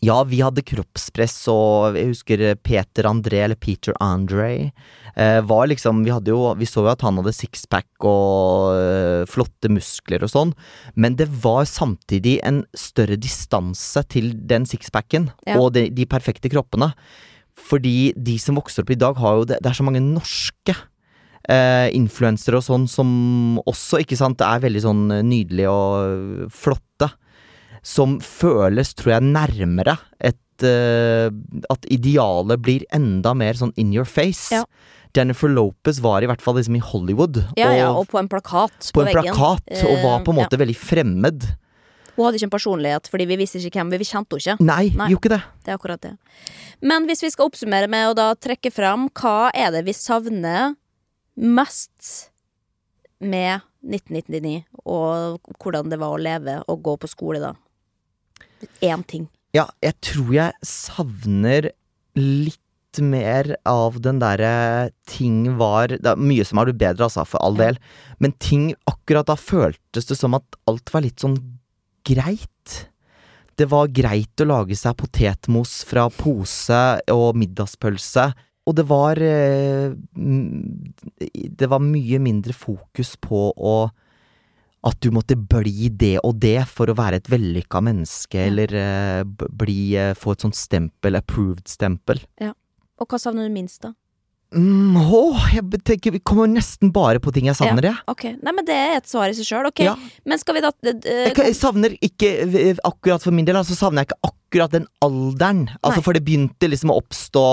Ja, 0.05 0.19
vi 0.29 0.43
hadde 0.45 0.65
kroppspress, 0.67 1.37
og 1.53 1.97
jeg 1.97 2.11
husker 2.11 2.43
Peter 2.61 3.09
André, 3.09 3.43
eller 3.47 3.57
Peter 3.57 3.97
Andre, 4.03 4.73
eh, 5.17 5.41
var 5.41 5.67
liksom 5.71 6.05
Vi 6.05 6.13
hadde 6.13 6.29
jo 6.35 6.55
Vi 6.59 6.67
så 6.69 6.85
jo 6.85 6.91
at 6.93 7.01
han 7.07 7.17
hadde 7.17 7.33
sixpack 7.33 7.87
og 8.05 8.77
eh, 8.77 9.25
flotte 9.31 9.71
muskler 9.73 10.23
og 10.27 10.33
sånn, 10.33 10.53
men 10.95 11.17
det 11.17 11.29
var 11.43 11.65
samtidig 11.65 12.41
en 12.45 12.65
større 12.77 13.17
distanse 13.17 14.03
til 14.09 14.35
den 14.47 14.67
sixpacken 14.69 15.31
Ja. 15.47 15.59
og 15.59 15.73
de, 15.75 15.89
de 15.91 16.05
perfekte 16.07 16.51
kroppene. 16.53 16.93
Fordi 17.57 18.13
de 18.13 18.37
som 18.39 18.59
vokser 18.59 18.85
opp 18.85 18.91
i 18.93 19.01
dag, 19.01 19.17
har 19.17 19.39
jo 19.41 19.45
det 19.49 19.63
Det 19.63 19.71
er 19.71 19.79
så 19.79 19.87
mange 19.87 20.03
norske 20.05 20.77
eh, 21.49 21.89
influensere 21.97 22.59
og 22.61 22.67
sånn 22.67 22.87
som 22.91 23.09
også, 23.65 24.03
ikke 24.05 24.19
sant, 24.19 24.41
er 24.45 24.61
veldig 24.61 24.83
sånn 24.85 25.07
nydelige 25.25 25.71
og 25.73 26.51
flotte. 26.53 27.11
Som 27.87 28.18
føles, 28.24 28.91
tror 28.99 29.16
jeg, 29.16 29.30
nærmere 29.37 29.95
et 30.18 30.66
uh, 30.66 31.30
At 31.70 31.87
idealet 31.93 32.62
blir 32.64 32.87
enda 32.95 33.34
mer 33.37 33.59
sånn 33.59 33.74
in 33.78 33.93
your 33.95 34.09
face. 34.09 34.51
Ja. 34.55 34.64
Jennifer 35.16 35.49
Lopez 35.49 36.01
var 36.05 36.24
i 36.24 36.28
hvert 36.28 36.43
fall 36.45 36.59
liksom 36.59 36.76
i 36.76 36.82
Hollywood. 36.82 37.39
Ja, 37.57 37.70
ja, 37.72 37.93
og 37.95 38.09
på 38.11 38.18
en 38.20 38.28
plakat 38.28 38.74
på 38.91 38.99
på, 38.99 39.05
en 39.05 39.12
veggen. 39.12 39.30
plakat, 39.32 39.70
og 39.87 40.03
var 40.03 40.24
på 40.26 40.34
en 40.34 40.41
måte 40.43 40.57
måte 40.57 40.61
veldig 40.61 40.76
fremmed. 40.76 41.47
Hun 42.16 42.24
hadde 42.24 42.39
ikke 42.41 42.49
en 42.49 42.55
personlighet, 42.55 43.09
fordi 43.12 43.26
vi 43.28 43.37
visste 43.41 43.61
ikke 43.61 43.80
hvem 43.80 43.93
vi 43.93 44.01
vi 44.01 44.09
kjente 44.09 44.39
henne 44.39 44.57
ikke. 44.57 44.64
Nei, 44.64 45.11
gjorde 45.12 45.20
ikke 45.20 45.32
det. 45.34 45.43
Det 45.64 45.72
er 45.72 45.76
akkurat 45.76 46.05
det. 46.05 46.14
Men 46.80 47.09
hvis 47.09 47.22
vi 47.24 47.32
skal 47.32 47.51
oppsummere 47.51 47.91
med 47.93 48.11
å 48.11 48.16
da 48.16 48.30
trekke 48.41 48.72
fram, 48.72 49.09
hva 49.20 49.51
er 49.53 49.74
det 49.74 49.84
vi 49.89 49.97
savner 49.97 50.74
mest 51.37 52.30
med 53.20 53.61
1999, 53.84 54.64
og 54.89 55.53
hvordan 55.61 55.93
det 55.93 56.01
var 56.01 56.16
å 56.16 56.20
leve 56.20 56.59
og 56.64 56.82
gå 56.84 56.97
på 57.01 57.11
skole 57.12 57.43
da? 57.43 57.53
Én 58.85 59.03
ting. 59.09 59.27
Ja, 59.57 59.67
jeg 59.85 59.97
tror 60.05 60.33
jeg 60.35 60.67
savner 60.67 61.71
litt 62.17 62.61
mer 63.03 63.51
av 63.69 63.99
den 64.01 64.21
derre 64.23 64.89
ting 65.09 65.59
var 65.59 65.93
Det 65.93 66.09
er 66.09 66.21
mye 66.21 66.45
som 66.49 66.61
har 66.61 66.69
blitt 66.71 66.81
bedre, 66.81 67.09
altså, 67.09 67.27
for 67.29 67.43
all 67.45 67.59
del. 67.59 67.79
Men 68.19 68.33
ting 68.41 68.71
akkurat 68.89 69.29
da 69.29 69.37
føltes 69.37 70.09
det 70.09 70.17
som 70.19 70.37
at 70.39 70.59
alt 70.69 70.93
var 70.95 71.05
litt 71.05 71.21
sånn 71.21 71.37
greit. 72.07 72.87
Det 73.57 73.69
var 73.73 73.93
greit 73.93 74.41
å 74.41 74.49
lage 74.49 74.77
seg 74.77 74.97
potetmos 75.01 75.79
fra 75.89 76.09
pose 76.13 76.81
og 77.13 77.39
middagspølse. 77.41 78.31
Og 78.67 78.75
det 78.77 78.85
var 78.89 79.21
eh, 79.23 79.93
Det 80.13 81.69
var 81.71 81.85
mye 81.85 82.19
mindre 82.21 82.57
fokus 82.57 83.15
på 83.21 83.49
å 83.53 83.77
at 84.87 84.99
du 85.03 85.11
måtte 85.14 85.37
bli 85.37 85.91
det 85.91 86.16
og 86.22 86.39
det 86.43 86.61
for 86.70 86.91
å 86.91 86.97
være 86.97 87.20
et 87.20 87.30
vellykka 87.30 87.82
menneske, 87.84 88.47
eller 88.49 88.72
uh, 88.72 89.47
bli, 89.59 89.80
uh, 89.99 90.14
få 90.18 90.37
et 90.37 90.47
sånt 90.47 90.59
stempel, 90.59 91.18
approved-stempel. 91.18 92.22
Ja. 92.43 92.53
Og 92.97 93.11
hva 93.11 93.20
savner 93.20 93.49
du 93.49 93.53
minst, 93.53 93.82
da? 93.84 93.93
Mm, 94.55 94.95
åh, 94.97 95.49
jeg 95.57 95.82
tenker, 95.84 96.14
vi 96.14 96.20
kommer 96.22 96.47
nesten 96.49 96.93
bare 96.95 97.18
på 97.20 97.32
ting 97.34 97.49
jeg 97.51 97.59
savner, 97.59 97.91
jeg. 97.91 97.99
Ja, 97.99 98.12
ok. 98.14 98.24
Nei, 98.47 98.55
men 98.55 98.68
det 98.68 98.76
er 98.78 98.95
et 99.01 99.11
svar 99.11 99.28
i 99.28 99.34
seg 99.37 99.49
sjøl. 99.49 99.66
Ok. 99.68 99.82
Ja. 99.84 99.97
Men 100.24 100.41
skal 100.41 100.57
vi 100.57 100.62
da 100.64 100.70
uh, 100.70 100.95
Jeg, 101.03 101.34
jeg 101.34 101.59
savner 101.59 101.99
ikke 101.99 102.30
akkurat 102.87 103.26
for 103.26 103.34
min 103.34 103.49
del, 103.49 103.59
altså 103.59 103.76
savner 103.76 104.05
jeg 104.05 104.12
ikke 104.12 104.30
akkurat 104.30 104.78
den 104.78 104.87
alderen. 105.05 105.66
Altså, 105.82 106.05
for 106.07 106.16
det 106.16 106.22
begynte 106.24 106.70
liksom 106.70 106.95
å 106.95 107.01
oppstå 107.03 107.47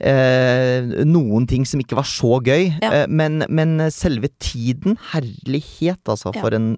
eh, 0.00 1.04
noen 1.06 1.46
ting 1.50 1.66
som 1.68 1.80
ikke 1.82 1.98
var 1.98 2.06
så 2.08 2.38
gøy. 2.44 2.70
Ja. 2.82 2.90
Eh, 3.02 3.06
men, 3.08 3.42
men 3.48 3.78
selve 3.94 4.30
tiden, 4.42 4.98
herlighet, 5.12 6.02
altså, 6.06 6.32
Ja. 6.34 6.40
for 6.42 6.54
en 6.56 6.76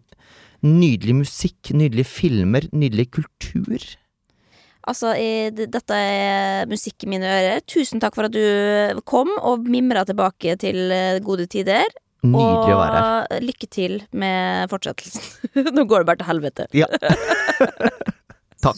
nydelig 0.62 1.14
musikk, 1.22 1.72
nydelige 1.72 2.06
filmer, 2.08 2.66
nydelig 2.76 3.10
kultur. 3.16 3.80
Altså, 4.88 5.12
i, 5.20 5.50
dette 5.52 5.92
er 5.96 6.66
musikk 6.68 7.04
i 7.04 7.10
mine 7.12 7.28
ører. 7.28 7.60
Tusen 7.68 8.00
takk 8.00 8.16
for 8.16 8.28
at 8.28 8.32
du 8.32 9.00
kom 9.08 9.28
og 9.44 9.66
mimra 9.68 10.04
tilbake 10.08 10.56
til 10.60 10.90
eh, 10.90 11.18
gode 11.24 11.46
tider. 11.52 11.84
Nydelig 12.24 12.74
å 12.74 12.80
være 12.80 12.96
her. 12.96 13.28
Og 13.38 13.44
lykke 13.48 13.68
til 13.72 14.00
med 14.12 14.68
fortsettelsen. 14.72 15.22
Nå 15.76 15.86
går 15.88 16.02
det 16.04 16.10
bare 16.10 16.20
til 16.20 16.28
helvete. 16.32 16.68
Ja. 16.76 16.88
Takk. 18.64 18.76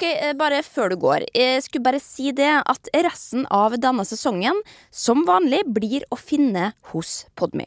Ok, 0.00 0.06
eh, 0.06 0.32
bare 0.32 0.62
før 0.64 0.88
du 0.88 0.96
går. 0.96 1.26
Jeg 1.36 1.60
skulle 1.60 1.84
bare 1.84 1.98
si 2.00 2.30
det 2.32 2.48
at 2.48 2.88
resten 3.04 3.42
av 3.52 3.74
denne 3.76 4.06
sesongen 4.08 4.56
som 4.88 5.26
vanlig 5.28 5.58
blir 5.68 6.06
å 6.08 6.16
finne 6.16 6.70
hos 6.94 7.26
Podmy. 7.36 7.66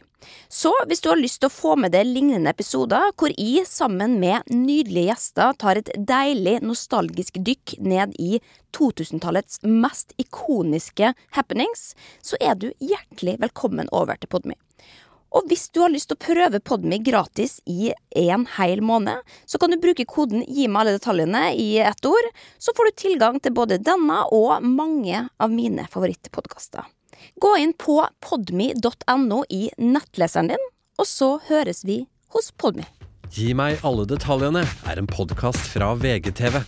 Så 0.49 0.71
hvis 0.89 1.03
du 1.03 1.11
har 1.11 1.21
lyst 1.21 1.43
til 1.43 1.51
å 1.51 1.53
få 1.53 1.75
med 1.77 1.93
deg 1.93 2.09
lignende 2.09 2.49
episoder 2.49 3.11
hvor 3.21 3.29
jeg 3.37 3.67
sammen 3.69 4.17
med 4.17 4.49
nydelige 4.49 5.11
gjester 5.11 5.53
tar 5.61 5.77
et 5.77 5.93
deilig 5.93 6.55
nostalgisk 6.65 7.37
dykk 7.37 7.75
ned 7.85 8.17
i 8.17 8.41
2000-tallets 8.73 9.61
mest 9.69 10.17
ikoniske 10.17 11.13
happenings, 11.37 11.91
så 12.25 12.41
er 12.41 12.57
du 12.57 12.71
hjertelig 12.81 13.37
velkommen 13.45 13.93
over 13.93 14.17
til 14.17 14.33
Podmy. 14.33 14.57
Og 15.33 15.47
hvis 15.49 15.65
du 15.73 15.81
har 15.81 15.89
lyst 15.89 16.11
til 16.11 16.17
å 16.17 16.21
prøve 16.21 16.61
Podme 16.61 16.99
gratis 17.01 17.57
i 17.69 17.91
en 18.21 18.45
hel 18.57 18.83
måned, 18.85 19.23
så 19.49 19.57
kan 19.57 19.73
du 19.73 19.79
bruke 19.81 20.05
koden 20.05 20.43
'gi 20.45 20.67
meg 20.69 20.83
alle 20.83 20.97
detaljene' 20.99 21.55
i 21.57 21.79
ett 21.81 22.05
ord, 22.05 22.27
så 22.61 22.73
får 22.77 22.89
du 22.89 22.99
tilgang 23.03 23.39
til 23.41 23.55
både 23.57 23.81
denne 23.81 24.19
og 24.31 24.61
mange 24.61 25.27
av 25.39 25.49
mine 25.49 25.87
favorittpodkaster. 25.89 26.85
Gå 27.41 27.55
inn 27.57 27.73
på 27.73 27.97
podme.no 28.21 29.43
i 29.49 29.63
nettleseren 29.79 30.53
din, 30.53 30.67
og 30.99 31.07
så 31.09 31.39
høres 31.49 31.81
vi 31.83 32.03
hos 32.35 32.51
Podme. 32.51 32.85
Gi 33.33 33.53
meg 33.57 33.81
alle 33.81 34.05
detaljene 34.05 34.61
er 34.85 35.01
en 35.01 35.09
podkast 35.09 35.65
fra 35.73 35.95
VGTV. 35.97 36.61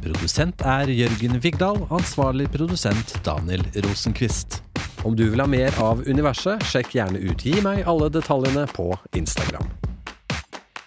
Produsent 0.00 0.62
er 0.64 0.88
Jørgen 0.88 1.36
Vigdal, 1.44 1.82
ansvarlig 1.92 2.48
produsent 2.54 3.18
Daniel 3.26 3.66
Rosenquist. 3.84 4.62
Om 5.04 5.16
du 5.16 5.30
vil 5.30 5.40
ha 5.40 5.46
mer 5.46 5.74
av 5.82 6.00
universet, 6.08 6.64
sjekk 6.66 6.96
gjerne 6.96 7.20
ut 7.22 7.44
Gi 7.46 7.60
meg 7.62 7.84
alle 7.86 8.08
detaljene 8.10 8.66
på 8.74 8.90
Instagram. 9.16 9.68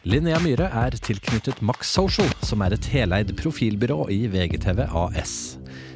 Linnea 0.04 0.40
Myhre 0.42 0.68
er 0.74 0.98
tilknyttet 0.98 1.62
Max 1.62 1.94
Social, 1.94 2.28
som 2.44 2.64
er 2.66 2.74
et 2.76 2.88
heleid 2.92 3.36
profilbyrå 3.40 4.08
i 4.12 4.26
VGTV 4.34 4.84
AS. 4.90 5.36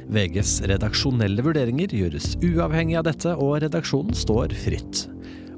VGs 0.06 0.60
redaksjonelle 0.70 1.42
vurderinger 1.42 1.92
gjøres 1.92 2.36
uavhengig 2.38 2.96
av 3.00 3.08
dette, 3.10 3.34
og 3.34 3.58
redaksjonen 3.66 4.14
står 4.16 4.54
fritt. 4.64 5.08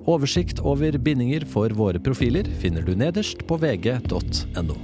Oversikt 0.08 0.62
over 0.64 0.96
bindinger 0.96 1.44
for 1.46 1.70
våre 1.76 2.00
profiler 2.00 2.48
finner 2.62 2.82
du 2.82 2.94
nederst 2.96 3.44
på 3.46 3.60
vg.no. 3.60 4.78